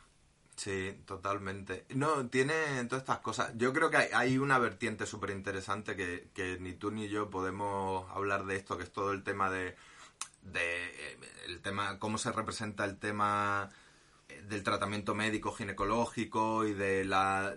Sí, 0.57 1.03
totalmente. 1.07 1.86
No, 1.90 2.28
tiene 2.28 2.53
todas 2.88 3.03
estas 3.03 3.20
cosas. 3.20 3.53
Yo 3.57 3.72
creo 3.72 3.90
que 3.90 3.96
hay, 3.99 4.09
hay 4.12 4.38
una 4.38 4.59
vertiente 4.59 5.07
súper 5.07 5.30
interesante 5.30 5.94
que, 5.94 6.30
que 6.34 6.59
ni 6.59 6.72
tú 6.72 6.90
ni 6.90 7.09
yo 7.09 7.30
podemos 7.30 8.11
hablar 8.11 8.44
de 8.44 8.57
esto, 8.57 8.76
que 8.76 8.82
es 8.82 8.92
todo 8.92 9.12
el 9.12 9.22
tema 9.22 9.51
de, 9.51 9.76
de 10.42 10.86
eh, 10.86 11.18
el 11.46 11.61
tema, 11.61 12.01
cómo 12.01 12.18
se 12.18 12.32
representa 12.32 12.84
el 12.84 12.99
tema 12.99 13.70
del 14.49 14.62
tratamiento 14.62 15.14
médico 15.14 15.53
ginecológico 15.53 16.64
y 16.66 16.74
de 16.74 17.05
la 17.05 17.55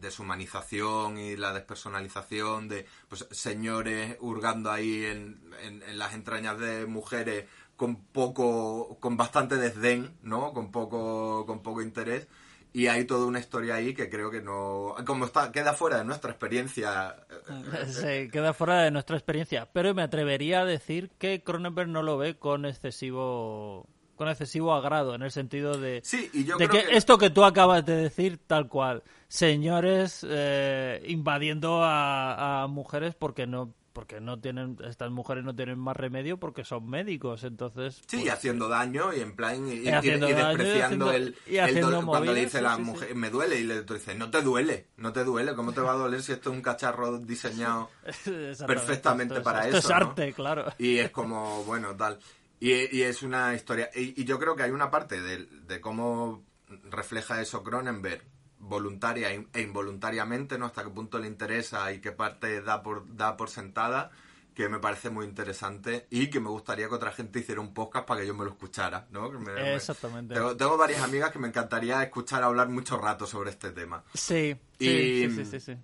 deshumanización 0.00 1.18
y 1.18 1.36
la 1.36 1.52
despersonalización 1.52 2.68
de 2.68 2.86
pues 3.08 3.26
señores 3.30 4.16
hurgando 4.20 4.70
ahí 4.70 5.04
en, 5.04 5.40
en- 5.62 5.82
en 5.82 5.98
las 5.98 6.14
entrañas 6.14 6.58
de 6.58 6.86
mujeres 6.86 7.46
con 7.76 7.96
poco 7.96 8.98
con 9.00 9.16
bastante 9.16 9.56
desdén 9.56 10.16
no 10.22 10.52
con 10.52 10.70
poco 10.70 11.44
con 11.46 11.62
poco 11.62 11.82
interés. 11.82 12.26
Y 12.72 12.86
hay 12.86 13.04
toda 13.04 13.26
una 13.26 13.40
historia 13.40 13.74
ahí 13.74 13.94
que 13.94 14.08
creo 14.08 14.30
que 14.30 14.42
no 14.42 14.94
como 15.04 15.24
está 15.24 15.50
queda 15.50 15.74
fuera 15.74 15.98
de 15.98 16.04
nuestra 16.04 16.30
experiencia. 16.30 17.16
Se 17.88 18.28
queda 18.28 18.52
fuera 18.54 18.82
de 18.82 18.92
nuestra 18.92 19.16
experiencia. 19.16 19.68
Pero 19.72 19.92
me 19.92 20.02
atrevería 20.02 20.60
a 20.60 20.64
decir 20.64 21.10
que 21.18 21.42
Cronenberg 21.42 21.88
no 21.88 22.02
lo 22.04 22.16
ve 22.16 22.38
con 22.38 22.64
excesivo 22.66 23.88
con 24.20 24.28
excesivo 24.28 24.74
agrado, 24.74 25.14
en 25.14 25.22
el 25.22 25.30
sentido 25.30 25.78
de, 25.78 26.02
sí 26.04 26.28
y 26.34 26.44
yo 26.44 26.58
de 26.58 26.68
creo 26.68 26.82
que, 26.82 26.90
que 26.90 26.96
esto 26.98 27.16
que 27.16 27.30
tú 27.30 27.42
acabas 27.42 27.86
de 27.86 27.96
decir, 27.96 28.38
tal 28.46 28.68
cual, 28.68 29.02
señores 29.28 30.26
eh, 30.28 31.02
invadiendo 31.08 31.82
a, 31.82 32.62
a 32.62 32.66
mujeres 32.66 33.14
porque 33.14 33.46
no 33.46 33.72
porque 33.94 34.20
no 34.20 34.38
tienen 34.38 34.76
estas 34.88 35.10
mujeres 35.10 35.42
no 35.42 35.54
tienen 35.56 35.78
más 35.78 35.96
remedio 35.96 36.38
porque 36.38 36.64
son 36.64 36.88
médicos, 36.88 37.42
entonces 37.44 38.02
Sí, 38.06 38.18
y 38.18 38.20
pues, 38.20 38.32
haciendo 38.34 38.68
daño 38.68 39.12
y 39.12 39.20
en 39.20 39.34
plan 39.34 39.66
y, 39.66 39.80
daño 39.84 40.00
despreciando 40.28 41.06
haciendo- 41.06 41.12
el, 41.12 41.36
y 41.46 41.56
el 41.56 41.80
dolor. 41.80 42.04
cuando 42.04 42.26
le 42.26 42.42
movidas, 42.42 42.44
dice 42.44 42.58
sí, 42.58 42.62
la 42.64 42.70
sí, 42.76 42.76
sí. 42.76 42.82
mujer 42.90 43.14
me 43.16 43.30
duele 43.30 43.58
y 43.58 43.64
le 43.64 43.82
tú 43.82 43.94
dices 43.94 44.16
no 44.16 44.30
te 44.30 44.42
duele 44.42 44.86
no 44.98 45.12
te 45.12 45.24
duele 45.24 45.54
cómo 45.56 45.72
te 45.72 45.80
va 45.80 45.92
a 45.92 45.96
doler 45.96 46.22
si 46.22 46.32
esto 46.32 46.50
es 46.50 46.56
un 46.56 46.62
cacharro 46.62 47.18
diseñado 47.18 47.88
perfectamente 48.66 49.34
esto 49.34 49.38
es- 49.40 49.44
para 49.44 49.64
esto 49.66 49.78
eso, 49.78 49.88
es 49.88 49.90
¿no? 49.90 50.06
arte, 50.08 50.32
claro. 50.34 50.66
y 50.78 50.98
es 50.98 51.10
como 51.10 51.64
bueno 51.64 51.96
tal 51.96 52.18
y, 52.60 52.96
y 52.96 53.02
es 53.02 53.22
una 53.22 53.54
historia 53.54 53.90
y, 53.94 54.20
y 54.20 54.24
yo 54.24 54.38
creo 54.38 54.54
que 54.54 54.62
hay 54.62 54.70
una 54.70 54.90
parte 54.90 55.20
de, 55.20 55.46
de 55.46 55.80
cómo 55.80 56.44
refleja 56.90 57.40
eso 57.40 57.62
Cronenberg 57.64 58.22
voluntaria 58.58 59.32
e 59.32 59.60
involuntariamente 59.62 60.58
no 60.58 60.66
hasta 60.66 60.84
qué 60.84 60.90
punto 60.90 61.18
le 61.18 61.26
interesa 61.26 61.90
y 61.92 62.00
qué 62.00 62.12
parte 62.12 62.60
da 62.62 62.82
por 62.82 63.16
da 63.16 63.36
por 63.36 63.48
sentada 63.50 64.10
que 64.54 64.68
me 64.68 64.78
parece 64.78 65.08
muy 65.10 65.24
interesante 65.24 66.06
y 66.10 66.28
que 66.28 66.40
me 66.40 66.50
gustaría 66.50 66.88
que 66.88 66.94
otra 66.94 67.12
gente 67.12 67.38
hiciera 67.38 67.60
un 67.60 67.72
podcast 67.72 68.06
para 68.06 68.20
que 68.20 68.26
yo 68.26 68.34
me 68.34 68.44
lo 68.44 68.50
escuchara, 68.50 69.06
¿no? 69.10 69.30
Me- 69.30 69.52
me- 69.54 69.74
Exactamente. 69.76 70.34
Tengo, 70.34 70.56
tengo 70.56 70.76
varias 70.76 71.00
amigas 71.02 71.30
que 71.30 71.38
me 71.38 71.48
encantaría 71.48 72.02
escuchar 72.02 72.42
hablar 72.42 72.68
mucho 72.68 72.98
rato 72.98 73.26
sobre 73.26 73.50
este 73.50 73.70
tema. 73.70 74.04
Sí, 74.12 74.54
sí, 74.78 74.86
Y- 74.86 75.30
sí, 75.30 75.36
sí, 75.36 75.44
sí, 75.46 75.60
sí. 75.60 75.76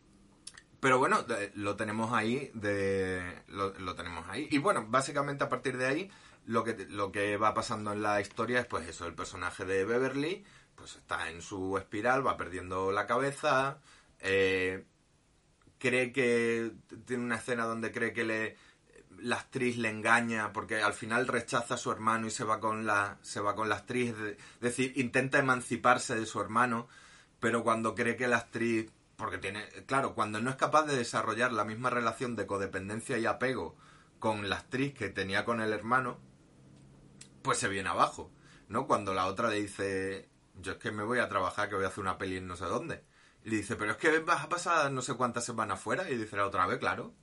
pero 0.81 0.99
bueno, 0.99 1.23
de- 1.23 1.53
lo 1.55 1.77
tenemos 1.77 2.13
ahí, 2.13 2.51
de, 2.55 3.43
lo, 3.49 3.71
lo 3.79 3.95
tenemos 3.95 4.27
ahí. 4.29 4.47
Y 4.51 4.59
bueno, 4.59 4.85
básicamente 4.89 5.45
a 5.45 5.49
partir 5.49 5.79
de 5.79 5.87
ahí, 5.87 6.11
lo 6.47 6.65
que, 6.65 6.87
lo 6.89 7.13
que 7.13 7.37
va 7.37 7.53
pasando 7.55 7.93
en 7.93 8.03
la 8.03 8.21
historia 8.21 8.61
es 8.61 8.67
pues 8.67 8.89
eso, 8.89 9.07
el 9.07 9.15
personaje 9.15 9.65
de 9.65 9.85
Beverly, 9.85 10.45
pues 10.75 10.97
está 10.97 11.31
en 11.31 11.43
su 11.43 11.77
espiral, 11.79 12.27
va 12.27 12.37
perdiendo 12.37 12.93
la 12.93 13.07
cabeza, 13.07 13.79
eh, 14.21 14.85
cree 15.79 16.13
que 16.13 16.73
tiene 17.05 17.25
una 17.25 17.37
escena 17.37 17.65
donde 17.65 17.93
cree 17.93 18.13
que 18.13 18.25
le 18.25 18.57
la 19.19 19.37
actriz 19.37 19.79
le 19.79 19.89
engaña 19.89 20.53
porque 20.53 20.83
al 20.83 20.93
final 20.93 21.27
rechaza 21.27 21.75
a 21.75 21.79
su 21.79 21.91
hermano 21.91 22.27
y 22.27 22.31
se 22.31 22.45
va 22.45 22.61
con 22.61 22.85
la 22.85 23.17
se 23.23 23.41
va 23.41 23.55
con 23.55 23.69
la 23.71 23.77
actriz 23.77 24.11
es 24.11 24.19
de- 24.19 24.31
es 24.33 24.61
decir 24.61 24.93
intenta 24.97 25.39
emanciparse 25.39 26.15
de 26.15 26.27
su 26.27 26.39
hermano 26.41 26.87
pero 27.41 27.63
cuando 27.65 27.95
cree 27.95 28.17
que 28.17 28.29
la 28.29 28.37
actriz 28.39 28.91
porque 29.17 29.39
tiene 29.39 29.67
claro 29.87 30.15
cuando 30.15 30.39
no 30.43 30.51
es 30.51 30.57
capaz 30.57 30.85
de 30.85 30.97
desarrollar 30.97 31.51
la 31.53 31.65
misma 31.65 31.89
relación 31.89 32.37
de 32.37 32.47
codependencia 32.47 33.17
y 33.17 33.25
apego 33.25 33.75
con 34.19 34.51
la 34.51 34.57
actriz 34.57 34.93
que 34.93 35.09
tenía 35.09 35.47
con 35.47 35.63
el 35.63 35.73
hermano 35.73 36.19
pues 37.47 37.57
se 37.59 37.69
viene 37.69 37.89
abajo 37.89 38.31
no 38.69 38.87
cuando 38.87 39.15
la 39.15 39.25
otra 39.27 39.49
le 39.49 39.63
dice 39.63 40.29
yo 40.61 40.73
es 40.73 40.79
que 40.79 40.91
me 40.93 41.03
voy 41.05 41.19
a 41.21 41.29
trabajar 41.31 41.69
que 41.71 41.77
voy 41.77 41.85
a 41.85 41.89
hacer 41.89 42.01
una 42.03 42.19
peli 42.19 42.37
en 42.37 42.47
no 42.47 42.57
sé 42.57 42.67
dónde 42.67 43.03
y 43.45 43.51
le 43.51 43.59
dice, 43.59 43.77
pero 43.77 43.93
es 43.93 43.97
que 43.97 44.19
vas 44.19 44.43
a 44.43 44.49
pasar 44.49 44.91
no 44.91 45.03
sé 45.03 45.15
cuántas 45.15 45.45
semanas 45.45 45.79
fuera. 45.81 46.11
Y 46.11 46.17
dice 46.17 46.35
la 46.37 46.47
otra 46.47 46.67
vez, 46.67 46.79
claro. 46.81 47.15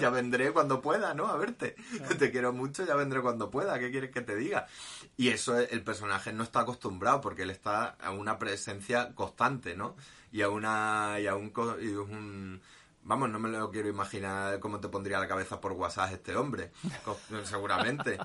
ya 0.00 0.08
vendré 0.08 0.52
cuando 0.52 0.80
pueda, 0.80 1.12
¿no? 1.12 1.26
A 1.26 1.36
verte. 1.36 1.76
Te 2.18 2.30
quiero 2.30 2.52
mucho, 2.54 2.86
ya 2.86 2.94
vendré 2.94 3.20
cuando 3.20 3.50
pueda. 3.50 3.78
¿Qué 3.78 3.90
quieres 3.90 4.10
que 4.10 4.22
te 4.22 4.34
diga? 4.34 4.66
Y 5.18 5.28
eso 5.28 5.58
es- 5.58 5.70
el 5.72 5.84
personaje 5.84 6.32
no 6.32 6.44
está 6.44 6.60
acostumbrado 6.60 7.20
porque 7.20 7.42
él 7.42 7.50
está 7.50 7.88
a 8.00 8.10
una 8.12 8.38
presencia 8.38 9.14
constante, 9.14 9.76
¿no? 9.76 9.96
Y 10.30 10.40
a 10.40 10.48
una... 10.48 11.18
Y 11.20 11.26
a 11.26 11.34
un, 11.34 11.52
y 11.82 11.88
un 11.88 12.62
Vamos, 13.04 13.30
no 13.30 13.38
me 13.38 13.48
lo 13.48 13.70
quiero 13.70 13.88
imaginar 13.88 14.60
cómo 14.60 14.80
te 14.80 14.88
pondría 14.88 15.18
la 15.18 15.28
cabeza 15.28 15.60
por 15.60 15.72
WhatsApp 15.72 16.12
este 16.12 16.36
hombre. 16.36 16.70
Seguramente. 17.44 18.18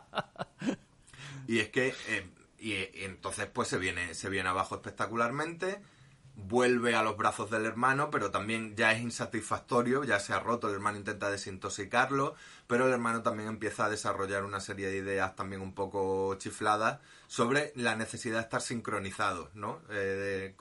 Y 1.47 1.59
es 1.59 1.69
que, 1.69 1.95
eh, 2.07 2.29
y, 2.59 2.73
y 2.73 3.03
entonces 3.03 3.47
pues 3.47 3.67
se 3.67 3.77
viene, 3.77 4.13
se 4.13 4.29
viene 4.29 4.49
abajo 4.49 4.75
espectacularmente, 4.75 5.81
vuelve 6.37 6.95
a 6.95 7.01
los 7.01 7.17
brazos 7.17 7.49
del 7.49 7.65
hermano, 7.65 8.11
pero 8.11 8.29
también 8.29 8.75
ya 8.75 8.91
es 8.91 9.01
insatisfactorio, 9.01 10.03
ya 10.03 10.19
se 10.19 10.33
ha 10.33 10.39
roto, 10.39 10.67
el 10.67 10.75
hermano 10.75 10.99
intenta 10.99 11.31
desintoxicarlo, 11.31 12.35
pero 12.67 12.85
el 12.85 12.93
hermano 12.93 13.23
también 13.23 13.49
empieza 13.49 13.85
a 13.85 13.89
desarrollar 13.89 14.43
una 14.43 14.59
serie 14.59 14.87
de 14.87 14.97
ideas 14.97 15.35
también 15.35 15.61
un 15.61 15.73
poco 15.73 16.35
chifladas 16.35 16.99
sobre 17.25 17.73
la 17.75 17.95
necesidad 17.95 18.37
de 18.37 18.43
estar 18.43 18.61
sincronizados, 18.61 19.53
¿no? 19.55 19.81
Eh, 19.89 19.93
de 19.93 20.55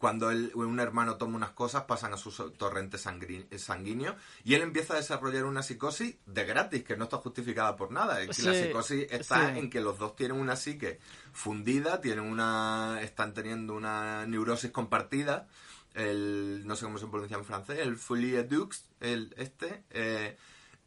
cuando 0.00 0.30
él- 0.30 0.50
un 0.54 0.80
hermano 0.80 1.16
toma 1.18 1.36
unas 1.36 1.50
cosas 1.50 1.82
pasan 1.84 2.14
a 2.14 2.16
su 2.16 2.30
so- 2.30 2.50
torrente 2.52 2.96
sangri- 2.96 3.46
sanguíneo 3.58 4.16
y 4.44 4.54
él 4.54 4.62
empieza 4.62 4.94
a 4.94 4.96
desarrollar 4.96 5.44
una 5.44 5.62
psicosis 5.62 6.16
de 6.24 6.44
gratis 6.46 6.82
que 6.84 6.96
no 6.96 7.04
está 7.04 7.18
justificada 7.18 7.76
por 7.76 7.92
nada. 7.92 8.22
Es 8.22 8.34
que 8.38 8.42
La 8.44 8.54
psicosis 8.54 9.06
está 9.10 9.52
sí. 9.52 9.58
en 9.58 9.68
que 9.68 9.82
los 9.82 9.98
dos 9.98 10.16
tienen 10.16 10.40
una 10.40 10.56
psique 10.56 10.98
fundida, 11.34 12.00
tienen 12.00 12.24
una, 12.24 13.00
están 13.02 13.34
teniendo 13.34 13.74
una 13.74 14.24
neurosis 14.26 14.70
compartida, 14.70 15.48
el, 15.92 16.62
no 16.66 16.76
sé 16.76 16.86
cómo 16.86 16.96
se 16.98 17.06
pronuncia 17.06 17.36
en 17.36 17.44
francés, 17.44 17.80
el 17.80 17.96
folie 17.96 18.42
dux, 18.44 18.84
el 19.00 19.34
este, 19.36 19.84
eh, 19.90 20.38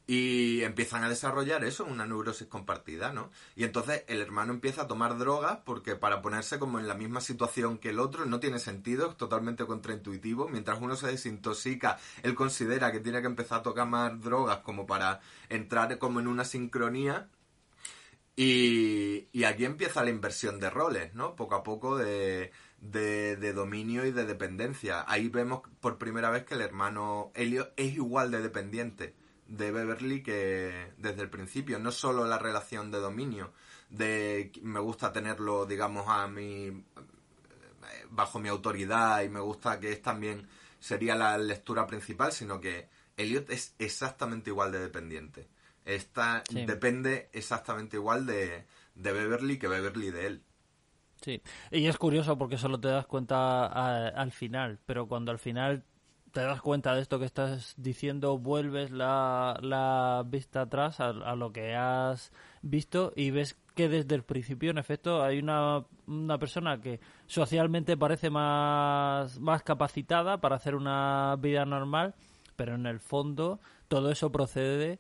y 0.06 0.64
empiezan 0.64 1.04
a 1.04 1.10
desarrollar 1.10 1.64
eso, 1.64 1.86
una 1.86 2.06
neurosis 2.06 2.48
compartida, 2.48 3.14
¿no? 3.14 3.30
Y 3.56 3.64
entonces 3.64 4.04
el 4.08 4.22
hermano 4.22 4.52
empieza 4.52 4.84
a 4.84 4.88
tomar 4.88 5.18
drogas 5.18 5.60
porque 5.64 5.96
para 5.96 6.22
ponerse 6.22 6.60
como 6.60 6.80
en 6.80 6.88
la 6.88 6.94
misma 6.94 7.22
situación 7.22 7.78
que 7.78 7.90
el 7.90 8.00
otro 8.00 8.26
no 8.26 8.40
tiene 8.40 8.60
sentido, 8.60 9.12
es 9.12 9.18
totalmente 9.18 9.66
contraintuitivo. 9.66 10.50
Mientras 10.50 10.82
uno 10.82 10.96
se 10.98 11.08
desintoxica, 11.08 11.98
él 12.22 12.36
considera 12.36 12.92
que 12.92 13.00
tiene 13.00 13.22
que 13.22 13.28
empezar 13.28 13.60
a 13.60 13.64
tocar 13.64 13.88
más 13.88 14.20
drogas 14.22 14.58
como 14.60 14.86
para 14.86 15.22
entrar 15.50 15.98
como 16.00 16.20
en 16.20 16.28
una 16.28 16.44
sincronía 16.44 17.30
y, 18.36 19.30
y 19.32 19.44
aquí 19.46 19.64
empieza 19.64 20.04
la 20.04 20.10
inversión 20.10 20.60
de 20.60 20.70
roles, 20.70 21.14
¿no? 21.14 21.36
Poco 21.36 21.56
a 21.56 21.64
poco 21.64 21.98
de, 21.98 22.52
de, 22.80 23.38
de 23.38 23.54
dominio 23.54 24.06
y 24.06 24.12
de 24.12 24.26
dependencia. 24.26 25.06
Ahí 25.08 25.30
vemos 25.30 25.62
por 25.80 25.98
primera 25.98 26.30
vez 26.30 26.44
que 26.44 26.56
el 26.56 26.62
hermano 26.62 27.32
Elliot 27.36 27.72
es 27.78 27.94
igual 27.94 28.32
de 28.32 28.42
dependiente 28.42 29.23
de 29.48 29.72
Beverly 29.72 30.24
que 30.24 30.94
desde 30.98 31.22
el 31.22 31.30
principio. 31.30 31.80
No 31.80 31.92
solo 31.92 32.26
la 32.26 32.40
relación 32.40 32.92
de 32.92 33.00
dominio, 33.00 33.54
de 33.90 34.52
me 34.62 34.80
gusta 34.80 35.12
tenerlo, 35.14 35.66
digamos, 35.66 36.06
a 36.08 36.28
mi 36.28 36.84
bajo 38.10 38.40
mi 38.40 38.50
autoridad 38.50 39.22
y 39.24 39.30
me 39.30 39.40
gusta 39.40 39.80
que 39.80 39.92
es 39.92 40.02
también 40.02 40.48
sería 40.80 41.16
la 41.16 41.38
lectura 41.38 41.86
principal, 41.88 42.32
sino 42.32 42.60
que 42.60 42.90
Elliot 43.18 43.50
es 43.50 43.76
exactamente 43.80 44.50
igual 44.50 44.72
de 44.72 44.80
dependiente. 44.80 45.48
Está, 45.86 46.44
Sí. 46.50 46.66
Depende 46.66 47.30
exactamente 47.34 47.98
igual 47.98 48.26
de, 48.26 48.66
de 48.96 49.12
Beverly 49.12 49.58
que 49.60 49.68
Beverly 49.68 50.12
de 50.12 50.28
él. 50.28 50.44
Sí, 51.22 51.42
y 51.72 51.86
es 51.88 51.98
curioso 51.98 52.38
porque 52.38 52.58
solo 52.58 52.80
te 52.80 52.90
das 52.90 53.06
cuenta 53.08 53.66
a- 53.66 54.08
al 54.10 54.32
final, 54.32 54.80
pero 54.86 55.08
cuando 55.08 55.32
al 55.32 55.40
final 55.40 55.84
te 56.34 56.42
das 56.42 56.62
cuenta 56.62 56.96
de 56.96 57.02
esto 57.02 57.20
que 57.20 57.26
estás 57.26 57.76
diciendo, 57.78 58.40
vuelves 58.40 58.90
la, 58.90 59.58
la 59.62 60.24
vista 60.26 60.62
atrás 60.62 61.00
a, 61.00 61.10
a 61.10 61.36
lo 61.36 61.54
que 61.54 61.76
has 61.76 62.32
visto 62.64 63.14
y 63.16 63.30
ves 63.30 63.56
que 63.76 63.88
desde 63.88 64.16
el 64.16 64.24
principio, 64.24 64.72
en 64.72 64.80
efecto, 64.80 65.24
hay 65.24 65.38
una, 65.40 65.86
una 66.08 66.40
persona 66.40 66.82
que 66.82 67.00
socialmente 67.28 67.98
parece 67.98 68.32
más, 68.32 69.40
más 69.40 69.62
capacitada 69.62 70.42
para 70.42 70.56
hacer 70.56 70.76
una 70.76 71.36
vida 71.40 71.66
normal, 71.66 72.16
pero 72.56 72.76
en 72.76 72.88
el 72.88 73.00
fondo 73.00 73.60
todo 73.88 74.12
eso 74.12 74.32
procede 74.32 75.00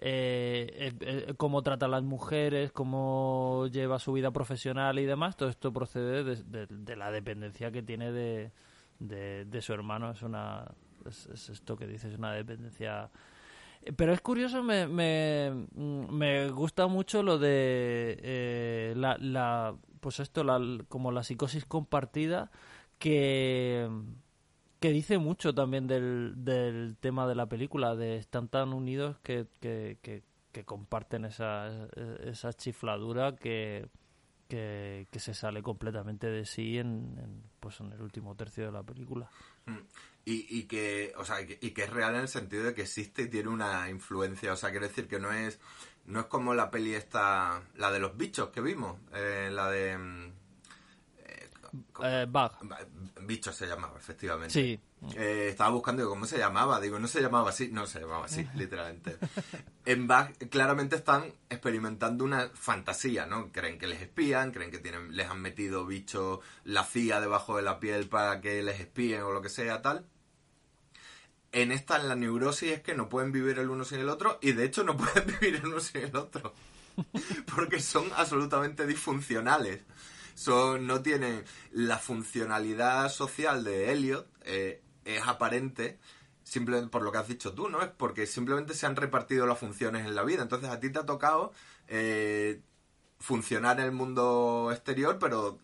eh, 0.00 0.70
eh, 0.74 0.92
eh, 1.00 1.34
cómo 1.36 1.62
trata 1.62 1.86
a 1.86 1.88
las 1.88 2.04
mujeres, 2.04 2.70
cómo 2.70 3.66
lleva 3.72 3.98
su 3.98 4.12
vida 4.12 4.30
profesional 4.30 5.00
y 5.00 5.06
demás, 5.06 5.36
todo 5.36 5.48
esto 5.48 5.72
procede 5.72 6.22
de, 6.22 6.96
la 6.96 7.10
dependencia 7.10 7.72
que 7.72 7.82
tiene 7.82 8.12
de, 8.12 8.52
de, 8.98 9.44
de 9.44 9.62
su 9.62 9.72
hermano. 9.72 10.10
Es 10.10 10.22
una 10.22 10.64
es, 11.06 11.26
es 11.26 11.50
esto 11.50 11.76
que 11.76 11.86
dices, 11.86 12.16
una 12.18 12.32
dependencia. 12.32 13.10
Eh, 13.82 13.92
Pero 13.92 14.12
es 14.12 14.20
curioso, 14.20 14.62
me, 14.62 14.86
me, 14.86 15.66
mm, 15.74 16.12
me 16.12 16.50
gusta 16.50 16.86
mucho 16.86 17.22
lo 17.22 17.38
de 17.38 18.18
eh, 18.22 18.94
la, 18.96 19.16
la, 19.18 19.76
pues 20.00 20.20
esto, 20.20 20.44
la, 20.44 20.60
como 20.88 21.12
la 21.12 21.22
psicosis 21.22 21.64
compartida 21.64 22.50
que 22.98 23.88
que 24.80 24.90
dice 24.92 25.18
mucho 25.18 25.54
también 25.54 25.86
del, 25.88 26.34
del 26.36 26.96
tema 27.00 27.26
de 27.26 27.34
la 27.34 27.46
película, 27.46 27.96
de 27.96 28.16
están 28.16 28.48
tan 28.48 28.72
unidos 28.72 29.18
que, 29.24 29.46
que, 29.60 29.98
que, 30.02 30.22
que 30.52 30.64
comparten 30.64 31.24
esa, 31.24 31.88
esa 32.24 32.52
chifladura 32.52 33.34
que, 33.34 33.88
que, 34.48 35.06
que 35.10 35.20
se 35.20 35.34
sale 35.34 35.62
completamente 35.62 36.26
de 36.26 36.44
sí 36.44 36.78
en, 36.78 37.18
en, 37.18 37.42
pues 37.60 37.80
en 37.80 37.92
el 37.92 38.00
último 38.00 38.34
tercio 38.34 38.66
de 38.66 38.72
la 38.72 38.82
película. 38.82 39.30
Y, 40.24 40.58
y 40.58 40.64
que, 40.64 41.12
o 41.16 41.24
sea, 41.24 41.40
y 41.40 41.70
que, 41.70 41.82
es 41.84 41.90
real 41.90 42.14
en 42.14 42.22
el 42.22 42.28
sentido 42.28 42.64
de 42.64 42.74
que 42.74 42.82
existe 42.82 43.22
y 43.22 43.28
tiene 43.28 43.48
una 43.48 43.88
influencia. 43.88 44.52
O 44.52 44.56
sea, 44.56 44.70
quiero 44.70 44.88
decir 44.88 45.06
que 45.06 45.18
no 45.20 45.32
es, 45.32 45.60
no 46.06 46.20
es 46.20 46.26
como 46.26 46.54
la 46.54 46.70
peli 46.70 46.94
esta, 46.94 47.62
la 47.76 47.90
de 47.90 47.98
los 47.98 48.16
bichos 48.16 48.48
que 48.50 48.60
vimos, 48.60 48.98
eh, 49.14 49.50
la 49.52 49.70
de... 49.70 49.96
mm, 49.98 50.32
eh, 51.18 51.48
Eh, 52.02 52.26
Bug. 52.28 52.52
Bichos 53.22 53.54
se 53.54 53.66
llamaba, 53.66 53.98
efectivamente. 53.98 54.52
Sí. 54.52 54.80
Eh, 55.16 55.48
estaba 55.50 55.70
buscando 55.70 56.02
digo, 56.02 56.10
cómo 56.10 56.26
se 56.26 56.38
llamaba. 56.38 56.80
Digo, 56.80 56.98
no 56.98 57.08
se 57.08 57.20
llamaba 57.20 57.50
así. 57.50 57.68
No 57.70 57.86
se 57.86 58.00
llamaba 58.00 58.26
así, 58.26 58.46
literalmente. 58.54 59.16
En 59.84 60.06
Bug 60.06 60.48
claramente 60.50 60.96
están 60.96 61.32
experimentando 61.48 62.24
una 62.24 62.50
fantasía, 62.54 63.26
¿no? 63.26 63.50
Creen 63.52 63.78
que 63.78 63.86
les 63.86 64.02
espían, 64.02 64.50
creen 64.50 64.70
que 64.70 64.78
tienen, 64.78 65.16
les 65.16 65.28
han 65.28 65.40
metido 65.40 65.86
bichos, 65.86 66.40
la 66.64 66.84
CIA 66.84 67.20
debajo 67.20 67.56
de 67.56 67.62
la 67.62 67.80
piel 67.80 68.08
para 68.08 68.40
que 68.40 68.62
les 68.62 68.80
espíen 68.80 69.22
o 69.22 69.32
lo 69.32 69.40
que 69.40 69.48
sea, 69.48 69.82
tal. 69.82 70.06
En 71.52 71.72
esta, 71.72 71.98
la 71.98 72.14
neurosis 72.14 72.72
es 72.72 72.82
que 72.82 72.94
no 72.94 73.08
pueden 73.08 73.32
vivir 73.32 73.58
el 73.58 73.70
uno 73.70 73.84
sin 73.84 74.00
el 74.00 74.08
otro 74.10 74.38
y 74.42 74.52
de 74.52 74.64
hecho 74.64 74.84
no 74.84 74.96
pueden 74.96 75.26
vivir 75.26 75.56
el 75.56 75.66
uno 75.66 75.80
sin 75.80 76.02
el 76.02 76.16
otro. 76.16 76.54
Porque 77.54 77.80
son 77.80 78.10
absolutamente 78.16 78.86
disfuncionales. 78.86 79.82
Son, 80.34 80.86
no 80.86 81.02
tienen 81.02 81.44
la 81.72 81.98
funcionalidad 81.98 83.10
social 83.10 83.64
de 83.64 83.90
Elliot, 83.90 84.28
eh, 84.44 84.82
es 85.16 85.26
aparente 85.26 85.98
simplemente 86.44 86.90
por 86.90 87.02
lo 87.02 87.12
que 87.12 87.18
has 87.18 87.28
dicho 87.28 87.52
tú, 87.54 87.68
¿no? 87.68 87.82
Es 87.82 87.88
porque 87.90 88.26
simplemente 88.26 88.74
se 88.74 88.86
han 88.86 88.96
repartido 88.96 89.46
las 89.46 89.58
funciones 89.58 90.06
en 90.06 90.14
la 90.14 90.22
vida. 90.24 90.42
Entonces 90.42 90.70
a 90.70 90.80
ti 90.80 90.90
te 90.90 90.98
ha 91.00 91.06
tocado 91.06 91.52
eh, 91.88 92.62
funcionar 93.20 93.80
en 93.80 93.86
el 93.86 93.92
mundo 93.92 94.70
exterior, 94.72 95.18
pero 95.20 95.58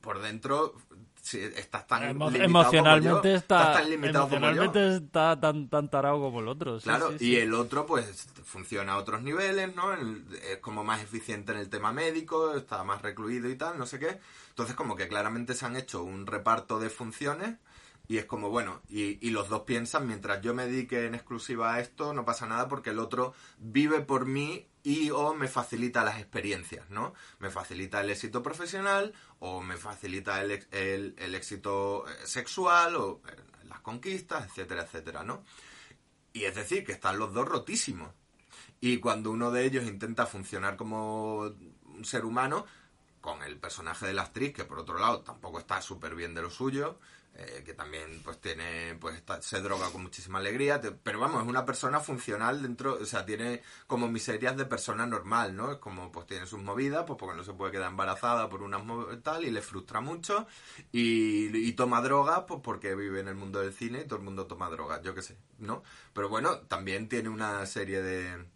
por 0.00 0.20
dentro 0.20 0.74
si 1.22 1.40
estás 1.40 1.86
tan 1.86 2.02
Emo- 2.02 2.30
emocionalmente 2.34 2.76
como 2.76 2.96
yo, 2.98 3.20
está, 3.20 3.36
estás 3.48 3.70
tan 3.72 3.90
limitado 3.90 4.28
como 4.28 4.50
yo. 4.50 4.62
emocionalmente 4.62 4.96
está 4.96 5.38
tan, 5.40 5.68
tan 5.68 5.90
tarado 5.90 6.20
como 6.20 6.40
el 6.40 6.48
otro. 6.48 6.78
sí, 6.80 6.90
Claro, 6.90 7.08
sí, 7.18 7.18
y 7.18 7.36
el 7.36 7.52
otro 7.54 7.84
pues 7.84 8.28
funciona 8.44 8.92
a 8.92 8.98
otros 8.98 9.20
niveles, 9.22 9.74
¿no? 9.74 9.92
Es 9.94 10.58
como 10.60 10.84
más 10.84 11.02
eficiente 11.02 11.50
en 11.52 11.58
el 11.58 11.68
tema 11.68 11.92
médico, 11.92 12.54
está 12.54 12.84
más 12.84 13.02
recluido 13.02 13.48
y 13.50 13.56
tal, 13.56 13.76
no 13.76 13.86
sé 13.86 13.98
qué. 13.98 14.20
Entonces 14.50 14.76
como 14.76 14.94
que 14.94 15.08
claramente 15.08 15.54
se 15.54 15.66
han 15.66 15.74
hecho 15.76 16.04
un 16.04 16.26
reparto 16.26 16.78
de 16.78 16.88
funciones 16.90 17.56
Y 18.08 18.18
es 18.18 18.24
como, 18.24 18.50
bueno, 18.50 18.82
y, 18.88 19.18
y 19.26 19.30
los 19.30 19.48
dos 19.48 19.62
piensan, 19.62 20.06
mientras 20.06 20.40
yo 20.40 20.54
me 20.54 20.66
dedique 20.66 21.06
en 21.06 21.14
exclusiva 21.14 21.74
a 21.74 21.80
esto, 21.80 22.12
no 22.14 22.24
pasa 22.24 22.46
nada 22.46 22.68
porque 22.68 22.90
el 22.90 23.00
otro 23.00 23.34
vive 23.58 24.00
por 24.00 24.26
mí 24.26 24.68
y 24.84 25.10
o 25.10 25.34
me 25.34 25.48
facilita 25.48 26.04
las 26.04 26.18
experiencias, 26.20 26.88
¿no? 26.88 27.14
Me 27.40 27.50
facilita 27.50 28.00
el 28.00 28.10
éxito 28.10 28.42
profesional 28.44 29.12
o 29.40 29.60
me 29.60 29.76
facilita 29.76 30.40
el, 30.40 30.52
el- 30.70 31.14
el 31.18 31.34
éxito 31.34 32.06
eh, 32.08 32.12
sexual 32.26 32.94
o 32.94 33.20
eh, 33.28 33.36
las 33.64 33.80
conquistas, 33.80 34.46
etcétera, 34.46 34.82
etcétera, 34.82 35.24
¿no? 35.24 35.42
Y 36.32 36.44
es 36.44 36.54
decir, 36.54 36.84
que 36.84 36.92
están 36.92 37.18
los 37.18 37.32
dos 37.34 37.48
rotísimos. 37.48 38.12
Y 38.80 38.98
cuando 38.98 39.30
uno 39.32 39.50
de 39.50 39.64
ellos 39.64 39.84
intenta 39.86 40.26
funcionar 40.26 40.76
como 40.76 41.38
un 41.84 42.04
ser 42.04 42.24
humano, 42.24 42.66
con 43.20 43.42
el 43.42 43.58
personaje 43.58 44.06
de 44.06 44.12
la 44.12 44.22
actriz, 44.22 44.52
que 44.52 44.64
por 44.64 44.78
otro 44.78 44.98
lado 44.98 45.22
tampoco 45.22 45.58
está 45.58 45.82
súper 45.82 46.14
bien 46.14 46.34
de 46.34 46.42
lo 46.42 46.50
suyo, 46.50 47.00
eh, 47.38 47.62
que 47.64 47.74
también 47.74 48.20
pues 48.24 48.40
tiene, 48.40 48.96
pues 49.00 49.16
está- 49.16 49.42
se 49.42 49.60
droga 49.60 49.90
con 49.90 50.02
muchísima 50.02 50.38
alegría, 50.38 50.80
pero 51.02 51.20
vamos, 51.20 51.42
es 51.42 51.48
una 51.48 51.64
persona 51.66 52.00
funcional 52.00 52.62
dentro, 52.62 52.94
o 52.94 53.04
sea, 53.04 53.26
tiene 53.26 53.62
como 53.86 54.08
miserias 54.08 54.56
de 54.56 54.64
persona 54.64 55.06
normal, 55.06 55.54
¿no? 55.54 55.72
Es 55.72 55.78
como, 55.78 56.10
pues 56.10 56.26
tiene 56.26 56.46
sus 56.46 56.62
movidas, 56.62 57.04
pues 57.06 57.18
porque 57.18 57.36
no 57.36 57.44
se 57.44 57.52
puede 57.52 57.72
quedar 57.72 57.90
embarazada 57.90 58.48
por 58.48 58.62
unas 58.62 58.82
tal, 59.22 59.44
y 59.44 59.50
le 59.50 59.60
frustra 59.62 60.00
mucho, 60.00 60.46
y, 60.92 61.54
y 61.56 61.72
toma 61.74 62.00
drogas, 62.00 62.44
pues 62.48 62.60
porque 62.62 62.94
vive 62.94 63.20
en 63.20 63.28
el 63.28 63.34
mundo 63.34 63.60
del 63.60 63.72
cine 63.74 64.00
y 64.00 64.04
todo 64.06 64.18
el 64.18 64.24
mundo 64.24 64.46
toma 64.46 64.70
drogas, 64.70 65.02
yo 65.02 65.14
qué 65.14 65.22
sé, 65.22 65.36
¿no? 65.58 65.82
Pero 66.14 66.28
bueno, 66.28 66.58
también 66.60 67.08
tiene 67.08 67.28
una 67.28 67.64
serie 67.66 68.00
de 68.02 68.46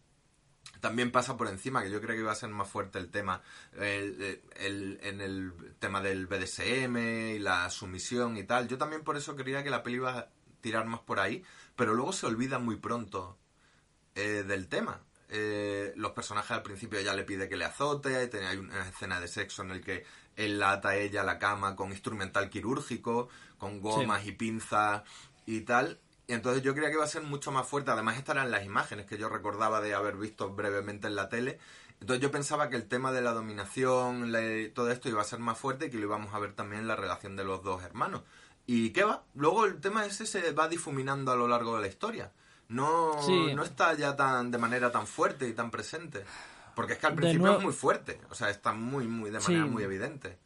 también 0.80 1.10
pasa 1.12 1.36
por 1.36 1.48
encima, 1.48 1.82
que 1.82 1.90
yo 1.90 2.00
creo 2.00 2.14
que 2.16 2.22
iba 2.22 2.32
a 2.32 2.34
ser 2.36 2.48
más 2.50 2.68
fuerte 2.68 2.98
el 2.98 3.10
tema, 3.10 3.42
el- 3.78 4.40
el- 4.56 4.98
en 5.02 5.20
el 5.20 5.52
tema 5.78 6.00
del 6.00 6.26
BDSM 6.26 7.34
y 7.36 7.38
la 7.38 7.68
sumisión 7.70 8.36
y 8.36 8.44
tal. 8.44 8.68
Yo 8.68 8.78
también 8.78 9.02
por 9.02 9.16
eso 9.16 9.36
creía 9.36 9.62
que 9.62 9.70
la 9.70 9.82
peli 9.82 9.96
iba 9.96 10.18
a 10.18 10.28
tirar 10.60 10.86
más 10.86 11.00
por 11.00 11.20
ahí, 11.20 11.42
pero 11.76 11.94
luego 11.94 12.12
se 12.12 12.26
olvida 12.26 12.58
muy 12.58 12.76
pronto 12.76 13.36
eh, 14.16 14.42
del 14.46 14.66
tema. 14.68 15.00
Eh, 15.28 15.92
los 15.96 16.10
personajes 16.12 16.50
al 16.50 16.62
principio 16.64 16.98
ella 16.98 17.14
le 17.14 17.22
pide 17.22 17.48
que 17.48 17.56
le 17.56 17.64
azote, 17.64 18.26
tiene- 18.26 18.48
hay 18.48 18.56
una 18.58 18.88
escena 18.88 19.20
de 19.20 19.28
sexo 19.28 19.62
en 19.62 19.70
el 19.70 19.80
que 19.80 20.04
él 20.36 20.58
la 20.58 20.72
ata 20.72 20.90
a 20.90 20.96
ella 20.96 21.20
a 21.20 21.24
la 21.24 21.38
cama 21.38 21.76
con 21.76 21.90
instrumental 21.92 22.50
quirúrgico, 22.50 23.28
con 23.56 23.80
gomas 23.80 24.26
y 24.26 24.32
pinzas 24.32 25.02
y 25.46 25.60
tal. 25.60 26.00
Y 26.30 26.32
entonces 26.32 26.62
yo 26.62 26.74
creía 26.74 26.90
que 26.90 26.94
iba 26.94 27.02
a 27.04 27.08
ser 27.08 27.22
mucho 27.22 27.50
más 27.50 27.66
fuerte. 27.66 27.90
Además 27.90 28.16
estarán 28.16 28.52
las 28.52 28.64
imágenes 28.64 29.04
que 29.06 29.18
yo 29.18 29.28
recordaba 29.28 29.80
de 29.80 29.94
haber 29.94 30.16
visto 30.16 30.50
brevemente 30.54 31.08
en 31.08 31.16
la 31.16 31.28
tele. 31.28 31.58
Entonces 32.00 32.22
yo 32.22 32.30
pensaba 32.30 32.70
que 32.70 32.76
el 32.76 32.86
tema 32.86 33.10
de 33.10 33.20
la 33.20 33.32
dominación, 33.32 34.30
la- 34.30 34.72
todo 34.72 34.92
esto 34.92 35.08
iba 35.08 35.20
a 35.20 35.24
ser 35.24 35.40
más 35.40 35.58
fuerte 35.58 35.86
y 35.86 35.90
que 35.90 35.98
lo 35.98 36.04
íbamos 36.06 36.32
a 36.32 36.38
ver 36.38 36.52
también 36.52 36.82
en 36.82 36.86
la 36.88 36.94
relación 36.94 37.34
de 37.34 37.42
los 37.42 37.64
dos 37.64 37.82
hermanos. 37.82 38.22
¿Y 38.64 38.90
qué 38.90 39.02
va? 39.02 39.24
Luego 39.34 39.64
el 39.66 39.80
tema 39.80 40.06
ese 40.06 40.24
se 40.24 40.52
va 40.52 40.68
difuminando 40.68 41.32
a 41.32 41.36
lo 41.36 41.48
largo 41.48 41.74
de 41.74 41.82
la 41.82 41.88
historia. 41.88 42.30
No, 42.68 43.20
Sí. 43.26 43.52
no 43.56 43.64
está 43.64 43.94
ya 43.94 44.14
tan 44.14 44.52
de 44.52 44.58
manera 44.58 44.92
tan 44.92 45.08
fuerte 45.08 45.48
y 45.48 45.52
tan 45.52 45.72
presente. 45.72 46.24
Porque 46.76 46.92
es 46.92 47.00
que 47.00 47.06
al 47.08 47.16
principio 47.16 47.40
nuevo- 47.46 47.58
es 47.58 47.64
muy 47.64 47.72
fuerte. 47.72 48.20
O 48.30 48.36
sea, 48.36 48.50
está 48.50 48.72
muy, 48.72 49.08
muy, 49.08 49.30
de 49.30 49.40
Sí. 49.40 49.50
manera 49.50 49.66
muy 49.68 49.82
evidente. 49.82 50.38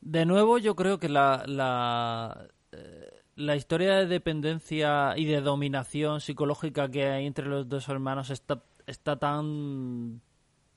De 0.00 0.26
nuevo, 0.26 0.58
yo 0.58 0.74
creo 0.74 0.98
que 0.98 1.08
la, 1.08 1.44
la, 1.46 2.48
eh, 2.72 3.13
la 3.36 3.56
historia 3.56 3.96
de 3.96 4.06
dependencia 4.06 5.14
y 5.16 5.24
de 5.24 5.40
dominación 5.40 6.20
psicológica 6.20 6.90
que 6.90 7.06
hay 7.06 7.26
entre 7.26 7.46
los 7.46 7.68
dos 7.68 7.88
hermanos 7.88 8.30
está, 8.30 8.62
está 8.86 9.18
tan, 9.18 10.20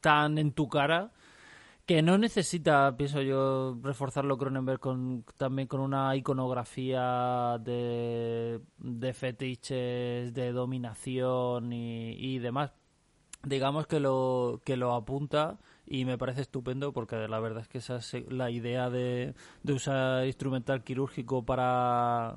tan 0.02 0.38
en 0.38 0.52
tu 0.52 0.68
cara 0.68 1.12
que 1.88 2.02
no 2.02 2.18
necesita, 2.18 2.98
pienso 2.98 3.22
yo, 3.22 3.78
reforzarlo 3.82 4.38
Cronenberg 4.38 4.80
con, 4.80 5.24
también 5.38 5.70
con 5.70 5.80
una 5.80 6.14
iconografía 6.18 7.58
de, 7.62 8.60
de 8.78 9.14
fetiches, 9.14 10.34
de 10.34 10.52
dominación 10.52 11.72
y, 11.72 12.12
y 12.12 12.40
demás. 12.40 12.74
Digamos 13.44 13.88
que 13.88 14.02
lo 14.02 14.60
que 14.66 14.76
lo 14.76 14.94
apunta 14.96 15.60
y 15.86 16.04
me 16.04 16.18
parece 16.18 16.42
estupendo 16.42 16.92
porque 16.92 17.16
la 17.30 17.40
verdad 17.40 17.62
es 17.62 17.70
que 17.70 17.78
esa 17.78 17.98
es 17.98 18.14
la 18.30 18.52
idea 18.52 18.90
de, 18.90 19.34
de 19.64 19.74
usar 19.74 20.26
instrumental 20.26 20.84
quirúrgico 20.84 21.46
para 21.46 22.36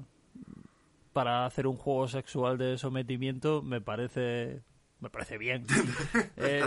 para 1.12 1.46
hacer 1.46 1.66
un 1.66 1.76
juego 1.76 2.08
sexual 2.08 2.56
de 2.58 2.78
sometimiento 2.78 3.62
me 3.62 3.80
parece 3.80 4.62
me 5.00 5.08
parece 5.10 5.38
bien 5.38 5.64
Eh, 6.36 6.62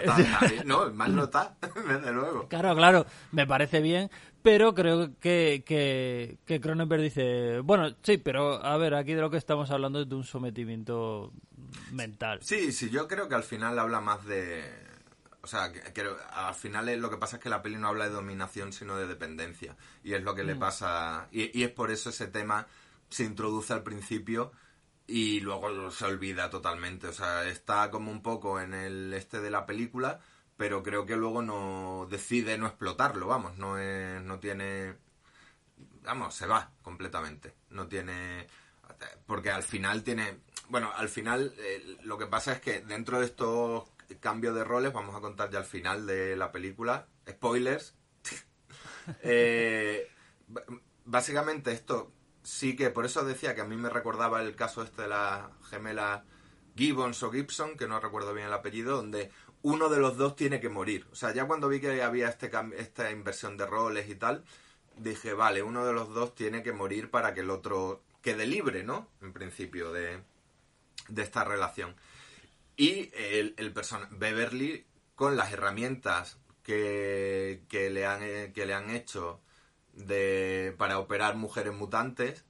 no, 0.66 0.91
mal 0.91 1.16
no 1.16 1.26
está, 1.26 1.56
desde 1.88 2.12
luego. 2.12 2.48
Claro, 2.48 2.76
claro, 2.76 3.06
me 3.32 3.46
parece 3.46 3.80
bien, 3.82 4.10
pero 4.41 4.74
creo 4.74 5.18
que, 5.20 5.64
que, 5.66 6.38
que 6.46 6.60
Cronenberg 6.60 7.02
dice, 7.04 7.60
bueno, 7.60 7.96
sí, 8.02 8.18
pero 8.18 8.64
a 8.66 8.76
ver, 8.78 8.96
aquí 8.96 9.14
de 9.14 9.22
lo 9.22 9.30
que 9.30 9.38
estamos 9.38 9.70
hablando 9.72 10.02
es 10.02 10.10
de 10.10 10.16
un 10.16 10.24
sometimiento 10.24 11.32
mental. 11.91 12.39
Sí, 12.41 12.72
sí, 12.72 12.89
yo 12.89 13.08
creo 13.08 13.28
que 13.30 13.36
al 13.36 13.44
final 13.44 13.78
habla 13.80 14.02
más 14.02 14.26
de... 14.26 14.64
O 15.44 15.48
sea, 15.48 15.72
que, 15.72 15.82
que 15.94 16.04
al 16.34 16.56
final 16.56 16.88
es- 16.89 17.00
lo 17.00 17.10
que 17.10 17.18
pasa 17.18 17.36
es 17.36 17.44
que 17.44 17.50
la 17.50 17.62
peli 17.62 17.76
no 17.76 17.89
habla 17.89 18.06
de 18.06 18.12
dominación, 18.16 18.72
sino 18.74 18.96
de 18.98 19.06
dependencia. 19.08 19.76
Y 20.04 20.14
es 20.14 20.24
lo 20.24 20.34
que 20.36 20.44
le 20.44 20.56
pasa... 20.56 21.28
Y, 21.32 21.58
y 21.58 21.64
es 21.64 21.70
por 21.70 21.91
eso 21.91 22.10
ese 22.12 22.28
tema 22.28 22.66
se 23.14 23.24
introduce 23.24 23.74
al 23.74 23.84
principio 23.84 24.51
y 25.07 25.39
luego 25.41 25.91
se 25.91 26.05
olvida 26.05 26.49
totalmente. 26.49 27.07
O 27.07 27.14
sea, 27.14 27.47
está 27.47 27.89
como 27.91 28.11
un 28.11 28.22
poco 28.22 28.59
en 28.59 28.74
el 28.74 29.14
este 29.14 29.41
de 29.41 29.51
la 29.51 29.66
película, 29.66 30.20
pero 30.57 30.84
creo 30.84 31.05
que 31.05 31.16
luego 31.16 31.41
no 31.41 32.07
decide 32.09 32.57
no 32.57 32.68
explotarlo, 32.68 33.28
vamos, 33.28 33.57
no 33.57 33.78
es, 33.78 34.22
no 34.24 34.39
tiene 34.39 34.95
vamos, 36.03 36.36
se 36.36 36.47
va 36.47 36.72
completamente. 36.82 37.53
No 37.70 37.88
tiene. 37.88 38.47
Porque 39.26 39.51
al 39.51 39.64
final 39.64 40.03
tiene. 40.03 40.39
Bueno, 40.70 40.91
al 40.95 41.09
final 41.09 41.53
eh, 41.57 41.97
lo 42.03 42.18
que 42.18 42.28
pasa 42.28 42.53
es 42.53 42.61
que 42.61 42.82
dentro 42.82 43.20
de 43.20 43.26
estos 43.26 43.89
cambios 44.20 44.55
de 44.55 44.64
roles, 44.64 44.93
vamos 44.93 45.16
a 45.16 45.22
contar 45.22 45.49
ya 45.49 45.59
al 45.59 45.66
final 45.66 46.05
de 46.05 46.36
la 46.36 46.51
película. 46.51 47.07
Spoilers. 47.30 47.95
Eh, 49.22 50.09
básicamente 51.03 51.74
esto 51.74 52.14
sí 52.44 52.76
que, 52.76 52.89
por 52.89 53.06
eso 53.06 53.24
decía 53.24 53.56
que 53.56 53.62
a 53.62 53.66
mí 53.66 53.76
me 53.76 53.89
recordaba 53.89 54.41
el 54.41 54.56
caso 54.56 54.84
este 54.84 55.04
de 55.04 55.08
la 55.08 55.52
gemela 55.70 56.26
Gibbons 56.76 57.22
o 57.24 57.32
Gibson, 57.32 57.78
que 57.78 57.88
no 57.88 58.00
recuerdo 58.00 58.34
bien 58.34 58.48
el 58.48 58.54
apellido, 58.54 58.98
donde 58.98 59.32
uno 59.62 59.89
de 59.89 60.00
los 60.00 60.18
dos 60.18 60.36
tiene 60.36 60.60
que 60.60 60.70
morir. 60.70 61.08
O 61.12 61.16
sea, 61.16 61.34
ya 61.34 61.46
cuando 61.46 61.70
vi 61.70 61.80
que 61.80 62.02
había 62.02 62.30
este 62.30 62.52
esta 62.78 63.12
inversión 63.12 63.58
de 63.58 63.66
roles 63.66 64.10
y 64.10 64.16
tal, 64.16 64.44
dije, 64.98 65.34
vale, 65.34 65.64
uno 65.64 65.86
de 65.86 65.94
los 65.94 66.14
dos 66.14 66.36
tiene 66.36 66.64
que 66.64 66.74
morir 66.74 67.10
para 67.10 67.34
que 67.34 67.41
el 67.41 67.50
otro 67.50 68.04
quede 68.22 68.46
libre, 68.46 68.84
¿no? 68.84 69.08
En 69.22 69.34
principio, 69.34 69.91
de, 69.91 70.22
de 71.08 71.22
esta 71.22 71.44
relación. 71.44 71.96
Y 72.76 73.12
el, 73.14 73.54
el 73.58 73.72
person 73.72 74.08
Beverly, 74.12 74.86
con 75.16 75.38
las 75.38 75.52
herramientas 75.54 76.38
que, 76.64 77.64
que, 77.70 77.89
le, 77.89 78.06
han, 78.06 78.24
eh, 78.24 78.52
que 78.54 78.66
le 78.66 78.74
han 78.74 78.89
hecho 78.89 79.41
de, 79.94 80.76
para 80.78 81.00
operar 81.00 81.36
mujeres 81.36 81.74
mutantes, 81.74 82.46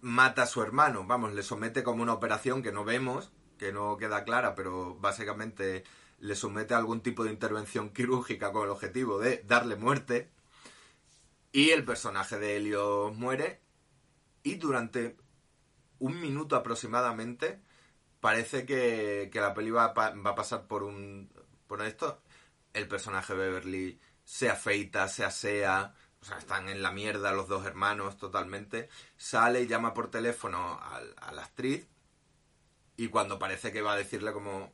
mata 0.00 0.42
a 0.42 0.46
su 0.46 0.62
hermano. 0.62 1.06
Vamos, 1.06 1.34
le 1.34 1.42
somete 1.42 1.82
como 1.82 2.02
una 2.02 2.14
operación 2.14 2.62
que 2.62 2.72
no 2.72 2.84
vemos, 2.84 3.32
que 3.58 3.72
no 3.72 3.96
queda 3.96 4.24
clara, 4.24 4.54
pero 4.54 4.96
básicamente 4.96 5.84
le 6.18 6.34
somete 6.34 6.74
a 6.74 6.78
algún 6.78 7.02
tipo 7.02 7.24
de 7.24 7.32
intervención 7.32 7.90
quirúrgica 7.90 8.52
con 8.52 8.64
el 8.64 8.70
objetivo 8.70 9.18
de 9.18 9.42
darle 9.46 9.76
muerte. 9.76 10.30
Y 11.52 11.70
el 11.70 11.84
personaje 11.84 12.38
de 12.38 12.56
Helio 12.56 13.12
muere. 13.14 13.60
Y 14.42 14.56
durante 14.56 15.16
un 15.98 16.20
minuto 16.20 16.56
aproximadamente 16.56 17.60
parece 18.20 18.66
que, 18.66 19.30
que 19.32 19.40
la 19.40 19.54
peli 19.54 19.70
va 19.70 19.92
va 19.92 20.30
a 20.30 20.34
pasar 20.34 20.66
por 20.66 20.82
un 20.82 21.30
por 21.66 21.82
esto 21.82 22.22
el 22.72 22.88
personaje 22.88 23.34
de 23.34 23.38
Beverly 23.38 24.00
se 24.24 24.50
afeita 24.50 25.08
se 25.08 25.24
asea 25.24 25.94
o 26.20 26.24
sea 26.24 26.38
están 26.38 26.68
en 26.68 26.82
la 26.82 26.90
mierda 26.90 27.32
los 27.32 27.48
dos 27.48 27.66
hermanos 27.66 28.16
totalmente 28.16 28.88
sale 29.16 29.62
y 29.62 29.66
llama 29.66 29.94
por 29.94 30.10
teléfono 30.10 30.80
a, 30.80 31.32
la 31.32 31.42
actriz 31.42 31.86
y 32.96 33.08
cuando 33.08 33.38
parece 33.38 33.72
que 33.72 33.82
va 33.82 33.92
a 33.92 33.96
decirle 33.96 34.32
como 34.32 34.72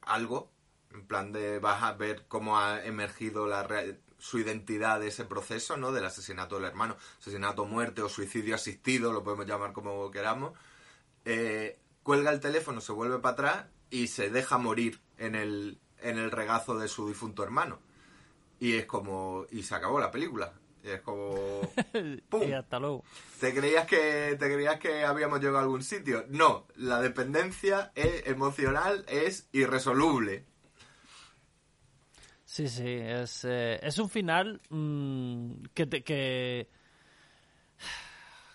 algo 0.00 0.50
en 0.90 1.06
plan 1.06 1.32
de 1.32 1.58
vas 1.58 1.82
a 1.82 1.92
ver 1.92 2.26
cómo 2.28 2.58
ha 2.58 2.84
emergido 2.84 3.46
la 3.46 3.62
su 4.22 4.38
identidad 4.38 5.00
de 5.00 5.08
ese 5.08 5.24
proceso, 5.24 5.76
¿no? 5.76 5.90
Del 5.90 6.04
asesinato 6.04 6.54
del 6.54 6.66
hermano, 6.66 6.96
asesinato, 7.18 7.64
muerte 7.64 8.02
o 8.02 8.08
suicidio 8.08 8.54
asistido, 8.54 9.12
lo 9.12 9.24
podemos 9.24 9.46
llamar 9.46 9.72
como 9.72 10.12
queramos. 10.12 10.52
Eh, 11.24 11.76
cuelga 12.04 12.30
el 12.30 12.38
teléfono, 12.38 12.80
se 12.80 12.92
vuelve 12.92 13.18
para 13.18 13.32
atrás 13.32 13.66
y 13.90 14.06
se 14.06 14.30
deja 14.30 14.58
morir 14.58 15.00
en 15.18 15.34
el, 15.34 15.80
en 15.98 16.18
el 16.18 16.30
regazo 16.30 16.78
de 16.78 16.86
su 16.86 17.08
difunto 17.08 17.42
hermano. 17.42 17.80
Y 18.60 18.76
es 18.76 18.86
como... 18.86 19.44
Y 19.50 19.64
se 19.64 19.74
acabó 19.74 19.98
la 19.98 20.12
película. 20.12 20.52
Y 20.84 20.90
es 20.90 21.00
como... 21.02 21.60
¡Pum! 22.28 22.42
Y 22.48 22.52
hasta 22.52 22.78
luego. 22.78 23.04
¿Te 23.40 23.54
creías 23.54 23.86
que 23.86 24.36
te 24.38 24.52
creías 24.52 24.78
que 24.80 25.04
habíamos 25.04 25.38
llegado 25.40 25.58
a 25.58 25.62
algún 25.62 25.82
sitio? 25.82 26.24
No, 26.28 26.66
la 26.76 27.00
dependencia 27.00 27.92
es- 27.94 28.26
emocional 28.26 29.04
es 29.08 29.48
irresoluble. 29.52 30.44
Sí, 32.44 32.68
sí, 32.68 32.84
es, 32.86 33.44
eh, 33.48 33.78
es 33.82 33.96
un 33.98 34.10
final 34.10 34.60
mm, 34.68 35.52
que, 35.72 35.86
te- 35.86 36.02
que, 36.04 36.68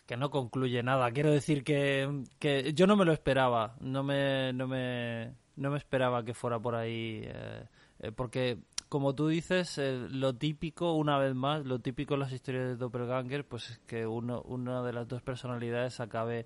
que 0.06 0.18
no 0.18 0.30
concluye 0.30 0.84
nada. 0.84 1.12
Quiero 1.12 1.32
decir 1.32 1.64
que, 1.64 2.24
que 2.40 2.74
yo 2.74 2.86
no 2.88 2.96
me 2.96 3.06
lo 3.06 3.12
esperaba. 3.14 3.76
No 3.80 4.04
me, 4.04 4.54
no 4.54 4.68
me, 4.68 5.34
no 5.56 5.72
me 5.72 5.78
esperaba 5.78 6.24
que 6.24 6.34
fuera 6.34 6.60
por 6.60 6.76
ahí. 6.76 7.22
eh, 7.26 7.64
eh, 8.00 8.12
porque, 8.12 8.58
como 8.90 9.16
tú 9.16 9.28
dices, 9.28 9.78
eh, 9.78 10.08
lo 10.10 10.36
típico, 10.36 10.94
una 10.94 11.18
vez 11.18 11.36
más, 11.36 11.66
lo 11.66 11.80
típico 11.80 12.14
en 12.14 12.22
las 12.22 12.32
historias 12.32 12.66
de 12.66 12.76
Doppelganger, 12.76 13.46
pues 13.46 13.70
es 13.70 13.80
que 13.80 14.08
uno, 14.08 14.42
una 14.44 14.82
de 14.84 14.94
las 14.94 15.08
dos 15.08 15.22
personalidades 15.22 16.00
acabe 16.00 16.46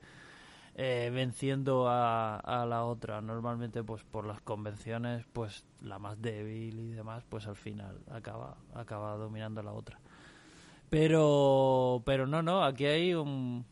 eh, 0.76 1.12
venciendo 1.14 1.88
a, 1.90 2.66
la 2.68 2.84
otra. 2.86 3.22
Normalmente, 3.22 3.84
pues 3.84 4.04
por 4.04 4.26
las 4.26 4.42
convenciones, 4.42 5.26
pues 5.34 5.66
la 5.82 6.00
más 6.00 6.22
débil 6.22 6.80
y 6.80 6.92
demás, 6.92 7.24
pues 7.28 7.46
al 7.48 7.58
final 7.58 8.00
acaba, 8.10 8.58
acaba 8.74 9.16
dominando 9.18 9.60
a 9.60 9.64
la 9.64 9.74
otra. 9.74 10.00
Pero, 10.90 12.02
pero 12.06 12.26
no, 12.26 12.42
no, 12.42 12.64
aquí 12.64 12.86
hay 12.86 13.14
un, 13.14 13.66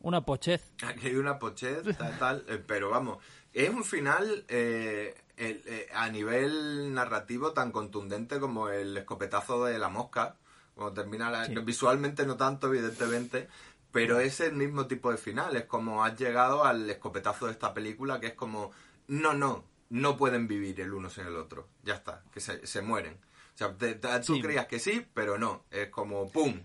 una 0.00 0.24
pochez. 0.24 0.72
Aquí 0.86 1.08
hay 1.08 1.16
una 1.16 1.38
pochez, 1.38 1.96
tal, 1.96 2.18
tal, 2.18 2.44
eh, 2.48 2.62
pero 2.66 2.90
vamos, 2.90 3.18
es 3.52 3.68
un 3.68 3.84
final 3.84 4.44
eh, 4.48 5.14
el- 5.36 5.62
eh, 5.66 5.88
a 5.94 6.08
nivel 6.08 6.92
narrativo 6.94 7.52
tan 7.52 7.72
contundente 7.72 8.38
como 8.40 8.68
el 8.68 8.96
escopetazo 8.96 9.64
de 9.64 9.78
la 9.78 9.88
mosca, 9.88 10.36
cuando 10.74 10.94
termina 11.00 11.30
la, 11.30 11.46
Sí. 11.46 11.54
visualmente 11.64 12.24
no 12.26 12.36
tanto, 12.36 12.68
evidentemente, 12.68 13.48
pero 13.90 14.20
es 14.20 14.40
el 14.40 14.54
mismo 14.54 14.86
tipo 14.86 15.10
de 15.10 15.18
final, 15.18 15.54
es 15.56 15.64
como 15.66 16.04
has 16.04 16.18
llegado 16.18 16.64
al 16.64 16.88
escopetazo 16.88 17.46
de 17.46 17.52
esta 17.52 17.74
película, 17.74 18.20
que 18.20 18.28
es 18.28 18.34
como, 18.34 18.70
no, 19.08 19.34
no, 19.34 19.64
no 19.90 20.16
pueden 20.16 20.48
vivir 20.48 20.80
el 20.80 20.94
uno 20.94 21.10
sin 21.10 21.26
el 21.26 21.36
otro, 21.36 21.68
ya 21.82 21.94
está, 21.94 22.22
que 22.32 22.40
se, 22.40 22.66
se 22.66 22.80
mueren. 22.80 23.18
O 23.54 23.58
sea, 23.58 23.76
te- 23.76 23.96
te- 23.96 24.20
tú 24.20 24.36
Sí. 24.36 24.40
creías 24.42 24.66
que 24.66 24.78
sí, 24.78 25.06
pero 25.12 25.36
no, 25.36 25.64
es 25.70 25.88
como, 25.90 26.30
¡pum!, 26.32 26.62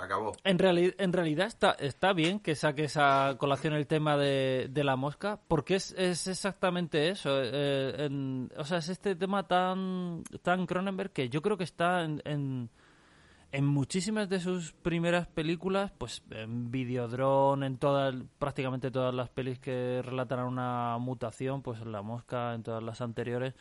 se 0.00 0.04
acabó. 0.04 0.32
En, 0.44 0.58
reali- 0.58 0.94
en 0.98 1.12
realidad 1.12 1.46
está, 1.46 1.72
está 1.72 2.12
bien 2.12 2.40
que 2.40 2.54
saques 2.54 2.96
a 2.96 3.36
colación 3.38 3.72
el 3.74 3.86
tema 3.86 4.16
de, 4.16 4.68
de 4.70 4.84
la 4.84 4.96
mosca, 4.96 5.40
porque 5.48 5.76
es, 5.76 5.92
es 5.96 6.26
exactamente 6.26 7.08
eso. 7.08 7.30
eh, 7.42 8.04
en- 8.06 8.50
o 8.56 8.64
sea, 8.64 8.78
es 8.78 8.88
este 8.88 9.14
tema 9.16 9.46
tan, 9.46 10.22
tan 10.42 10.66
Cronenberg 10.66 11.10
que 11.12 11.28
yo 11.28 11.40
creo 11.42 11.56
que 11.56 11.64
está 11.64 12.02
en, 12.04 12.20
en, 12.24 12.70
muchísimas 13.64 14.28
de 14.28 14.40
sus 14.40 14.72
primeras 14.72 15.26
películas, 15.28 15.90
pues 15.96 16.22
en 16.30 16.70
Videodrome, 16.70 17.66
en 17.66 17.78
todas, 17.78 18.14
prácticamente 18.38 18.90
todas 18.90 19.14
las 19.14 19.30
pelis 19.30 19.58
que 19.58 20.02
relatan 20.04 20.40
una 20.40 20.98
mutación, 20.98 21.62
pues 21.62 21.80
en 21.80 21.90
La 21.92 22.02
Mosca, 22.02 22.52
en 22.54 22.62
todas 22.62 22.82
las 22.82 23.00
anteriores, 23.00 23.54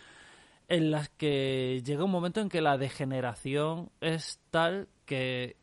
en 0.67 0.91
las 0.91 1.07
que 1.09 1.81
llega 1.85 2.03
un 2.03 2.11
momento 2.11 2.41
en 2.41 2.49
que 2.49 2.59
la 2.59 2.77
degeneración 2.77 3.89
es 4.01 4.39
tal 4.49 4.89
que 5.05 5.55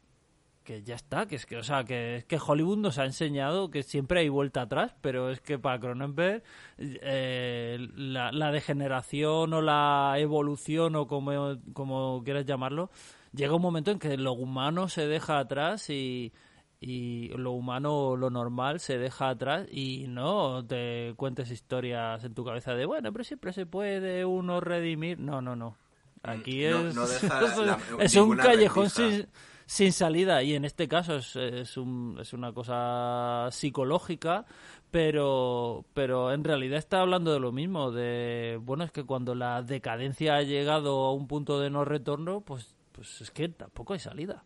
que 0.63 0.83
ya 0.83 0.95
está, 0.95 1.27
que 1.27 1.37
es 1.37 1.47
que, 1.47 1.57
o 1.57 1.63
sea, 1.63 1.85
que 1.85 2.17
es 2.17 2.25
que 2.25 2.39
Hollywood 2.45 2.79
nos 2.79 2.99
ha 2.99 3.05
enseñado 3.05 3.71
que 3.71 3.83
siempre 3.83 4.21
hay 4.21 4.29
vuelta 4.29 4.63
atrás, 4.63 4.95
pero 5.01 5.31
es 5.31 5.41
que 5.41 5.59
para 5.59 5.79
Cronenberg 5.81 6.43
eh, 6.79 7.79
la, 7.97 8.33
la 8.33 8.51
degeneración 8.51 9.53
o 9.55 9.61
la 9.61 10.15
evolución 10.19 10.97
o 10.97 11.07
como, 11.07 11.57
como 11.73 12.23
quieras 12.25 12.45
llamarlo, 12.47 12.91
llega 13.33 13.55
un 13.55 13.63
momento 13.63 13.91
en 13.91 13.99
que 13.99 14.17
lo 14.17 14.33
humano 14.33 14.89
se 14.89 15.07
deja 15.07 15.39
atrás 15.39 15.89
y, 15.91 16.33
y 16.81 17.29
lo 17.37 17.53
humano, 17.53 18.17
lo 18.17 18.31
normal 18.31 18.81
se 18.81 18.99
deja 18.99 19.29
atrás 19.31 19.67
y 19.71 20.07
no 20.09 20.65
te 20.67 21.15
cuentes 21.17 21.51
historias 21.51 22.25
en 22.25 22.35
tu 22.35 22.45
cabeza 22.45 22.75
de, 22.75 22.87
bueno, 22.87 23.13
pero 23.13 23.25
siempre 23.25 23.53
se 23.53 23.67
puede 23.67 24.25
uno 24.25 24.61
redimir. 24.61 25.19
No, 25.19 25.41
no, 25.41 25.57
no. 25.57 25.77
Aquí 26.25 26.65
No- 26.67 26.87
es, 26.89 26.95
no 26.95 27.07
deja 27.07 27.41
la- 27.65 27.79
es 27.99 28.15
un 28.17 28.37
callejón 28.37 28.91
sin, 28.91 29.27
sin 29.73 29.93
salida 29.93 30.43
y 30.43 30.55
en 30.55 30.65
este 30.65 30.87
caso 30.87 31.17
es, 31.17 31.35
es, 31.37 31.77
un- 31.77 32.19
es 32.21 32.33
una 32.33 32.53
cosa 32.53 33.49
psicológica 33.51 34.45
pero 34.91 35.85
pero 35.95 36.33
en 36.33 36.45
realidad 36.45 36.79
está 36.79 37.01
hablando 37.01 37.33
de 37.33 37.41
lo 37.41 37.53
mismo 37.53 37.91
de 37.91 38.59
bueno 38.63 38.85
es 38.85 38.93
que 38.93 39.05
cuando 39.05 39.35
la 39.35 39.63
decadencia 39.63 40.37
ha 40.37 40.43
llegado 40.43 41.05
a 41.07 41.13
un 41.15 41.27
punto 41.27 41.59
de 41.59 41.71
no 41.71 41.85
retorno 41.85 42.43
pues 42.43 42.75
pues 42.93 43.21
es 43.23 43.31
que 43.31 43.49
tampoco 43.49 43.95
hay 43.95 43.99
salida 44.01 44.45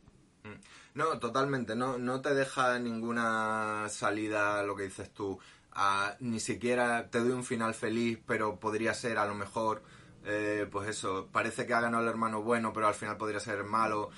No, 0.95 1.19
totalmente. 1.19 1.75
No, 1.77 1.99
no 1.99 2.21
te 2.23 2.33
deja 2.35 2.79
ninguna 2.79 3.87
salida, 3.91 4.63
lo 4.63 4.75
que 4.77 4.85
dices 4.85 5.11
tú. 5.13 5.39
a- 5.79 6.17
ni 6.21 6.41
siquiera 6.41 7.11
te 7.11 7.19
doy 7.19 7.33
un 7.33 7.45
final 7.45 7.75
feliz, 7.75 8.19
pero 8.27 8.59
podría 8.59 8.95
ser 8.95 9.19
a 9.19 9.27
lo 9.27 9.35
mejor, 9.35 9.83
eh, 10.25 10.67
pues 10.73 10.89
eso, 10.89 11.29
parece 11.31 11.67
que 11.67 11.75
ha 11.75 11.83
ganado 11.83 12.03
el 12.03 12.09
hermano 12.09 12.41
bueno, 12.43 12.73
pero 12.73 12.87
al 12.89 12.95
final 12.95 13.19
podría 13.19 13.41
ser 13.41 13.63
malo, 13.65 14.09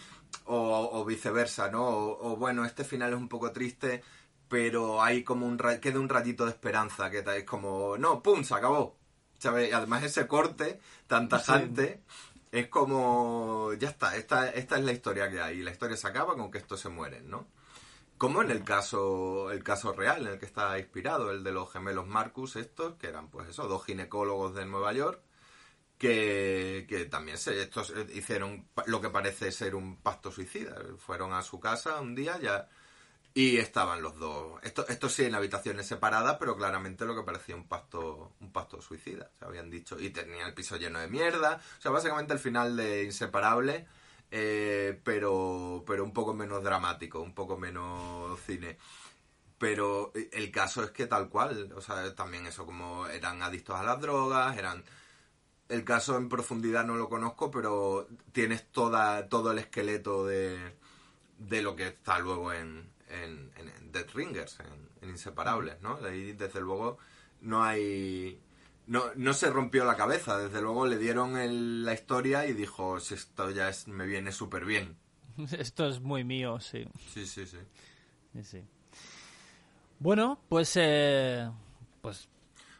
o, 0.46 0.90
o 0.92 1.04
viceversa, 1.04 1.70
¿no? 1.70 1.86
O, 1.86 2.32
o, 2.32 2.36
bueno, 2.36 2.64
este 2.64 2.84
final 2.84 3.12
es 3.12 3.18
un 3.18 3.28
poco 3.28 3.52
triste, 3.52 4.02
pero 4.48 5.02
hay 5.02 5.24
como 5.24 5.46
un 5.46 5.58
queda 5.80 6.00
un 6.00 6.08
rayito 6.08 6.44
de 6.44 6.52
esperanza, 6.52 7.10
que 7.10 7.18
es 7.18 7.44
como, 7.44 7.96
no, 7.98 8.22
¡pum! 8.22 8.44
Se 8.44 8.54
acabó. 8.54 8.96
¿Sabes? 9.38 9.70
Y 9.70 9.72
además 9.72 10.02
ese 10.02 10.26
corte 10.26 10.80
tan 11.06 11.28
tajante 11.28 12.02
es 12.50 12.68
como, 12.68 13.72
ya 13.74 13.88
está, 13.88 14.16
esta, 14.16 14.50
esta 14.50 14.78
es 14.78 14.84
la 14.84 14.92
historia 14.92 15.30
que 15.30 15.40
hay. 15.40 15.60
Y 15.60 15.62
la 15.62 15.70
historia 15.70 15.96
se 15.96 16.08
acaba 16.08 16.34
con 16.34 16.50
que 16.50 16.58
estos 16.58 16.80
se 16.80 16.88
mueren, 16.88 17.30
¿no? 17.30 17.46
Como 18.16 18.42
en 18.42 18.50
el 18.50 18.64
caso, 18.64 19.52
el 19.52 19.62
caso 19.62 19.92
real 19.92 20.26
en 20.26 20.32
el 20.32 20.38
que 20.40 20.46
está 20.46 20.76
inspirado, 20.78 21.30
el 21.30 21.44
de 21.44 21.52
los 21.52 21.72
gemelos 21.72 22.08
Marcus 22.08 22.56
estos, 22.56 22.94
que 22.96 23.06
eran 23.06 23.30
pues 23.30 23.48
eso, 23.48 23.68
dos 23.68 23.84
ginecólogos 23.84 24.54
de 24.54 24.66
Nueva 24.66 24.92
York, 24.92 25.22
que, 25.98 26.86
que 26.88 27.04
también 27.06 27.38
se, 27.38 27.60
estos 27.60 27.90
eh, 27.90 28.06
hicieron 28.14 28.68
lo 28.86 29.00
que 29.00 29.10
parece 29.10 29.50
ser 29.52 29.74
un 29.74 29.96
pacto 29.96 30.30
suicida. 30.30 30.76
Fueron 30.98 31.32
a 31.32 31.42
su 31.42 31.58
casa 31.60 32.00
un 32.00 32.14
día 32.14 32.38
ya 32.38 32.68
y 33.34 33.58
estaban 33.58 34.02
los 34.02 34.18
dos. 34.18 34.60
Esto, 34.62 34.86
esto 34.88 35.08
sí 35.08 35.24
en 35.24 35.34
habitaciones 35.34 35.86
separadas, 35.86 36.36
pero 36.38 36.56
claramente 36.56 37.04
lo 37.04 37.14
que 37.14 37.22
parecía 37.22 37.56
un 37.56 37.68
pacto, 37.68 38.32
un 38.40 38.52
pacto 38.52 38.80
suicida. 38.80 39.30
Se 39.38 39.44
habían 39.44 39.70
dicho. 39.70 39.98
Y 40.00 40.10
tenía 40.10 40.46
el 40.46 40.54
piso 40.54 40.76
lleno 40.76 40.98
de 41.00 41.08
mierda. 41.08 41.60
O 41.78 41.80
sea, 41.80 41.90
básicamente 41.90 42.32
el 42.32 42.40
final 42.40 42.76
de 42.76 43.04
Inseparable, 43.04 43.86
eh, 44.30 45.00
pero, 45.04 45.84
pero 45.86 46.04
un 46.04 46.12
poco 46.12 46.34
menos 46.34 46.62
dramático, 46.62 47.20
un 47.20 47.34
poco 47.34 47.56
menos 47.56 48.40
cine. 48.40 48.78
Pero 49.58 50.12
el 50.14 50.50
caso 50.52 50.84
es 50.84 50.90
que 50.92 51.06
tal 51.06 51.28
cual, 51.28 51.72
o 51.74 51.80
sea, 51.80 52.14
también 52.14 52.46
eso, 52.46 52.64
como 52.64 53.06
eran 53.08 53.42
adictos 53.42 53.76
a 53.76 53.82
las 53.82 54.00
drogas, 54.00 54.56
eran 54.56 54.84
el 55.68 55.84
caso 55.84 56.16
en 56.16 56.28
profundidad 56.28 56.84
no 56.84 56.96
lo 56.96 57.08
conozco, 57.08 57.50
pero 57.50 58.08
tienes 58.32 58.70
toda, 58.70 59.28
todo 59.28 59.52
el 59.52 59.58
esqueleto 59.58 60.26
de, 60.26 60.76
de 61.38 61.62
lo 61.62 61.76
que 61.76 61.88
está 61.88 62.18
luego 62.18 62.52
en, 62.52 62.90
en, 63.08 63.50
en, 63.56 63.68
en 63.68 63.92
Death 63.92 64.14
Ringers, 64.14 64.58
en, 64.60 64.88
en 65.02 65.10
Inseparables, 65.10 65.80
¿no? 65.80 65.96
Ahí, 66.04 66.32
desde 66.32 66.60
luego, 66.60 66.98
no 67.42 67.62
hay... 67.64 68.40
No, 68.86 69.04
no 69.16 69.34
se 69.34 69.50
rompió 69.50 69.84
la 69.84 69.96
cabeza, 69.96 70.38
desde 70.38 70.62
luego 70.62 70.86
le 70.86 70.96
dieron 70.96 71.36
el- 71.36 71.84
la 71.84 71.92
historia 71.92 72.46
y 72.46 72.54
dijo, 72.54 72.98
si 73.00 73.12
esto 73.14 73.50
ya 73.50 73.68
es, 73.68 73.86
me 73.86 74.06
viene 74.06 74.32
súper 74.32 74.64
bien. 74.64 74.96
esto 75.58 75.86
es 75.86 76.00
muy 76.00 76.24
mío 76.24 76.58
sí 76.60 76.86
Sí, 77.12 77.26
sí, 77.26 77.46
sí. 77.46 77.58
Sí, 78.32 78.44
sí. 78.44 78.64
bueno 79.98 80.40
pues 80.48 80.72
eh, 80.76 81.50
pues 82.00 82.28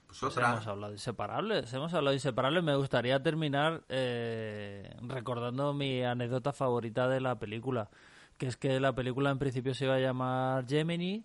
Pues 0.09 0.21
Pues 0.21 0.33
otra. 0.37 0.53
hemos 0.53 0.67
hablado 0.67 0.91
de 0.93 0.97
inseparables, 0.97 1.73
hemos 1.75 1.93
hablado 1.95 2.11
de 2.13 2.17
inseparables. 2.17 2.65
Me 2.65 2.75
gustaría 2.77 3.23
terminar 3.23 3.85
eh, 3.91 4.91
recordando 5.03 5.75
mi 5.75 6.03
anécdota 6.03 6.53
favorita 6.53 7.07
de 7.09 7.21
la 7.21 7.39
película, 7.39 7.91
que 8.39 8.47
es 8.47 8.57
que 8.57 8.81
la 8.81 8.95
película 8.95 9.31
en 9.31 9.39
principio 9.39 9.75
se 9.75 9.85
iba 9.85 9.95
a 9.97 10.01
llamar 10.01 10.67
Gemini, 10.67 11.25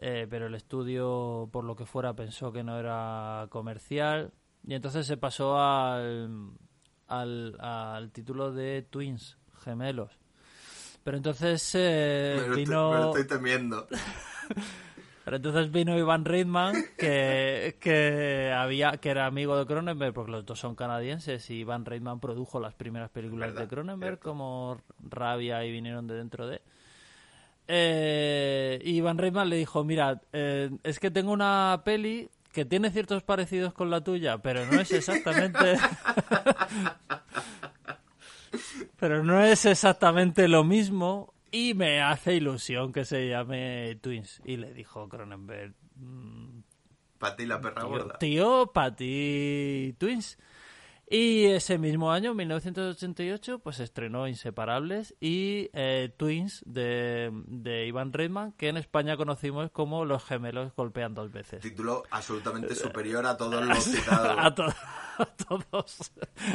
eh, 0.00 0.26
pero 0.30 0.46
el 0.46 0.54
estudio, 0.54 1.48
por 1.52 1.64
lo 1.64 1.76
que 1.76 1.84
fuera, 1.84 2.14
pensó 2.14 2.50
que 2.52 2.64
no 2.64 2.78
era 2.78 3.46
comercial 3.50 4.32
y 4.66 4.74
entonces 4.74 5.06
se 5.06 5.18
pasó 5.18 5.58
al, 5.60 6.52
al, 7.08 7.56
al 7.60 8.10
título 8.12 8.50
de 8.50 8.80
Twins, 8.82 9.36
gemelos. 9.62 10.10
Pero 11.04 11.16
entonces 11.18 11.70
eh, 11.74 12.36
Me 12.36 12.40
lo, 12.48 12.54
estoy, 12.54 12.64
vino... 12.64 12.90
me 12.92 12.96
lo 12.98 13.06
estoy 13.16 13.26
temiendo. 13.26 13.86
Pero 15.24 15.36
entonces 15.36 15.70
vino 15.70 15.96
Ivan 15.96 16.24
Reitman, 16.24 16.74
que, 16.98 17.76
que, 17.80 18.52
había, 18.54 18.96
que 18.96 19.10
era 19.10 19.26
amigo 19.26 19.56
de 19.56 19.66
Cronenberg, 19.66 20.12
porque 20.12 20.32
los 20.32 20.44
dos 20.44 20.58
son 20.58 20.74
canadienses, 20.74 21.48
y 21.50 21.60
Ivan 21.60 21.84
Reitman 21.84 22.18
produjo 22.18 22.58
las 22.58 22.74
primeras 22.74 23.10
películas 23.10 23.50
Verdad, 23.50 23.62
de 23.62 23.68
Cronenberg, 23.68 24.18
como 24.18 24.80
Rabia 25.08 25.64
y 25.64 25.70
vinieron 25.70 26.06
de 26.06 26.14
dentro 26.14 26.48
de... 26.48 26.60
Eh, 27.68 28.80
y 28.82 28.96
Ivan 28.96 29.18
Reitman 29.18 29.48
le 29.48 29.56
dijo, 29.56 29.84
mira, 29.84 30.20
eh, 30.32 30.70
es 30.82 30.98
que 30.98 31.12
tengo 31.12 31.32
una 31.32 31.82
peli 31.84 32.28
que 32.52 32.64
tiene 32.64 32.90
ciertos 32.90 33.22
parecidos 33.22 33.72
con 33.72 33.90
la 33.90 34.02
tuya, 34.02 34.38
pero 34.38 34.66
no 34.66 34.80
es 34.80 34.90
exactamente... 34.90 35.76
pero 38.98 39.22
no 39.24 39.42
es 39.42 39.64
exactamente 39.66 40.48
lo 40.48 40.64
mismo 40.64 41.31
y 41.52 41.74
me 41.74 42.00
hace 42.02 42.34
ilusión 42.34 42.92
que 42.92 43.04
se 43.04 43.28
llame 43.28 43.96
Twins. 44.02 44.40
Y 44.44 44.56
le 44.56 44.72
dijo 44.74 45.08
Cronenberg, 45.08 45.74
mm, 45.96 46.60
Para 47.18 47.36
ti 47.36 47.46
la 47.46 47.60
perra 47.60 47.82
tío, 47.82 47.88
gorda. 47.90 48.18
tío 48.18 48.72
para 48.72 48.96
ti 48.96 49.94
Twins. 49.98 50.38
Y 51.10 51.44
ese 51.44 51.76
mismo 51.76 52.10
año, 52.10 52.32
1988, 52.32 53.58
pues 53.58 53.80
estrenó 53.80 54.26
Inseparables 54.26 55.14
y 55.20 55.68
eh, 55.74 56.10
Twins 56.16 56.62
de, 56.64 57.30
de 57.48 57.86
Ivan 57.86 58.14
Reitman, 58.14 58.52
que 58.52 58.68
en 58.68 58.78
España 58.78 59.18
conocimos 59.18 59.70
como 59.72 60.06
Los 60.06 60.24
gemelos 60.24 60.72
golpean 60.74 61.12
dos 61.14 61.30
veces. 61.30 61.60
Título 61.60 62.02
absolutamente 62.10 62.74
superior 62.74 63.26
a 63.26 63.36
todos 63.36 63.62
los 63.66 63.84
citados. 63.84 64.36
a, 64.38 64.54
to- 64.54 64.72
a 65.22 65.26
todos 65.26 66.12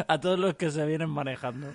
a 0.08 0.20
todos 0.20 0.40
los 0.40 0.56
que 0.56 0.72
se 0.72 0.86
vienen 0.86 1.10
manejando. 1.10 1.68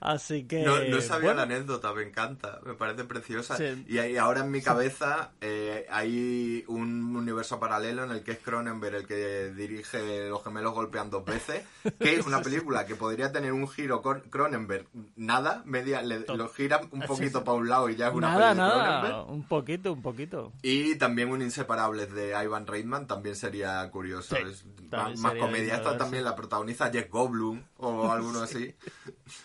Así 0.00 0.44
que 0.44 0.62
No, 0.64 0.78
no 0.80 1.00
sabía 1.00 1.32
bueno, 1.32 1.36
la 1.36 1.42
anécdota, 1.54 1.94
me 1.94 2.02
encanta, 2.02 2.60
me 2.66 2.74
parece 2.74 3.04
preciosa. 3.04 3.56
Sí. 3.56 3.86
Y 3.88 3.96
ahí- 3.96 4.18
ahora 4.18 4.40
en 4.42 4.50
mi 4.50 4.60
cabeza 4.60 5.30
eh, 5.40 5.86
hay 5.90 6.62
un 6.68 7.16
universo 7.16 7.58
paralelo 7.58 8.04
en 8.04 8.10
el 8.10 8.22
que 8.22 8.32
es 8.32 8.38
Cronenberg 8.40 8.96
el 8.96 9.06
que 9.06 9.50
dirige 9.56 10.28
Los 10.28 10.44
gemelos 10.44 10.74
golpean 10.74 11.08
dos 11.08 11.24
veces, 11.24 11.64
que 11.98 12.16
es 12.16 12.26
una 12.26 12.42
película 12.42 12.84
que 12.84 12.96
podría 12.96 13.32
tener 13.32 13.52
un 13.54 13.66
giro 13.66 14.02
con 14.02 14.20
Cronenberg, 14.28 14.86
nada, 15.16 15.62
media, 15.64 16.02
le- 16.02 16.26
lo 16.36 16.50
gira 16.50 16.82
un 16.90 17.00
poquito 17.02 17.42
para 17.42 17.56
un 17.56 17.68
lado 17.70 17.88
y 17.88 17.96
ya 17.96 18.08
es 18.08 18.14
una 18.14 18.28
nada, 18.34 18.48
de 18.50 18.54
nada, 18.56 19.00
Cronenberg. 19.00 19.30
un 19.30 19.48
poquito, 19.48 19.92
un 19.94 20.02
poquito. 20.02 20.52
Y 20.60 20.96
también 20.96 21.30
un 21.30 21.40
Inseparables 21.40 22.12
de 22.12 22.34
Ivan 22.44 22.66
Reitman 22.66 23.06
también 23.06 23.36
sería 23.36 23.88
curioso. 23.90 24.36
Sí, 24.36 24.42
es 24.46 24.64
también 24.90 24.90
más, 24.90 25.18
más 25.20 25.32
sería 25.32 25.46
comedia. 25.46 25.74
lindo 25.76 25.93
Esta 25.94 26.04
también 26.04 26.22
sí. 26.22 26.28
la 26.30 26.36
protagoniza 26.36 26.90
Jeff 26.90 27.10
Goldblum 27.10 27.62
o 27.78 28.12
alguno 28.12 28.42
así. 28.42 28.74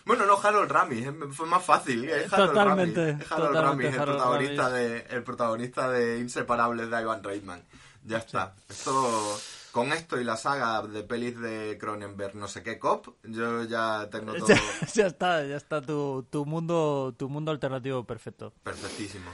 bueno, 0.06 0.26
no 0.26 0.38
Harold 0.41 0.72
Ramis, 0.72 1.08
fue 1.32 1.47
más 1.47 1.64
fácil. 1.64 2.08
Es 2.10 2.32
Harold 2.32 2.50
Totalmente, 2.50 3.06
Ramis, 3.12 3.26
es 3.26 3.32
Harold 3.32 3.47
totalmente 3.50 3.84
Ramis, 3.84 3.95
el 3.95 4.02
Harold 4.02 4.18
protagonista, 4.18 4.64
Ramis. 4.70 4.80
de, 4.80 5.06
el 5.10 5.24
protagonista 5.24 5.89
de 5.91 6.20
Inseparables 6.20 6.89
de 6.89 7.02
Ivan 7.02 7.24
Reitman. 7.24 7.64
Ya 8.06 8.18
está. 8.18 8.56
Esto, 8.70 9.39
con 9.72 9.91
esto 9.91 10.20
y 10.20 10.24
la 10.24 10.38
saga 10.38 10.82
de 10.82 11.04
pelis 11.04 11.39
de 11.39 11.78
Cronenberg, 11.80 12.36
no 12.36 12.47
sé 12.47 12.64
qué 12.64 12.80
cop, 12.80 13.08
yo 13.24 13.64
ya 13.64 14.08
tengo 14.10 14.34
todo 14.38 14.47
Ya, 14.47 14.60
ya 14.93 15.08
está, 15.08 15.43
ya 15.45 15.58
está 15.58 15.82
tu, 15.82 16.26
tu 16.30 16.45
mundo, 16.45 17.14
tu 17.18 17.30
mundo 17.30 17.52
alternativo 17.52 18.04
perfecto. 18.06 18.54
perfectísimo. 18.64 19.30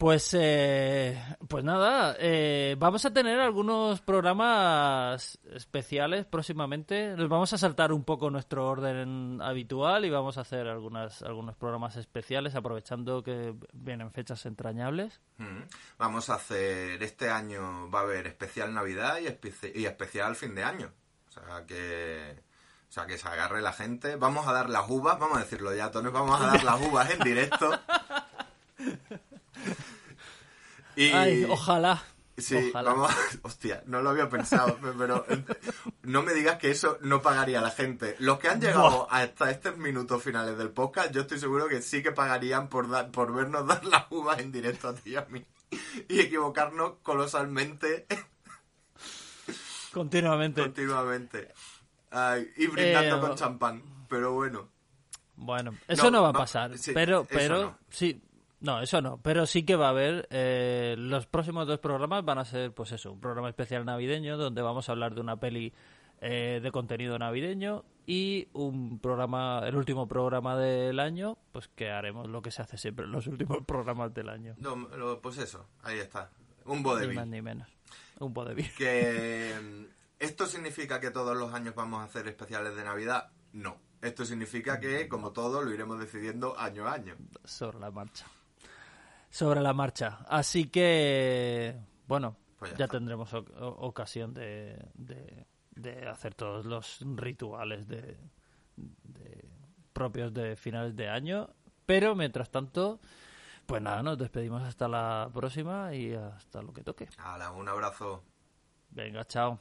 Pues, 0.00 0.30
eh, 0.32 1.22
pues 1.46 1.62
nada, 1.62 2.16
eh, 2.18 2.74
vamos 2.78 3.04
a 3.04 3.12
tener 3.12 3.38
algunos 3.38 4.00
programas 4.00 5.38
especiales 5.52 6.24
próximamente. 6.24 7.14
Nos 7.18 7.28
vamos 7.28 7.52
a 7.52 7.58
saltar 7.58 7.92
un 7.92 8.02
poco 8.04 8.30
nuestro 8.30 8.66
orden 8.66 9.42
habitual 9.42 10.06
y 10.06 10.10
vamos 10.10 10.38
a 10.38 10.40
hacer 10.40 10.68
algunas, 10.68 11.20
algunos 11.20 11.54
programas 11.54 11.96
especiales 11.96 12.54
aprovechando 12.54 13.22
que 13.22 13.54
vienen 13.74 14.10
fechas 14.10 14.46
entrañables. 14.46 15.20
Mm. 15.36 15.64
Vamos 15.98 16.30
a 16.30 16.36
hacer, 16.36 17.02
este 17.02 17.28
año 17.28 17.90
va 17.90 17.98
a 17.98 18.04
haber 18.04 18.26
especial 18.26 18.72
Navidad 18.72 19.18
y, 19.18 19.26
especi- 19.26 19.72
y 19.74 19.84
especial 19.84 20.34
fin 20.34 20.54
de 20.54 20.64
año. 20.64 20.90
O 21.28 21.30
sea 21.30 21.66
que... 21.66 22.36
O 22.88 22.92
sea, 22.92 23.06
que 23.06 23.18
se 23.18 23.28
agarre 23.28 23.60
la 23.60 23.74
gente. 23.74 24.16
Vamos 24.16 24.48
a 24.48 24.52
dar 24.54 24.70
las 24.70 24.88
uvas, 24.88 25.18
vamos 25.18 25.36
a 25.36 25.40
decirlo 25.42 25.74
ya, 25.74 25.90
Tony, 25.90 26.08
vamos 26.08 26.40
a 26.40 26.46
dar 26.46 26.64
las 26.64 26.80
uvas 26.80 27.10
en 27.10 27.18
directo. 27.20 27.70
Y... 30.96 31.10
Ay, 31.10 31.44
ojalá. 31.48 32.02
Sí, 32.36 32.70
ojalá. 32.70 32.92
vamos. 32.92 33.12
Hostia, 33.42 33.82
no 33.86 34.00
lo 34.02 34.10
había 34.10 34.28
pensado, 34.30 34.78
pero 34.98 35.26
no 36.02 36.22
me 36.22 36.32
digas 36.32 36.56
que 36.58 36.70
eso 36.70 36.98
no 37.02 37.20
pagaría 37.20 37.58
a 37.58 37.62
la 37.62 37.70
gente. 37.70 38.16
Los 38.18 38.38
que 38.38 38.48
han 38.48 38.60
llegado 38.60 39.06
hasta 39.10 39.50
estos 39.50 39.76
minutos 39.76 40.22
finales 40.22 40.56
del 40.56 40.70
podcast, 40.70 41.10
yo 41.12 41.20
estoy 41.22 41.38
seguro 41.38 41.68
que 41.68 41.82
sí 41.82 42.02
que 42.02 42.12
pagarían 42.12 42.68
por, 42.68 42.88
dar- 42.88 43.10
por 43.10 43.34
vernos 43.34 43.66
dar 43.66 43.84
las 43.84 44.06
uvas 44.10 44.38
en 44.38 44.52
directo 44.52 44.88
a 44.88 44.94
ti 44.94 45.10
y 45.10 45.16
a 45.16 45.26
mí. 45.28 45.44
Y 46.08 46.20
equivocarnos 46.20 46.94
colosalmente 47.02 48.06
Continuamente. 49.92 50.62
continuamente. 50.62 51.52
Ay, 52.10 52.50
y 52.56 52.66
brindando 52.68 53.16
Eh, 53.16 53.20
con 53.20 53.34
champán. 53.36 53.82
Pero 54.08 54.32
bueno. 54.32 54.68
Bueno, 55.36 55.74
eso 55.88 56.04
No, 56.04 56.10
no, 56.10 56.22
va 56.24 56.28
a 56.30 56.32
pasar, 56.32 56.76
sí, 56.76 56.92
pero, 56.92 57.24
pero 57.24 57.60
no. 57.62 57.78
sí, 57.88 58.20
no, 58.60 58.80
eso 58.82 59.00
no, 59.00 59.20
pero 59.22 59.46
sí 59.46 59.64
que 59.64 59.76
va 59.76 59.86
a 59.86 59.90
haber, 59.90 60.26
eh, 60.30 60.94
los 60.98 61.26
próximos 61.26 61.66
dos 61.66 61.78
programas 61.78 62.24
van 62.24 62.38
a 62.38 62.44
ser, 62.44 62.72
pues 62.72 62.92
eso, 62.92 63.12
un 63.12 63.20
programa 63.20 63.48
especial 63.48 63.84
navideño 63.84 64.36
donde 64.36 64.62
vamos 64.62 64.88
a 64.88 64.92
hablar 64.92 65.14
de 65.14 65.20
una 65.20 65.36
peli 65.38 65.72
eh, 66.20 66.60
de 66.62 66.70
contenido 66.70 67.18
navideño 67.18 67.84
y 68.06 68.48
un 68.52 68.98
programa, 68.98 69.62
el 69.64 69.74
último 69.76 70.06
programa 70.06 70.56
del 70.56 71.00
año, 71.00 71.38
pues 71.52 71.68
que 71.68 71.90
haremos 71.90 72.28
lo 72.28 72.42
que 72.42 72.50
se 72.50 72.60
hace 72.62 72.76
siempre 72.76 73.06
en 73.06 73.12
los 73.12 73.26
últimos 73.26 73.64
programas 73.66 74.12
del 74.12 74.28
año, 74.28 74.54
No, 74.58 74.76
lo- 74.76 75.20
pues 75.20 75.38
eso, 75.38 75.66
ahí 75.82 75.98
está. 75.98 76.30
Un 76.66 76.78
ni 76.78 76.82
vodevil. 76.84 77.16
más 77.16 77.26
ni 77.26 77.40
menos, 77.40 77.68
un 78.18 78.34
vodevil. 78.34 78.70
Que 78.76 79.54
mm, 79.62 79.84
esto 80.18 80.44
significa 80.46 81.00
que 81.00 81.10
todos 81.10 81.34
los 81.36 81.54
años 81.54 81.74
vamos 81.74 82.00
a 82.00 82.04
hacer 82.04 82.28
especiales 82.28 82.76
de 82.76 82.84
Navidad. 82.84 83.30
No. 83.54 83.78
Esto 84.02 84.24
significa 84.24 84.78
que, 84.80 85.08
como 85.08 85.32
todo, 85.32 85.62
lo 85.62 85.72
iremos 85.72 85.98
decidiendo 85.98 86.58
año 86.58 86.86
a 86.86 86.92
año. 86.94 87.16
sobre 87.44 87.78
la 87.80 87.90
marcha. 87.90 88.26
Sobre 89.30 89.60
la 89.60 89.72
marcha. 89.72 90.18
Así 90.28 90.68
que, 90.68 91.76
bueno, 92.08 92.36
Pues 92.58 92.76
ya 92.76 92.88
tendremos 92.88 93.32
ocasión 93.32 94.34
de, 94.34 94.76
de, 94.94 95.46
de 95.70 96.08
hacer 96.08 96.34
todos 96.34 96.66
los 96.66 96.98
rituales 97.16 97.86
de, 97.88 98.18
de- 98.76 99.48
propios 99.92 100.32
de 100.34 100.56
finales 100.56 100.94
de 100.96 101.08
año. 101.08 101.48
Pero 101.86 102.14
mientras 102.14 102.50
tanto, 102.50 103.00
pues 103.66 103.80
nada, 103.82 104.02
nos 104.02 104.18
despedimos 104.18 104.62
hasta 104.62 104.88
la 104.88 105.30
próxima 105.32 105.94
y 105.94 106.12
hasta 106.14 106.60
lo 106.62 106.72
que 106.72 106.82
toque. 106.82 107.08
Hala, 107.18 107.50
un 107.52 107.68
abrazo. 107.68 108.22
Venga, 108.90 109.24
chao. 109.24 109.58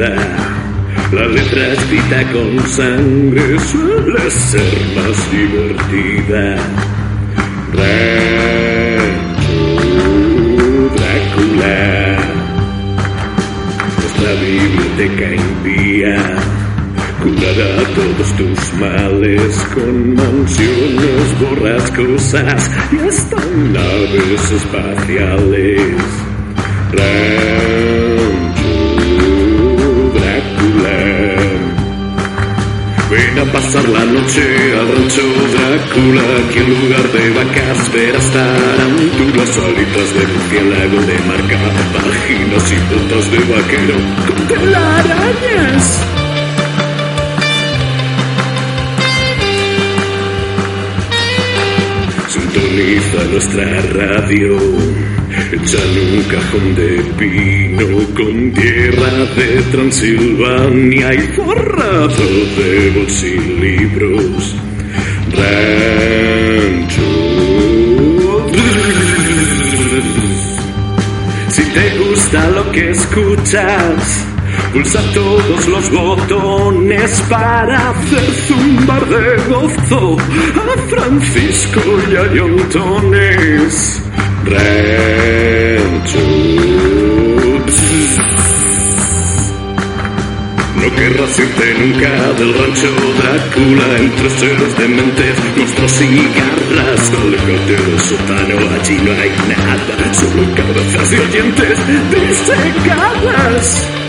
Vida. 0.00 0.16
La 1.12 1.26
letra 1.26 1.72
escrita 1.72 2.22
con 2.32 2.66
sangre 2.68 3.58
suele 3.58 4.30
ser 4.30 4.74
más 4.96 5.30
divertida. 5.32 6.56
Rancho 7.72 8.20
Drácula, 10.96 12.18
nuestra 13.98 14.32
biblioteca 14.40 15.26
impía 15.34 16.16
curará 17.22 17.70
todos 17.94 18.28
tus 18.36 18.74
males 18.80 19.52
con 19.74 20.14
mansiones 20.14 21.40
borrascosas 21.40 22.70
y 22.92 23.08
hasta 23.08 23.36
naves 23.36 24.52
espaciales. 24.52 25.92
Rancho 26.92 28.09
Drácula. 30.60 30.98
Ven 33.10 33.38
a 33.38 33.52
pasar 33.52 33.88
la 33.88 34.04
noche 34.04 34.42
al 34.78 34.88
rancho 34.88 35.22
Drácula, 35.52 36.22
que 36.52 36.58
en 36.60 36.68
lugar 36.68 37.12
de 37.12 37.30
vacas 37.30 37.92
verás 37.92 38.30
tarántulas, 38.30 39.58
alitas 39.58 40.14
de 40.14 40.26
murciélago 40.26 41.00
de 41.06 41.18
marca, 41.26 41.58
vaginas 41.94 42.72
y 42.72 42.78
botas 42.92 43.30
de 43.30 43.38
vaquero 43.38 43.96
con 44.26 44.48
telarañas. 44.48 45.84
Sintoniza 52.28 53.24
nuestra 53.32 53.82
radio, 53.92 54.58
en 55.52 56.14
un 56.14 56.22
cajón 56.28 56.74
de 56.76 57.02
pino 57.18 57.86
con 58.14 58.52
tierra 58.52 59.24
de 59.34 59.62
Transilvania 59.72 61.12
y 61.12 61.20
forrado 61.34 62.28
de 62.56 62.90
bolsilibros. 62.96 64.54
Rancho. 65.32 67.02
Si 71.48 71.62
te 71.64 71.98
gusta 71.98 72.48
lo 72.50 72.70
que 72.70 72.90
escuchas, 72.90 74.24
pulsa 74.72 75.00
todos 75.14 75.66
los 75.66 75.90
botones 75.90 77.22
para 77.28 77.90
hacer 77.90 78.24
zumbar 78.46 79.04
de 79.08 79.36
gozo 79.48 80.16
a 80.16 80.78
Francisco 80.88 81.80
y 82.08 82.14
a. 82.14 82.24
Rancho. 82.28 84.09
No 90.76 90.96
querrás 90.96 91.38
irte 91.38 91.74
nunca 91.78 92.32
del 92.38 92.54
rancho 92.54 92.88
Drácula 93.18 93.98
entre 93.98 94.30
seres 94.30 94.78
dementes, 94.78 95.34
monstruos 95.56 96.00
y 96.00 96.04
garras. 96.38 97.12
Aléjate 97.20 97.76
del 97.76 98.00
sótano, 98.00 98.56
allí 98.80 98.96
no 99.04 99.12
hay 99.12 99.32
nada, 99.48 100.14
solo 100.14 100.42
cabezas 100.54 101.12
y 101.12 101.16
oyentes 101.16 101.78
disecadas. 102.10 103.99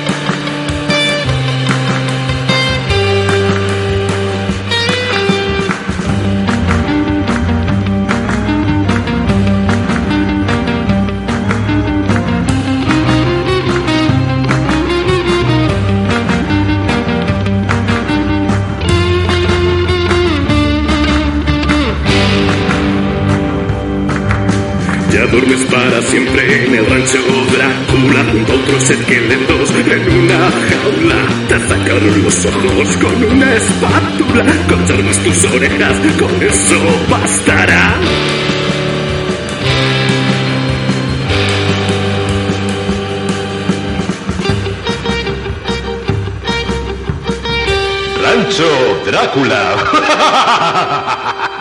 Siempre 26.12 26.66
en 26.66 26.76
el 26.76 26.86
rancho 26.88 27.20
Drácula 27.53 28.26
junto 28.32 28.51
a 28.51 28.55
otros 28.55 28.89
esqueletos 28.89 29.70
en 29.72 30.09
una 30.20 30.51
jaula. 30.51 31.20
Te 31.47 31.57
sacaron 31.70 32.24
los 32.24 32.45
ojos 32.45 32.97
con 32.97 33.24
una 33.24 33.55
espátula. 33.55 34.45
Cortarnos 34.68 35.18
tus 35.20 35.45
orejas, 35.45 35.97
con 36.20 36.43
eso 36.43 36.80
bastará. 37.09 37.95
Rancho 48.22 49.01
Drácula. 49.05 49.62